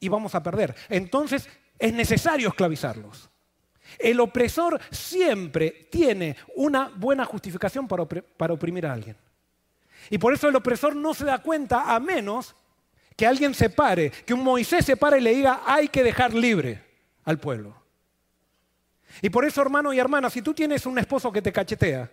y 0.00 0.08
vamos 0.08 0.34
a 0.34 0.42
perder. 0.42 0.74
Entonces 0.88 1.48
es 1.78 1.92
necesario 1.92 2.48
esclavizarlos. 2.48 3.30
El 4.00 4.18
opresor 4.18 4.80
siempre 4.90 5.86
tiene 5.92 6.34
una 6.56 6.90
buena 6.92 7.24
justificación 7.24 7.86
para, 7.86 8.04
para 8.04 8.52
oprimir 8.52 8.84
a 8.84 8.94
alguien. 8.94 9.16
Y 10.10 10.18
por 10.18 10.34
eso 10.34 10.48
el 10.48 10.56
opresor 10.56 10.96
no 10.96 11.14
se 11.14 11.24
da 11.24 11.38
cuenta 11.38 11.94
a 11.94 12.00
menos 12.00 12.56
que 13.18 13.26
alguien 13.26 13.52
se 13.52 13.68
pare, 13.68 14.12
que 14.12 14.32
un 14.32 14.44
Moisés 14.44 14.84
se 14.84 14.96
pare 14.96 15.18
y 15.18 15.20
le 15.20 15.34
diga, 15.34 15.62
hay 15.66 15.88
que 15.88 16.04
dejar 16.04 16.32
libre 16.32 16.80
al 17.24 17.36
pueblo. 17.40 17.74
Y 19.20 19.28
por 19.28 19.44
eso, 19.44 19.60
hermano 19.60 19.92
y 19.92 19.98
hermana, 19.98 20.30
si 20.30 20.40
tú 20.40 20.54
tienes 20.54 20.86
un 20.86 21.00
esposo 21.00 21.32
que 21.32 21.42
te 21.42 21.52
cachetea, 21.52 22.08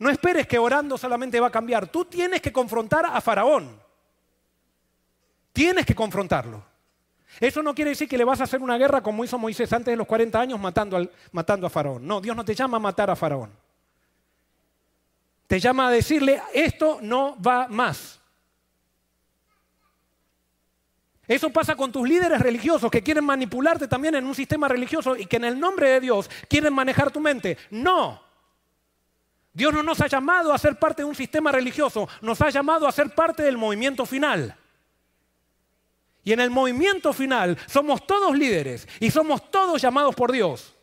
no 0.00 0.10
esperes 0.10 0.48
que 0.48 0.58
orando 0.58 0.98
solamente 0.98 1.38
va 1.38 1.46
a 1.46 1.52
cambiar. 1.52 1.86
Tú 1.86 2.04
tienes 2.04 2.42
que 2.42 2.52
confrontar 2.52 3.06
a 3.06 3.20
Faraón. 3.20 3.80
Tienes 5.52 5.86
que 5.86 5.94
confrontarlo. 5.94 6.64
Eso 7.38 7.62
no 7.62 7.72
quiere 7.72 7.90
decir 7.90 8.08
que 8.08 8.18
le 8.18 8.24
vas 8.24 8.40
a 8.40 8.44
hacer 8.44 8.60
una 8.60 8.76
guerra 8.76 9.04
como 9.04 9.22
hizo 9.22 9.38
Moisés 9.38 9.72
antes 9.72 9.92
de 9.92 9.96
los 9.96 10.08
40 10.08 10.40
años 10.40 10.58
matando, 10.58 11.08
matando 11.30 11.68
a 11.68 11.70
Faraón. 11.70 12.04
No, 12.04 12.20
Dios 12.20 12.34
no 12.34 12.44
te 12.44 12.56
llama 12.56 12.78
a 12.78 12.80
matar 12.80 13.08
a 13.08 13.14
Faraón. 13.14 13.52
Te 15.46 15.60
llama 15.60 15.86
a 15.86 15.90
decirle, 15.92 16.42
esto 16.52 16.98
no 17.00 17.40
va 17.40 17.68
más. 17.68 18.18
Eso 21.26 21.50
pasa 21.50 21.76
con 21.76 21.92
tus 21.92 22.08
líderes 22.08 22.40
religiosos 22.40 22.90
que 22.90 23.02
quieren 23.02 23.24
manipularte 23.24 23.86
también 23.86 24.16
en 24.16 24.26
un 24.26 24.34
sistema 24.34 24.66
religioso 24.68 25.16
y 25.16 25.26
que 25.26 25.36
en 25.36 25.44
el 25.44 25.60
nombre 25.60 25.88
de 25.88 26.00
Dios 26.00 26.28
quieren 26.48 26.74
manejar 26.74 27.10
tu 27.10 27.20
mente. 27.20 27.56
No. 27.70 28.20
Dios 29.52 29.72
no 29.72 29.82
nos 29.82 30.00
ha 30.00 30.06
llamado 30.06 30.52
a 30.52 30.58
ser 30.58 30.78
parte 30.78 31.02
de 31.02 31.08
un 31.08 31.14
sistema 31.14 31.52
religioso, 31.52 32.08
nos 32.22 32.40
ha 32.40 32.50
llamado 32.50 32.88
a 32.88 32.92
ser 32.92 33.14
parte 33.14 33.42
del 33.42 33.56
movimiento 33.56 34.06
final. 34.06 34.56
Y 36.24 36.32
en 36.32 36.40
el 36.40 36.50
movimiento 36.50 37.12
final 37.12 37.58
somos 37.66 38.06
todos 38.06 38.36
líderes 38.36 38.88
y 39.00 39.10
somos 39.10 39.50
todos 39.50 39.80
llamados 39.82 40.14
por 40.14 40.32
Dios. 40.32 40.74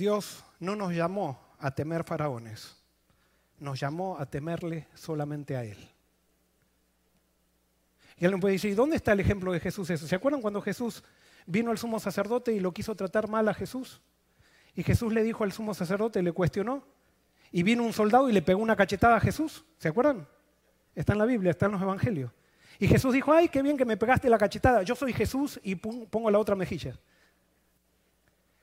Dios 0.00 0.42
no 0.58 0.76
nos 0.76 0.94
llamó 0.94 1.38
a 1.58 1.70
temer 1.72 2.04
faraones, 2.04 2.74
nos 3.58 3.78
llamó 3.78 4.18
a 4.18 4.24
temerle 4.24 4.88
solamente 4.94 5.56
a 5.58 5.62
Él. 5.62 5.76
Y 8.16 8.24
alguien 8.24 8.40
puede 8.40 8.54
decir, 8.54 8.74
¿dónde 8.74 8.96
está 8.96 9.12
el 9.12 9.20
ejemplo 9.20 9.52
de 9.52 9.60
Jesús 9.60 9.90
eso? 9.90 10.06
¿Se 10.06 10.14
acuerdan 10.16 10.40
cuando 10.40 10.62
Jesús 10.62 11.04
vino 11.44 11.70
al 11.70 11.76
sumo 11.76 12.00
sacerdote 12.00 12.50
y 12.52 12.60
lo 12.60 12.72
quiso 12.72 12.94
tratar 12.94 13.28
mal 13.28 13.46
a 13.46 13.52
Jesús? 13.52 14.00
Y 14.74 14.82
Jesús 14.82 15.12
le 15.12 15.22
dijo 15.22 15.44
al 15.44 15.52
sumo 15.52 15.74
sacerdote, 15.74 16.22
le 16.22 16.32
cuestionó, 16.32 16.82
y 17.52 17.62
vino 17.62 17.82
un 17.82 17.92
soldado 17.92 18.30
y 18.30 18.32
le 18.32 18.40
pegó 18.40 18.62
una 18.62 18.76
cachetada 18.76 19.16
a 19.16 19.20
Jesús. 19.20 19.66
¿Se 19.76 19.88
acuerdan? 19.88 20.26
Está 20.94 21.12
en 21.12 21.18
la 21.18 21.26
Biblia, 21.26 21.50
está 21.50 21.66
en 21.66 21.72
los 21.72 21.82
evangelios. 21.82 22.32
Y 22.78 22.88
Jesús 22.88 23.12
dijo, 23.12 23.34
ay, 23.34 23.50
qué 23.50 23.60
bien 23.60 23.76
que 23.76 23.84
me 23.84 23.98
pegaste 23.98 24.30
la 24.30 24.38
cachetada, 24.38 24.82
yo 24.82 24.94
soy 24.94 25.12
Jesús 25.12 25.60
y 25.62 25.74
pongo 25.74 26.30
la 26.30 26.38
otra 26.38 26.56
mejilla. 26.56 26.98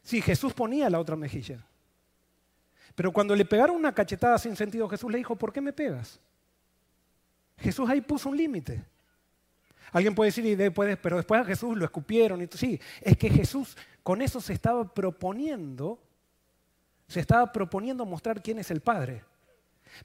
Sí, 0.07 0.21
Jesús 0.21 0.53
ponía 0.53 0.89
la 0.89 1.01
otra 1.01 1.17
mejilla. 1.17 1.61
Pero 2.95 3.11
cuando 3.11 3.35
le 3.35 3.43
pegaron 3.43 3.75
una 3.75 3.93
cachetada 3.93 4.37
sin 4.37 4.55
sentido, 4.55 4.87
Jesús 4.87 5.11
le 5.11 5.17
dijo, 5.17 5.35
¿por 5.35 5.51
qué 5.51 5.59
me 5.59 5.73
pegas? 5.73 6.17
Jesús 7.57 7.89
ahí 7.89 7.99
puso 7.99 8.29
un 8.29 8.37
límite. 8.37 8.85
Alguien 9.91 10.15
puede 10.15 10.29
decir, 10.29 10.45
y 10.45 10.55
después, 10.55 10.97
pero 11.03 11.17
después 11.17 11.41
a 11.41 11.43
Jesús 11.43 11.75
lo 11.75 11.83
escupieron. 11.83 12.41
Y 12.41 12.47
sí, 12.51 12.79
es 13.01 13.17
que 13.17 13.29
Jesús 13.29 13.75
con 14.01 14.21
eso 14.21 14.39
se 14.39 14.53
estaba 14.53 14.93
proponiendo, 14.93 15.99
se 17.09 17.19
estaba 17.19 17.51
proponiendo 17.51 18.05
mostrar 18.05 18.41
quién 18.41 18.59
es 18.59 18.71
el 18.71 18.79
Padre. 18.79 19.25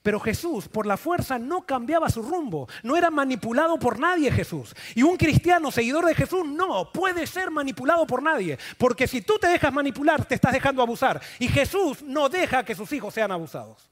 Pero 0.03 0.20
Jesús, 0.20 0.68
por 0.68 0.87
la 0.87 0.97
fuerza, 0.97 1.39
no 1.39 1.66
cambiaba 1.66 2.09
su 2.09 2.22
rumbo. 2.22 2.68
No 2.83 2.97
era 2.97 3.11
manipulado 3.11 3.78
por 3.78 3.99
nadie 3.99 4.30
Jesús. 4.30 4.74
Y 4.95 5.03
un 5.03 5.16
cristiano 5.16 5.70
seguidor 5.70 6.07
de 6.07 6.14
Jesús 6.14 6.47
no 6.47 6.91
puede 6.93 7.26
ser 7.26 7.51
manipulado 7.51 8.07
por 8.07 8.22
nadie. 8.22 8.59
Porque 8.78 9.07
si 9.07 9.22
tú 9.22 9.39
te 9.39 9.49
dejas 9.49 9.72
manipular, 9.72 10.24
te 10.24 10.35
estás 10.35 10.53
dejando 10.53 10.83
abusar. 10.83 11.20
Y 11.39 11.49
Jesús 11.49 12.03
no 12.03 12.28
deja 12.28 12.64
que 12.64 12.74
sus 12.74 12.93
hijos 12.93 13.14
sean 13.14 13.33
abusados. 13.33 13.91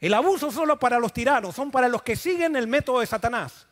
El 0.00 0.14
abuso 0.14 0.50
solo 0.50 0.78
para 0.78 0.98
los 0.98 1.12
tiranos, 1.12 1.54
son 1.54 1.70
para 1.70 1.88
los 1.88 2.02
que 2.02 2.16
siguen 2.16 2.56
el 2.56 2.66
método 2.66 3.00
de 3.00 3.06
Satanás. 3.06 3.68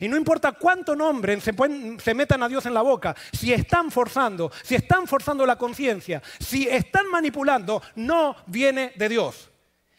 Y 0.00 0.08
no 0.08 0.16
importa 0.16 0.52
cuánto 0.52 0.94
nombre 0.94 1.40
se, 1.40 1.52
se, 1.98 2.14
metan 2.14 2.42
a 2.42 2.48
Dios 2.48 2.66
en 2.66 2.74
la 2.74 2.82
boca, 2.82 3.16
si 3.32 3.52
están 3.52 3.90
forzando, 3.90 4.50
si 4.62 4.76
están 4.76 5.06
forzando 5.06 5.44
la 5.44 5.56
conciencia, 5.56 6.22
si 6.38 6.68
están 6.68 7.10
manipulando, 7.10 7.82
no 7.96 8.36
viene 8.46 8.92
de 8.96 9.08
Dios. 9.08 9.50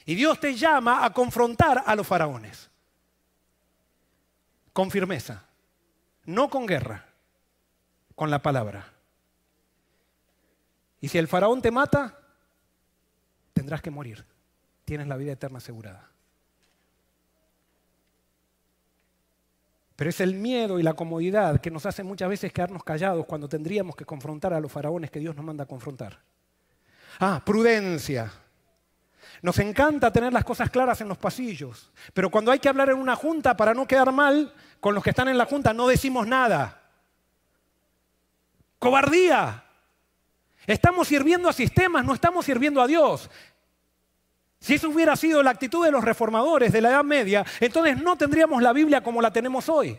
Y 0.05 0.15
Dios 0.15 0.39
te 0.39 0.55
llama 0.55 1.03
a 1.05 1.13
confrontar 1.13 1.83
a 1.85 1.95
los 1.95 2.07
faraones. 2.07 2.69
Con 4.71 4.89
firmeza, 4.89 5.45
no 6.25 6.49
con 6.49 6.65
guerra, 6.65 7.05
con 8.15 8.31
la 8.31 8.41
palabra. 8.41 8.93
Y 11.01 11.09
si 11.09 11.17
el 11.17 11.27
faraón 11.27 11.61
te 11.61 11.71
mata, 11.71 12.17
tendrás 13.53 13.81
que 13.81 13.91
morir. 13.91 14.25
Tienes 14.85 15.07
la 15.07 15.17
vida 15.17 15.33
eterna 15.33 15.57
asegurada. 15.57 16.08
Pero 19.99 20.11
es 20.11 20.21
el 20.21 20.33
miedo 20.33 20.79
y 20.79 20.83
la 20.83 20.93
comodidad 20.93 21.59
que 21.59 21.69
nos 21.69 21.85
hace 21.85 22.03
muchas 22.03 22.29
veces 22.29 22.53
quedarnos 22.53 22.85
callados 22.85 23.25
cuando 23.25 23.49
tendríamos 23.49 23.97
que 23.97 24.05
confrontar 24.05 24.53
a 24.53 24.61
los 24.61 24.71
faraones 24.71 25.11
que 25.11 25.19
Dios 25.19 25.35
nos 25.35 25.43
manda 25.43 25.65
a 25.65 25.67
confrontar. 25.67 26.17
Ah, 27.19 27.41
prudencia. 27.45 28.31
Nos 29.41 29.59
encanta 29.59 30.09
tener 30.09 30.31
las 30.31 30.45
cosas 30.45 30.69
claras 30.69 31.01
en 31.01 31.09
los 31.09 31.17
pasillos, 31.17 31.91
pero 32.13 32.31
cuando 32.31 32.49
hay 32.49 32.59
que 32.59 32.69
hablar 32.69 32.91
en 32.91 32.97
una 32.97 33.17
junta 33.17 33.57
para 33.57 33.73
no 33.73 33.85
quedar 33.85 34.13
mal 34.13 34.53
con 34.79 34.95
los 34.95 35.03
que 35.03 35.09
están 35.09 35.27
en 35.27 35.37
la 35.37 35.43
junta, 35.43 35.73
no 35.73 35.85
decimos 35.85 36.25
nada. 36.25 36.81
Cobardía. 38.79 39.65
Estamos 40.65 41.09
sirviendo 41.09 41.49
a 41.49 41.53
sistemas, 41.53 42.05
no 42.05 42.13
estamos 42.13 42.45
sirviendo 42.45 42.81
a 42.81 42.87
Dios. 42.87 43.29
Si 44.59 44.73
eso 44.73 44.89
hubiera 44.89 45.15
sido 45.15 45.41
la 45.41 45.51
actitud 45.51 45.85
de 45.85 45.91
los 45.91 46.03
reformadores 46.03 46.73
de 46.73 46.81
la 46.81 46.89
Edad 46.89 47.03
Media, 47.03 47.45
entonces 47.59 48.01
no 48.01 48.17
tendríamos 48.17 48.61
la 48.61 48.73
Biblia 48.73 49.01
como 49.01 49.21
la 49.21 49.31
tenemos 49.31 49.69
hoy. 49.69 49.97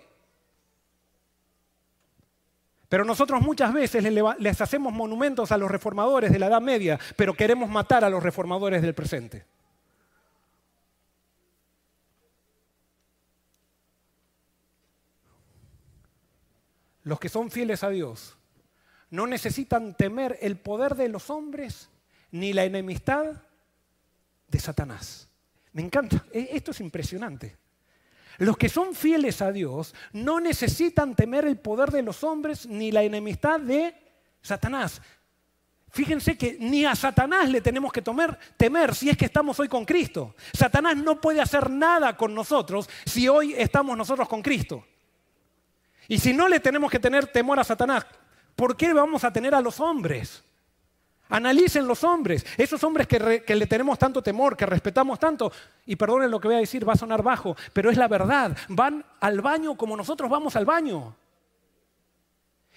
Pero 2.91 3.05
nosotros 3.05 3.41
muchas 3.41 3.73
veces 3.73 4.05
les 4.39 4.61
hacemos 4.61 4.93
monumentos 4.93 5.53
a 5.53 5.57
los 5.57 5.71
reformadores 5.71 6.33
de 6.33 6.39
la 6.39 6.49
Edad 6.49 6.61
Media, 6.61 6.99
pero 7.17 7.35
queremos 7.35 7.71
matar 7.71 8.05
a 8.05 8.11
los 8.11 8.23
reformadores 8.23 8.83
del 8.83 8.95
presente. 8.95 9.47
Los 17.05 17.19
que 17.19 17.29
son 17.29 17.51
fieles 17.51 17.83
a 17.83 17.89
Dios 17.89 18.37
no 19.09 19.27
necesitan 19.27 19.97
temer 19.97 20.39
el 20.43 20.59
poder 20.59 20.97
de 20.97 21.09
los 21.09 21.31
hombres 21.31 21.89
ni 22.31 22.53
la 22.53 22.65
enemistad 22.65 23.43
de 24.51 24.59
Satanás. 24.59 25.29
Me 25.73 25.83
encanta, 25.83 26.25
e, 26.33 26.51
esto 26.53 26.73
es 26.73 26.81
impresionante. 26.81 27.57
Los 28.39 28.57
que 28.57 28.69
son 28.69 28.95
fieles 28.95 29.43
a 29.43 29.53
Dios 29.53 29.95
no 30.13 30.41
necesitan 30.41 31.15
temer 31.15 31.45
el 31.45 31.59
poder 31.59 31.91
de 31.91 32.03
los 32.03 32.25
hombres 32.25 32.67
ni 32.67 32.91
la 32.91 33.03
enemistad 33.03 33.61
de 33.61 33.95
Satanás. 34.41 35.01
Fíjense 35.91 36.39
que 36.39 36.57
ni 36.59 36.85
a 36.85 36.95
Satanás 36.95 37.51
le 37.51 37.61
tenemos 37.61 37.93
que 37.93 38.01
temer, 38.01 38.39
temer 38.57 38.95
si 38.95 39.11
es 39.11 39.17
que 39.17 39.25
estamos 39.25 39.59
hoy 39.59 39.69
con 39.69 39.85
Cristo. 39.85 40.35
Satanás 40.53 40.97
no 40.97 41.21
puede 41.21 41.41
hacer 41.41 41.69
nada 41.69 42.17
con 42.17 42.35
nosotros 42.35 42.89
si 43.05 43.29
hoy 43.29 43.55
estamos 43.55 43.97
nosotros 43.97 44.29
con 44.29 44.41
Cristo. 44.41 44.87
Y 46.09 46.19
si 46.19 46.33
no 46.33 46.49
le 46.49 46.61
tenemos 46.61 46.91
que 46.91 46.99
tener 46.99 47.27
temor 47.27 47.59
a 47.61 47.65
Satanás, 47.65 48.07
¿por 48.57 48.77
qué 48.77 48.93
vamos 48.93 49.23
a 49.25 49.33
tener 49.33 49.55
a 49.55 49.61
los 49.61 49.81
hombres? 49.81 50.43
Analicen 51.31 51.87
los 51.87 52.03
hombres, 52.05 52.45
esos 52.59 52.83
hombres 52.85 53.07
que, 53.07 53.55
le 53.55 53.67
tenemos 53.67 53.99
tanto 53.99 54.21
temor, 54.23 54.57
que 54.57 54.67
respetamos 54.67 55.19
tanto, 55.19 55.53
y 55.87 55.97
perdonen 55.97 56.31
lo 56.31 56.41
que 56.41 56.49
voy 56.49 56.57
a 56.57 56.61
decir, 56.61 56.87
va 56.87 56.95
a 56.95 56.97
sonar 56.97 57.23
bajo, 57.23 57.57
pero 57.73 57.91
es 57.91 57.97
la 57.97 58.09
verdad, 58.09 58.57
van 58.69 59.05
al 59.21 59.41
baño 59.41 59.77
como 59.77 59.97
nosotros 59.97 60.29
vamos 60.29 60.57
al 60.57 60.65
baño. 60.65 61.15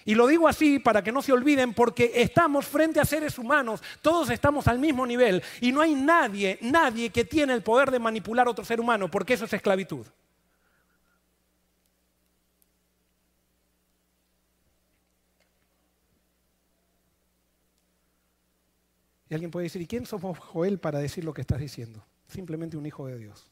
Y 0.06 0.14
lo 0.14 0.26
digo 0.26 0.46
así 0.46 0.78
para 0.78 1.02
que 1.02 1.12
no 1.12 1.22
se 1.22 1.32
olviden, 1.32 1.74
porque 1.74 2.12
estamos 2.14 2.66
frente 2.66 3.00
a 3.00 3.04
seres 3.04 3.38
humanos, 3.38 3.82
todos 4.02 4.30
estamos 4.30 4.68
al 4.68 4.78
mismo 4.78 5.06
nivel, 5.06 5.42
y 5.60 5.72
no 5.72 5.80
hay 5.80 5.94
nadie, 5.94 6.58
nadie 6.60 7.10
que 7.10 7.24
tiene 7.24 7.54
el 7.54 7.62
poder 7.62 7.90
de 7.90 7.98
manipular 7.98 8.46
a 8.46 8.50
otro 8.50 8.64
ser 8.64 8.80
humano, 8.80 9.10
porque 9.10 9.34
eso 9.34 9.46
es 9.46 9.52
esclavitud. 9.52 10.06
Y 19.28 19.34
alguien 19.34 19.50
puede 19.50 19.64
decir, 19.64 19.80
¿y 19.80 19.86
quién 19.86 20.06
sos 20.06 20.20
vos, 20.20 20.38
Joel, 20.52 20.78
para 20.78 20.98
decir 20.98 21.24
lo 21.24 21.34
que 21.34 21.40
estás 21.40 21.60
diciendo? 21.60 22.04
Simplemente 22.28 22.76
un 22.76 22.86
hijo 22.86 23.06
de 23.06 23.18
Dios. 23.18 23.50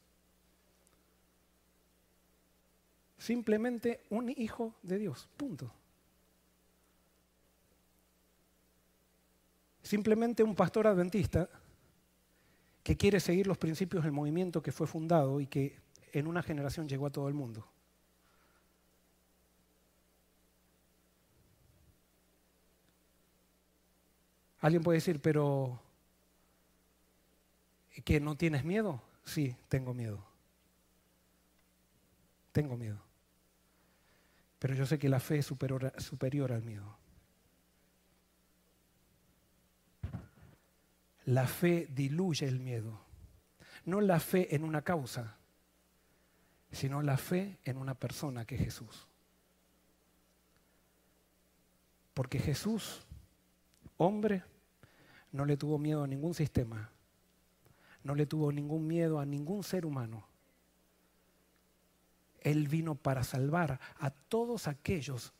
Simplemente 3.17 4.01
un 4.09 4.29
hijo 4.29 4.75
de 4.83 4.97
Dios, 4.97 5.29
punto. 5.37 5.71
Simplemente 9.81 10.43
un 10.43 10.55
pastor 10.55 10.87
adventista 10.87 11.49
que 12.83 12.97
quiere 12.97 13.19
seguir 13.19 13.47
los 13.47 13.57
principios 13.57 14.03
del 14.03 14.11
movimiento 14.11 14.61
que 14.61 14.71
fue 14.71 14.87
fundado 14.87 15.39
y 15.39 15.47
que 15.47 15.77
en 16.11 16.27
una 16.27 16.43
generación 16.43 16.87
llegó 16.87 17.07
a 17.07 17.11
todo 17.11 17.27
el 17.27 17.33
mundo. 17.33 17.65
Alguien 24.63 24.81
puede 24.81 24.99
decir, 24.99 25.19
pero 25.19 25.77
¿que 28.05 28.21
no 28.21 28.37
tienes 28.37 28.63
miedo? 28.63 29.03
Sí, 29.25 29.57
tengo 29.67 29.93
miedo. 29.93 30.25
Tengo 32.53 32.77
miedo. 32.77 32.97
Pero 34.59 34.73
yo 34.73 34.85
sé 34.85 34.97
que 34.97 35.09
la 35.09 35.19
fe 35.19 35.39
es 35.39 35.45
superior, 35.45 36.53
al 36.53 36.63
miedo. 36.63 36.97
La 41.25 41.45
fe 41.45 41.89
diluye 41.89 42.47
el 42.47 42.61
miedo. 42.61 43.01
No 43.83 43.99
la 43.99 44.21
fe 44.21 44.55
en 44.55 44.63
una 44.63 44.81
causa, 44.81 45.35
sino 46.71 47.01
la 47.01 47.17
fe 47.17 47.59
en 47.65 47.75
una 47.75 47.95
persona 47.95 48.45
que 48.45 48.55
es 48.55 48.61
Jesús. 48.61 49.09
Porque 52.13 52.39
Jesús, 52.39 53.05
hombre, 53.97 54.52
no 55.33 55.45
le 55.45 55.57
tuvo 55.57 55.77
miedo 55.77 56.03
a 56.03 56.07
ningún 56.07 56.33
sistema, 56.33 56.89
no 58.03 58.15
le 58.15 58.25
tuvo 58.25 58.51
ningún 58.51 58.87
miedo 58.87 59.19
a 59.19 59.25
ningún 59.25 59.63
ser 59.63 59.85
humano. 59.85 60.25
Él 62.39 62.67
vino 62.67 62.95
para 62.95 63.23
salvar 63.23 63.79
a 63.97 64.11
todos 64.11 64.67
aquellos 64.67 65.33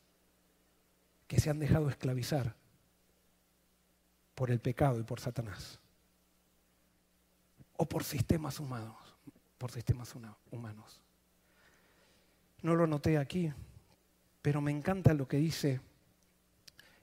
que 1.28 1.40
se 1.40 1.48
han 1.48 1.58
dejado 1.58 1.88
esclavizar 1.88 2.56
por 4.34 4.50
el 4.50 4.60
pecado 4.60 4.98
y 4.98 5.04
por 5.04 5.20
Satanás. 5.20 5.78
O 7.76 7.86
por 7.86 8.04
sistemas 8.04 8.58
humanos, 8.60 8.96
por 9.58 9.70
sistemas 9.70 10.14
humanos. 10.50 11.00
No 12.62 12.74
lo 12.74 12.86
noté 12.86 13.18
aquí, 13.18 13.52
pero 14.42 14.60
me 14.60 14.70
encanta 14.70 15.14
lo 15.14 15.28
que 15.28 15.36
dice 15.36 15.80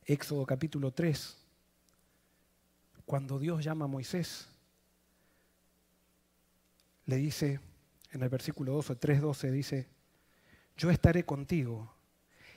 Éxodo 0.06 0.46
capítulo 0.46 0.92
3, 0.92 1.41
cuando 3.06 3.40
Dios 3.40 3.64
llama 3.64 3.86
a 3.86 3.88
Moisés, 3.88 4.48
le 7.06 7.18
dice 7.18 7.60
en 8.12 8.24
el 8.24 8.30
versículo 8.30 8.74
12, 8.74 9.00
3.12, 9.00 9.52
dice, 9.52 9.90
yo 10.78 10.90
estaré 10.90 11.26
contigo 11.26 11.94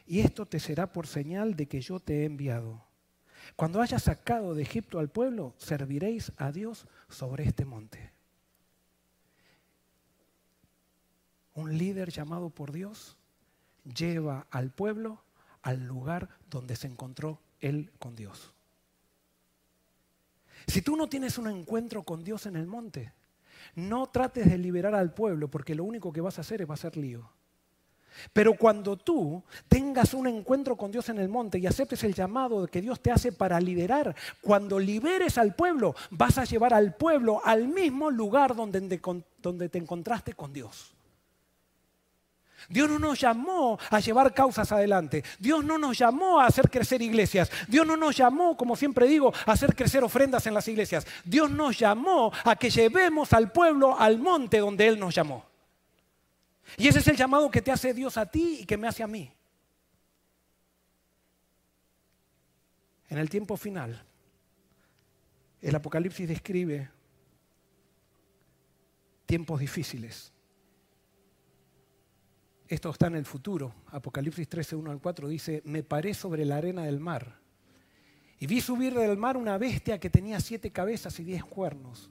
y 0.07 0.20
esto 0.20 0.47
te 0.47 0.61
será 0.61 0.92
por 0.92 1.07
señal 1.07 1.57
de 1.57 1.66
que 1.66 1.80
yo 1.80 2.01
te 2.01 2.22
he 2.22 2.24
enviado. 2.24 2.84
Cuando 3.57 3.80
hayas 3.80 4.05
sacado 4.05 4.55
de 4.55 4.62
Egipto 4.62 4.99
al 4.99 5.11
pueblo, 5.11 5.55
serviréis 5.59 6.32
a 6.36 6.51
Dios 6.51 6.86
sobre 7.09 7.45
este 7.45 7.64
monte. 7.64 8.12
Un 11.55 11.78
líder 11.78 12.11
llamado 12.11 12.51
por 12.51 12.72
Dios 12.72 13.16
lleva 13.84 14.47
al 14.51 14.70
pueblo 14.70 15.22
al 15.62 15.84
lugar 15.84 16.28
donde 16.51 16.76
se 16.76 16.86
encontró 16.86 17.40
él 17.61 17.92
con 17.99 18.16
Dios. 18.16 18.53
Si 20.66 20.82
tú 20.82 20.96
no 20.96 21.08
tienes 21.08 21.38
un 21.38 21.48
encuentro 21.48 22.02
con 22.02 22.24
Dios 22.24 22.46
en 22.46 22.56
el 22.56 22.66
monte, 22.66 23.12
no 23.74 24.06
trates 24.08 24.48
de 24.48 24.58
liberar 24.58 24.94
al 24.94 25.12
pueblo 25.12 25.48
porque 25.48 25.74
lo 25.74 25.84
único 25.84 26.12
que 26.12 26.20
vas 26.20 26.38
a 26.38 26.42
hacer 26.42 26.62
es 26.62 26.70
va 26.70 26.74
a 26.74 26.78
ser 26.78 26.96
lío. 26.96 27.30
Pero 28.32 28.54
cuando 28.54 28.96
tú 28.96 29.42
tengas 29.68 30.14
un 30.14 30.26
encuentro 30.26 30.76
con 30.76 30.90
Dios 30.90 31.08
en 31.08 31.18
el 31.18 31.28
monte 31.28 31.58
y 31.58 31.66
aceptes 31.66 32.04
el 32.04 32.14
llamado 32.14 32.66
que 32.66 32.80
Dios 32.80 33.00
te 33.00 33.10
hace 33.10 33.32
para 33.32 33.60
liderar, 33.60 34.14
cuando 34.40 34.78
liberes 34.78 35.36
al 35.38 35.54
pueblo, 35.54 35.94
vas 36.10 36.38
a 36.38 36.44
llevar 36.44 36.74
al 36.74 36.94
pueblo 36.94 37.40
al 37.44 37.68
mismo 37.68 38.10
lugar 38.10 38.54
donde 38.54 38.98
te, 39.68 39.78
encontraste 39.78 40.34
con 40.34 40.52
Dios. 40.52 40.93
Dios 42.68 42.88
no 42.88 42.98
nos 42.98 43.20
llamó 43.20 43.78
a 43.90 44.00
llevar 44.00 44.32
causas 44.34 44.70
adelante. 44.72 45.24
Dios 45.38 45.64
no 45.64 45.78
nos 45.78 45.98
llamó 45.98 46.40
a 46.40 46.46
hacer 46.46 46.70
crecer 46.70 47.02
iglesias. 47.02 47.50
Dios 47.68 47.86
no 47.86 47.96
nos 47.96 48.16
llamó, 48.16 48.56
como 48.56 48.76
siempre 48.76 49.06
digo, 49.06 49.32
a 49.46 49.52
hacer 49.52 49.74
crecer 49.74 50.02
ofrendas 50.04 50.46
en 50.46 50.54
las 50.54 50.66
iglesias. 50.68 51.06
Dios 51.24 51.50
nos 51.50 51.78
llamó 51.78 52.32
a 52.44 52.56
que 52.56 52.70
llevemos 52.70 53.32
al 53.32 53.52
pueblo 53.52 53.98
al 53.98 54.18
monte 54.18 54.58
donde 54.58 54.86
Él 54.86 54.98
nos 54.98 55.14
llamó. 55.14 55.44
Y 56.76 56.88
ese 56.88 56.98
es 56.98 57.08
el 57.08 57.16
llamado 57.16 57.50
que 57.50 57.62
te 57.62 57.70
hace 57.70 57.94
Dios 57.94 58.16
a 58.16 58.26
ti 58.26 58.58
y 58.60 58.64
que 58.64 58.76
me 58.76 58.88
hace 58.88 59.02
a 59.02 59.06
mí. 59.06 59.30
En 63.08 63.18
el 63.18 63.30
tiempo 63.30 63.56
final, 63.56 64.02
el 65.60 65.74
Apocalipsis 65.74 66.28
describe 66.28 66.90
tiempos 69.26 69.60
difíciles. 69.60 70.34
Esto 72.74 72.90
está 72.90 73.06
en 73.06 73.14
el 73.14 73.24
futuro. 73.24 73.72
Apocalipsis 73.92 74.48
13, 74.48 74.74
1 74.74 74.90
al 74.90 75.00
4 75.00 75.28
dice, 75.28 75.62
me 75.64 75.84
paré 75.84 76.12
sobre 76.12 76.44
la 76.44 76.56
arena 76.56 76.82
del 76.82 76.98
mar 76.98 77.38
y 78.40 78.48
vi 78.48 78.60
subir 78.60 78.94
del 78.94 79.16
mar 79.16 79.36
una 79.36 79.56
bestia 79.58 80.00
que 80.00 80.10
tenía 80.10 80.40
siete 80.40 80.72
cabezas 80.72 81.20
y 81.20 81.22
diez 81.22 81.44
cuernos 81.44 82.10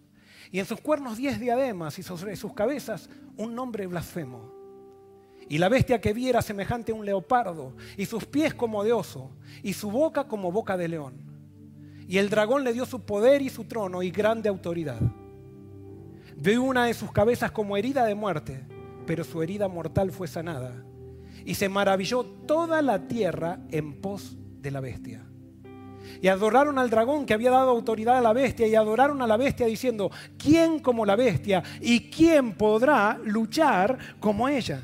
y 0.54 0.60
en 0.60 0.66
sus 0.66 0.80
cuernos 0.80 1.18
diez 1.18 1.38
diademas 1.38 2.00
y 2.00 2.04
sobre 2.04 2.38
sus 2.38 2.54
cabezas 2.54 3.10
un 3.36 3.54
nombre 3.54 3.88
blasfemo. 3.88 4.54
Y 5.50 5.58
la 5.58 5.68
bestia 5.68 6.00
que 6.00 6.14
vi 6.14 6.30
era 6.30 6.42
semejante 6.42 6.94
a 6.94 6.96
un 6.96 7.06
leopardo, 7.06 7.74
y 7.98 8.06
sus 8.06 8.24
pies 8.26 8.54
como 8.54 8.86
de 8.86 8.94
oso, 8.94 9.32
y 9.64 9.74
su 9.74 9.92
boca 9.92 10.30
como 10.30 10.50
boca 10.50 10.78
de 10.78 10.88
león. 10.88 11.16
Y 12.08 12.20
el 12.20 12.30
dragón 12.30 12.64
le 12.64 12.72
dio 12.72 12.86
su 12.86 13.02
poder 13.02 13.42
y 13.42 13.50
su 13.50 13.66
trono 13.66 14.02
y 14.02 14.12
grande 14.12 14.48
autoridad. 14.48 15.02
Vi 16.38 16.56
una 16.56 16.86
de 16.86 16.94
sus 16.94 17.12
cabezas 17.12 17.52
como 17.52 17.76
herida 17.76 18.06
de 18.06 18.16
muerte, 18.16 18.66
pero 19.06 19.24
su 19.24 19.42
herida 19.42 19.68
mortal 19.68 20.12
fue 20.12 20.28
sanada. 20.28 20.84
Y 21.46 21.56
se 21.56 21.70
maravilló 21.70 22.24
toda 22.24 22.82
la 22.82 23.08
tierra 23.08 23.60
en 23.70 24.00
pos 24.02 24.38
de 24.62 24.72
la 24.72 24.80
bestia. 24.80 25.26
Y 26.22 26.28
adoraron 26.28 26.80
al 26.80 26.90
dragón 26.90 27.26
que 27.26 27.34
había 27.34 27.52
dado 27.52 27.70
autoridad 27.70 28.18
a 28.18 28.22
la 28.22 28.34
bestia 28.34 28.68
y 28.68 28.76
adoraron 28.76 29.22
a 29.22 29.28
la 29.28 29.38
bestia 29.38 29.66
diciendo, 29.66 30.12
¿quién 30.38 30.80
como 30.80 31.06
la 31.06 31.16
bestia 31.16 31.64
y 31.82 32.10
quién 32.10 32.54
podrá 32.54 33.20
luchar 33.24 33.98
como 34.20 34.48
ella? 34.48 34.82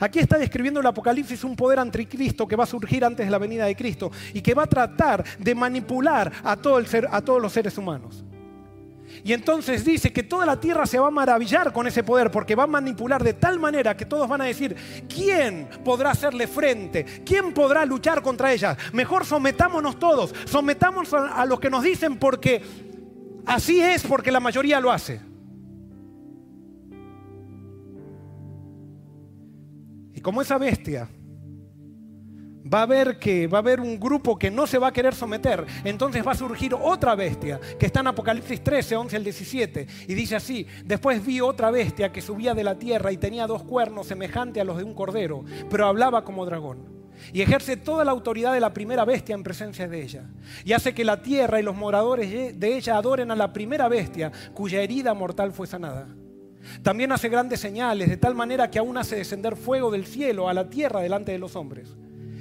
Aquí 0.00 0.18
está 0.18 0.38
describiendo 0.38 0.80
el 0.80 0.86
Apocalipsis 0.86 1.44
un 1.44 1.54
poder 1.54 1.78
anticristo 1.78 2.48
que 2.48 2.56
va 2.56 2.64
a 2.64 2.68
surgir 2.68 3.04
antes 3.04 3.24
de 3.24 3.30
la 3.30 3.38
venida 3.38 3.66
de 3.66 3.76
Cristo 3.76 4.10
y 4.32 4.40
que 4.40 4.54
va 4.54 4.64
a 4.64 4.68
tratar 4.68 5.24
de 5.38 5.54
manipular 5.54 6.32
a, 6.42 6.56
todo 6.56 6.78
el 6.78 6.86
a 7.10 7.20
todos 7.22 7.40
los 7.40 7.52
seres 7.52 7.78
humanos. 7.78 8.24
Y 9.24 9.32
entonces 9.32 9.86
dice 9.86 10.12
que 10.12 10.22
toda 10.22 10.44
la 10.44 10.60
tierra 10.60 10.84
se 10.84 10.98
va 10.98 11.08
a 11.08 11.10
maravillar 11.10 11.72
con 11.72 11.86
ese 11.86 12.04
poder 12.04 12.30
porque 12.30 12.54
va 12.54 12.64
a 12.64 12.66
manipular 12.66 13.24
de 13.24 13.32
tal 13.32 13.58
manera 13.58 13.96
que 13.96 14.04
todos 14.04 14.28
van 14.28 14.42
a 14.42 14.44
decir, 14.44 14.76
¿quién 15.08 15.66
podrá 15.82 16.10
hacerle 16.10 16.46
frente? 16.46 17.22
¿Quién 17.24 17.54
podrá 17.54 17.86
luchar 17.86 18.20
contra 18.20 18.52
ella? 18.52 18.76
Mejor 18.92 19.24
sometámonos 19.24 19.98
todos, 19.98 20.34
sometamos 20.44 21.14
a, 21.14 21.40
a 21.40 21.46
los 21.46 21.58
que 21.58 21.70
nos 21.70 21.82
dicen 21.82 22.18
porque 22.18 22.60
así 23.46 23.80
es 23.80 24.02
porque 24.02 24.30
la 24.30 24.40
mayoría 24.40 24.78
lo 24.78 24.92
hace. 24.92 25.22
Y 30.12 30.20
como 30.20 30.42
esa 30.42 30.58
bestia 30.58 31.08
va 32.74 32.80
a 32.80 32.82
haber 32.82 33.18
que 33.20 33.46
va 33.46 33.58
a 33.58 33.60
haber 33.60 33.80
un 33.80 34.00
grupo 34.00 34.36
que 34.36 34.50
no 34.50 34.66
se 34.66 34.78
va 34.78 34.88
a 34.88 34.92
querer 34.92 35.14
someter, 35.14 35.64
entonces 35.84 36.26
va 36.26 36.32
a 36.32 36.36
surgir 36.36 36.74
otra 36.74 37.14
bestia 37.14 37.60
que 37.78 37.86
está 37.86 38.00
en 38.00 38.08
Apocalipsis 38.08 38.64
13, 38.64 38.96
11 38.96 39.16
al 39.16 39.24
17 39.24 39.86
y 40.08 40.14
dice 40.14 40.34
así, 40.34 40.66
después 40.84 41.24
vi 41.24 41.40
otra 41.40 41.70
bestia 41.70 42.10
que 42.10 42.20
subía 42.20 42.52
de 42.52 42.64
la 42.64 42.76
tierra 42.76 43.12
y 43.12 43.16
tenía 43.16 43.46
dos 43.46 43.62
cuernos 43.62 44.08
semejantes 44.08 44.60
a 44.60 44.64
los 44.64 44.76
de 44.76 44.82
un 44.82 44.94
cordero, 44.94 45.44
pero 45.70 45.86
hablaba 45.86 46.24
como 46.24 46.44
dragón. 46.44 46.92
Y 47.32 47.42
ejerce 47.42 47.76
toda 47.76 48.04
la 48.04 48.10
autoridad 48.10 48.52
de 48.52 48.60
la 48.60 48.74
primera 48.74 49.04
bestia 49.04 49.34
en 49.34 49.44
presencia 49.44 49.86
de 49.86 50.02
ella. 50.02 50.24
Y 50.64 50.72
hace 50.72 50.92
que 50.92 51.04
la 51.04 51.22
tierra 51.22 51.60
y 51.60 51.62
los 51.62 51.76
moradores 51.76 52.58
de 52.58 52.76
ella 52.76 52.96
adoren 52.96 53.30
a 53.30 53.36
la 53.36 53.52
primera 53.52 53.88
bestia 53.88 54.32
cuya 54.52 54.82
herida 54.82 55.14
mortal 55.14 55.52
fue 55.52 55.68
sanada. 55.68 56.08
También 56.82 57.12
hace 57.12 57.28
grandes 57.28 57.60
señales, 57.60 58.10
de 58.10 58.16
tal 58.16 58.34
manera 58.34 58.68
que 58.68 58.80
aún 58.80 58.98
hace 58.98 59.16
descender 59.16 59.54
fuego 59.54 59.92
del 59.92 60.06
cielo 60.06 60.48
a 60.48 60.54
la 60.54 60.68
tierra 60.68 61.00
delante 61.00 61.30
de 61.30 61.38
los 61.38 61.54
hombres 61.54 61.94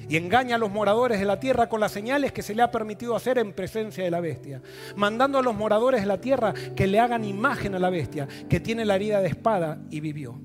y 0.07 0.17
engaña 0.17 0.55
a 0.55 0.59
los 0.59 0.71
moradores 0.71 1.19
de 1.19 1.25
la 1.25 1.39
tierra 1.39 1.69
con 1.69 1.79
las 1.79 1.91
señales 1.91 2.31
que 2.31 2.41
se 2.41 2.55
le 2.55 2.61
ha 2.61 2.71
permitido 2.71 3.15
hacer 3.15 3.37
en 3.37 3.53
presencia 3.53 4.03
de 4.03 4.11
la 4.11 4.21
bestia, 4.21 4.61
mandando 4.95 5.37
a 5.37 5.41
los 5.41 5.55
moradores 5.55 6.01
de 6.01 6.07
la 6.07 6.21
tierra 6.21 6.53
que 6.75 6.87
le 6.87 6.99
hagan 6.99 7.23
imagen 7.25 7.75
a 7.75 7.79
la 7.79 7.89
bestia, 7.89 8.27
que 8.49 8.59
tiene 8.59 8.85
la 8.85 8.95
herida 8.95 9.21
de 9.21 9.29
espada 9.29 9.79
y 9.89 9.99
vivió. 9.99 10.39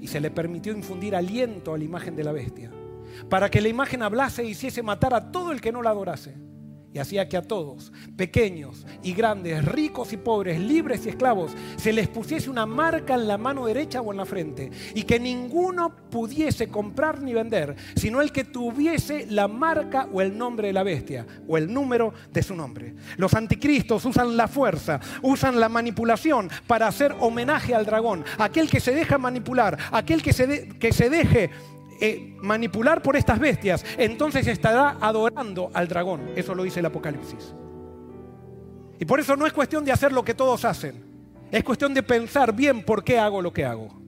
Y 0.00 0.06
se 0.08 0.20
le 0.20 0.30
permitió 0.30 0.72
infundir 0.72 1.16
aliento 1.16 1.74
a 1.74 1.78
la 1.78 1.84
imagen 1.84 2.14
de 2.14 2.24
la 2.24 2.32
bestia, 2.32 2.70
para 3.28 3.50
que 3.50 3.60
la 3.60 3.68
imagen 3.68 4.02
hablase 4.02 4.44
y 4.44 4.50
hiciese 4.50 4.82
matar 4.82 5.14
a 5.14 5.32
todo 5.32 5.52
el 5.52 5.60
que 5.60 5.72
no 5.72 5.82
la 5.82 5.90
adorase 5.90 6.45
y 6.96 6.98
hacía 6.98 7.28
que 7.28 7.36
a 7.36 7.42
todos, 7.42 7.92
pequeños 8.16 8.86
y 9.02 9.12
grandes, 9.12 9.62
ricos 9.66 10.14
y 10.14 10.16
pobres, 10.16 10.58
libres 10.58 11.04
y 11.04 11.10
esclavos, 11.10 11.52
se 11.76 11.92
les 11.92 12.08
pusiese 12.08 12.48
una 12.48 12.64
marca 12.64 13.14
en 13.14 13.28
la 13.28 13.36
mano 13.36 13.66
derecha 13.66 14.00
o 14.00 14.12
en 14.12 14.16
la 14.16 14.24
frente, 14.24 14.70
y 14.94 15.02
que 15.02 15.20
ninguno 15.20 15.94
pudiese 16.10 16.68
comprar 16.68 17.20
ni 17.20 17.34
vender, 17.34 17.76
sino 17.96 18.22
el 18.22 18.32
que 18.32 18.44
tuviese 18.44 19.26
la 19.26 19.46
marca 19.46 20.08
o 20.10 20.22
el 20.22 20.38
nombre 20.38 20.68
de 20.68 20.72
la 20.72 20.84
bestia, 20.84 21.26
o 21.46 21.58
el 21.58 21.70
número 21.70 22.14
de 22.32 22.42
su 22.42 22.56
nombre. 22.56 22.94
Los 23.18 23.34
anticristos 23.34 24.06
usan 24.06 24.34
la 24.34 24.48
fuerza, 24.48 24.98
usan 25.20 25.60
la 25.60 25.68
manipulación 25.68 26.48
para 26.66 26.86
hacer 26.88 27.14
homenaje 27.20 27.74
al 27.74 27.84
dragón, 27.84 28.24
aquel 28.38 28.70
que 28.70 28.80
se 28.80 28.94
deja 28.94 29.18
manipular, 29.18 29.76
aquel 29.92 30.22
que 30.22 30.32
se, 30.32 30.70
que 30.78 30.92
se 30.94 31.10
deje 31.10 31.50
eh, 32.00 32.36
manipular 32.42 33.02
por 33.02 33.16
estas 33.16 33.38
bestias, 33.38 33.84
entonces 33.98 34.46
estará 34.46 34.96
adorando 35.00 35.70
al 35.74 35.88
dragón. 35.88 36.30
Eso 36.36 36.54
lo 36.54 36.62
dice 36.62 36.80
el 36.80 36.86
Apocalipsis. 36.86 37.54
Y 38.98 39.04
por 39.04 39.20
eso 39.20 39.36
no 39.36 39.46
es 39.46 39.52
cuestión 39.52 39.84
de 39.84 39.92
hacer 39.92 40.12
lo 40.12 40.24
que 40.24 40.34
todos 40.34 40.64
hacen. 40.64 41.04
Es 41.50 41.62
cuestión 41.62 41.94
de 41.94 42.02
pensar 42.02 42.54
bien 42.54 42.82
por 42.82 43.04
qué 43.04 43.18
hago 43.18 43.40
lo 43.42 43.52
que 43.52 43.64
hago. 43.64 44.06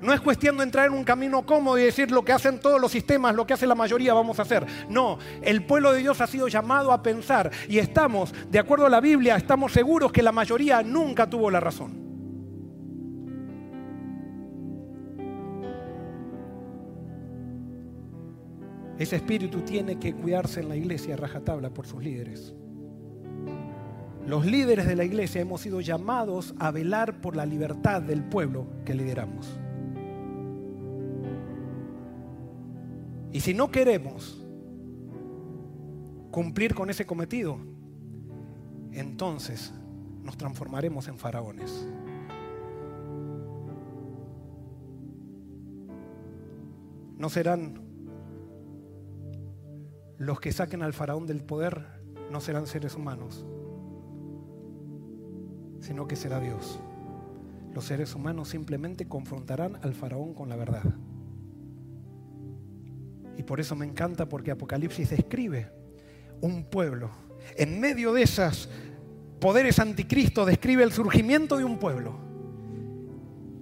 No 0.00 0.12
es 0.12 0.20
cuestión 0.20 0.56
de 0.56 0.64
entrar 0.64 0.86
en 0.86 0.92
un 0.92 1.04
camino 1.04 1.44
cómodo 1.44 1.78
y 1.78 1.82
decir 1.82 2.10
lo 2.10 2.24
que 2.24 2.32
hacen 2.32 2.60
todos 2.60 2.80
los 2.80 2.92
sistemas, 2.92 3.34
lo 3.34 3.46
que 3.46 3.54
hace 3.54 3.66
la 3.66 3.74
mayoría 3.74 4.14
vamos 4.14 4.38
a 4.38 4.42
hacer. 4.42 4.66
No, 4.88 5.18
el 5.42 5.64
pueblo 5.64 5.92
de 5.92 6.00
Dios 6.00 6.20
ha 6.20 6.26
sido 6.26 6.48
llamado 6.48 6.92
a 6.92 7.02
pensar 7.02 7.50
y 7.68 7.78
estamos, 7.78 8.32
de 8.50 8.58
acuerdo 8.58 8.86
a 8.86 8.90
la 8.90 9.00
Biblia, 9.00 9.36
estamos 9.36 9.72
seguros 9.72 10.12
que 10.12 10.22
la 10.22 10.32
mayoría 10.32 10.82
nunca 10.82 11.28
tuvo 11.28 11.50
la 11.50 11.60
razón. 11.60 12.05
Ese 18.98 19.16
espíritu 19.16 19.60
tiene 19.60 19.98
que 19.98 20.14
cuidarse 20.14 20.60
en 20.60 20.68
la 20.68 20.76
iglesia 20.76 21.16
rajatabla 21.16 21.70
por 21.70 21.86
sus 21.86 22.02
líderes. 22.02 22.54
Los 24.26 24.44
líderes 24.44 24.86
de 24.86 24.96
la 24.96 25.04
iglesia 25.04 25.40
hemos 25.40 25.60
sido 25.60 25.80
llamados 25.80 26.54
a 26.58 26.70
velar 26.70 27.20
por 27.20 27.36
la 27.36 27.46
libertad 27.46 28.02
del 28.02 28.24
pueblo 28.24 28.66
que 28.84 28.94
lideramos. 28.94 29.60
Y 33.32 33.40
si 33.40 33.54
no 33.54 33.70
queremos 33.70 34.44
cumplir 36.30 36.74
con 36.74 36.90
ese 36.90 37.06
cometido, 37.06 37.58
entonces 38.92 39.72
nos 40.24 40.36
transformaremos 40.36 41.06
en 41.06 41.18
faraones. 41.18 41.86
No 47.18 47.28
serán 47.28 47.85
los 50.18 50.40
que 50.40 50.52
saquen 50.52 50.82
al 50.82 50.92
faraón 50.92 51.26
del 51.26 51.42
poder 51.42 51.84
no 52.30 52.40
serán 52.40 52.66
seres 52.66 52.94
humanos, 52.94 53.44
sino 55.80 56.08
que 56.08 56.16
será 56.16 56.40
Dios. 56.40 56.80
Los 57.74 57.84
seres 57.84 58.14
humanos 58.14 58.48
simplemente 58.48 59.06
confrontarán 59.06 59.76
al 59.82 59.94
faraón 59.94 60.32
con 60.32 60.48
la 60.48 60.56
verdad. 60.56 60.82
Y 63.36 63.42
por 63.42 63.60
eso 63.60 63.76
me 63.76 63.84
encanta 63.84 64.26
porque 64.26 64.50
Apocalipsis 64.50 65.10
describe 65.10 65.70
un 66.40 66.64
pueblo. 66.64 67.10
En 67.56 67.78
medio 67.78 68.14
de 68.14 68.22
esos 68.22 68.70
poderes 69.38 69.78
anticristo 69.78 70.46
describe 70.46 70.82
el 70.82 70.92
surgimiento 70.92 71.58
de 71.58 71.64
un 71.64 71.78
pueblo. 71.78 72.18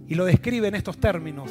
Y 0.07 0.15
lo 0.15 0.25
describe 0.25 0.69
en 0.69 0.77
estos 0.77 0.99
términos. 0.99 1.51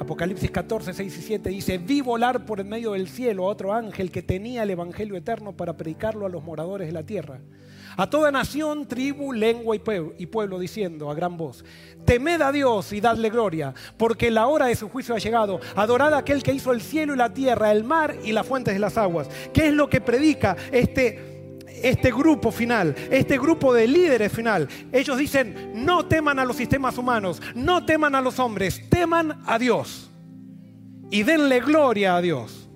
Apocalipsis 0.00 0.50
14, 0.50 0.92
6 0.92 1.18
y 1.18 1.22
7 1.22 1.48
dice, 1.50 1.78
vi 1.78 2.00
volar 2.00 2.44
por 2.44 2.60
el 2.60 2.66
medio 2.66 2.92
del 2.92 3.08
cielo 3.08 3.44
a 3.44 3.48
otro 3.48 3.72
ángel 3.72 4.10
que 4.10 4.22
tenía 4.22 4.64
el 4.64 4.70
Evangelio 4.70 5.16
eterno 5.16 5.52
para 5.52 5.76
predicarlo 5.76 6.26
a 6.26 6.28
los 6.28 6.42
moradores 6.42 6.88
de 6.88 6.92
la 6.92 7.04
tierra. 7.04 7.40
A 7.96 8.10
toda 8.10 8.32
nación, 8.32 8.86
tribu, 8.86 9.32
lengua 9.32 9.76
y 9.76 10.26
pueblo, 10.26 10.58
diciendo 10.58 11.10
a 11.10 11.14
gran 11.14 11.36
voz, 11.36 11.64
temed 12.04 12.40
a 12.40 12.50
Dios 12.50 12.92
y 12.92 13.00
dadle 13.00 13.30
gloria, 13.30 13.72
porque 13.96 14.32
la 14.32 14.48
hora 14.48 14.66
de 14.66 14.74
su 14.74 14.88
juicio 14.88 15.14
ha 15.14 15.18
llegado. 15.18 15.60
Adorad 15.76 16.12
a 16.14 16.18
aquel 16.18 16.42
que 16.42 16.52
hizo 16.52 16.72
el 16.72 16.80
cielo 16.80 17.14
y 17.14 17.16
la 17.16 17.32
tierra, 17.32 17.70
el 17.70 17.84
mar 17.84 18.16
y 18.24 18.32
las 18.32 18.46
fuentes 18.46 18.74
de 18.74 18.80
las 18.80 18.98
aguas. 18.98 19.28
¿Qué 19.52 19.68
es 19.68 19.72
lo 19.72 19.88
que 19.88 20.00
predica 20.00 20.56
este 20.72 21.33
este 21.84 22.10
grupo 22.10 22.50
final, 22.50 22.94
este 23.10 23.38
grupo 23.38 23.74
de 23.74 23.86
líderes 23.86 24.32
final. 24.32 24.68
Ellos 24.90 25.18
dicen, 25.18 25.72
no 25.74 26.06
teman 26.06 26.38
a 26.38 26.44
los 26.46 26.56
sistemas 26.56 26.96
humanos, 26.96 27.42
no 27.54 27.84
teman 27.84 28.14
a 28.14 28.22
los 28.22 28.38
hombres, 28.38 28.88
teman 28.88 29.42
a 29.44 29.58
Dios. 29.58 30.10
Y 31.10 31.22
denle 31.22 31.60
gloria 31.60 32.16
a 32.16 32.22
Dios. 32.22 32.70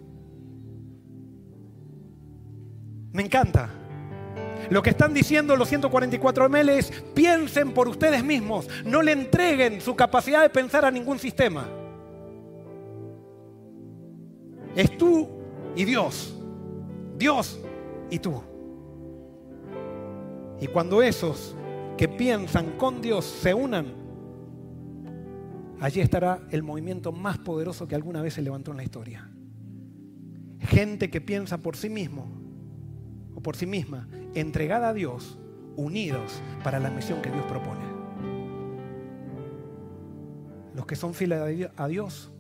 Me 3.13 3.23
encanta. 3.23 3.71
Lo 4.69 4.83
que 4.83 4.91
están 4.91 5.15
diciendo 5.15 5.57
los 5.57 5.71
144 5.71 6.51
ml 6.51 6.69
es, 6.69 6.93
piensen 7.15 7.73
por 7.73 7.89
ustedes 7.89 8.23
mismos, 8.23 8.69
no 8.85 9.01
le 9.01 9.13
entreguen 9.13 9.81
su 9.81 9.97
capacidad 9.97 10.43
de 10.43 10.51
pensar 10.51 10.85
a 10.85 10.91
ningún 10.91 11.19
sistema. 11.19 11.67
Es 14.77 14.99
tú 14.99 15.27
y 15.75 15.87
Dios. 15.87 16.37
Dios 17.17 17.59
y 18.11 18.19
tú. 18.19 18.48
Y 20.61 20.67
cuando 20.67 21.03
esos 21.03 21.57
que 21.97 22.09
piensan 22.09 22.77
con 22.77 23.01
Dios 23.01 23.25
se 23.25 23.55
unan, 23.55 23.87
allí 25.81 26.01
estará 26.01 26.41
el 26.51 26.63
movimiento 26.63 27.13
más 27.13 27.39
poderoso 27.39 27.87
que 27.87 27.95
alguna 27.95 28.23
vez 28.23 28.35
se 28.35 28.43
levantó 28.43 28.71
en 28.73 28.79
la 28.79 28.85
historia. 28.85 29.31
Gente 30.61 31.11
que 31.11 31.21
piensa 31.21 31.59
por 31.59 31.77
sí 31.77 31.89
mismo 31.89 32.27
o 33.35 33.41
por 33.41 33.57
sí 33.57 33.67
misma, 33.67 34.09
entregada 34.35 34.89
a 34.89 34.95
Dios, 34.95 35.39
unidos 35.77 36.43
para 36.65 36.81
la 36.81 36.91
misión 36.91 37.23
que 37.23 37.31
Dios 37.31 37.45
propone. 37.47 37.87
Los 40.75 40.87
que 40.87 40.97
son 40.97 41.15
fieles 41.15 41.71
a 41.77 41.89
Dios 41.89 42.33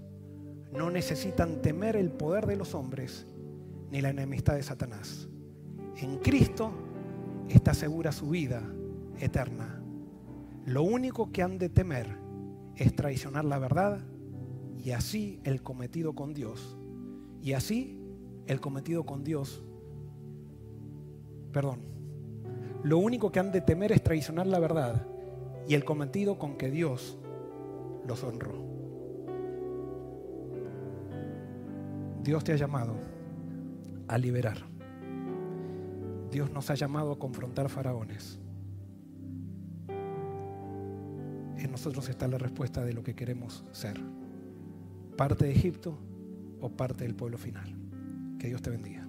no 0.72 0.90
necesitan 0.90 1.62
temer 1.62 1.96
el 1.96 2.10
poder 2.10 2.46
de 2.46 2.56
los 2.56 2.74
hombres 2.74 3.26
ni 3.90 4.00
la 4.00 4.10
enemistad 4.10 4.54
de 4.54 4.62
Satanás. 4.62 5.28
En 5.96 6.18
Cristo 6.18 6.72
está 7.54 7.74
segura 7.74 8.12
su 8.12 8.30
vida 8.30 8.62
eterna. 9.18 9.82
Lo 10.64 10.82
único 10.82 11.32
que 11.32 11.42
han 11.42 11.58
de 11.58 11.68
temer 11.68 12.18
es 12.76 12.94
traicionar 12.94 13.44
la 13.44 13.58
verdad 13.58 14.00
y 14.78 14.90
así 14.90 15.40
el 15.44 15.62
cometido 15.62 16.14
con 16.14 16.34
Dios. 16.34 16.76
Y 17.42 17.52
así 17.52 18.00
el 18.46 18.60
cometido 18.60 19.04
con 19.04 19.24
Dios. 19.24 19.62
Perdón. 21.52 21.80
Lo 22.82 22.98
único 22.98 23.32
que 23.32 23.40
han 23.40 23.50
de 23.50 23.60
temer 23.60 23.92
es 23.92 24.02
traicionar 24.02 24.46
la 24.46 24.58
verdad 24.58 25.06
y 25.66 25.74
el 25.74 25.84
cometido 25.84 26.38
con 26.38 26.56
que 26.56 26.70
Dios 26.70 27.18
los 28.06 28.22
honró. 28.22 28.64
Dios 32.22 32.44
te 32.44 32.52
ha 32.52 32.56
llamado 32.56 32.94
a 34.06 34.18
liberar. 34.18 34.77
Dios 36.30 36.50
nos 36.50 36.70
ha 36.70 36.74
llamado 36.74 37.12
a 37.12 37.18
confrontar 37.18 37.68
faraones. 37.68 38.38
En 41.56 41.70
nosotros 41.72 42.08
está 42.08 42.28
la 42.28 42.38
respuesta 42.38 42.84
de 42.84 42.92
lo 42.92 43.02
que 43.02 43.14
queremos 43.14 43.64
ser. 43.72 44.00
Parte 45.16 45.46
de 45.46 45.52
Egipto 45.52 45.98
o 46.60 46.70
parte 46.70 47.04
del 47.04 47.14
pueblo 47.14 47.38
final. 47.38 47.74
Que 48.38 48.48
Dios 48.48 48.62
te 48.62 48.70
bendiga. 48.70 49.07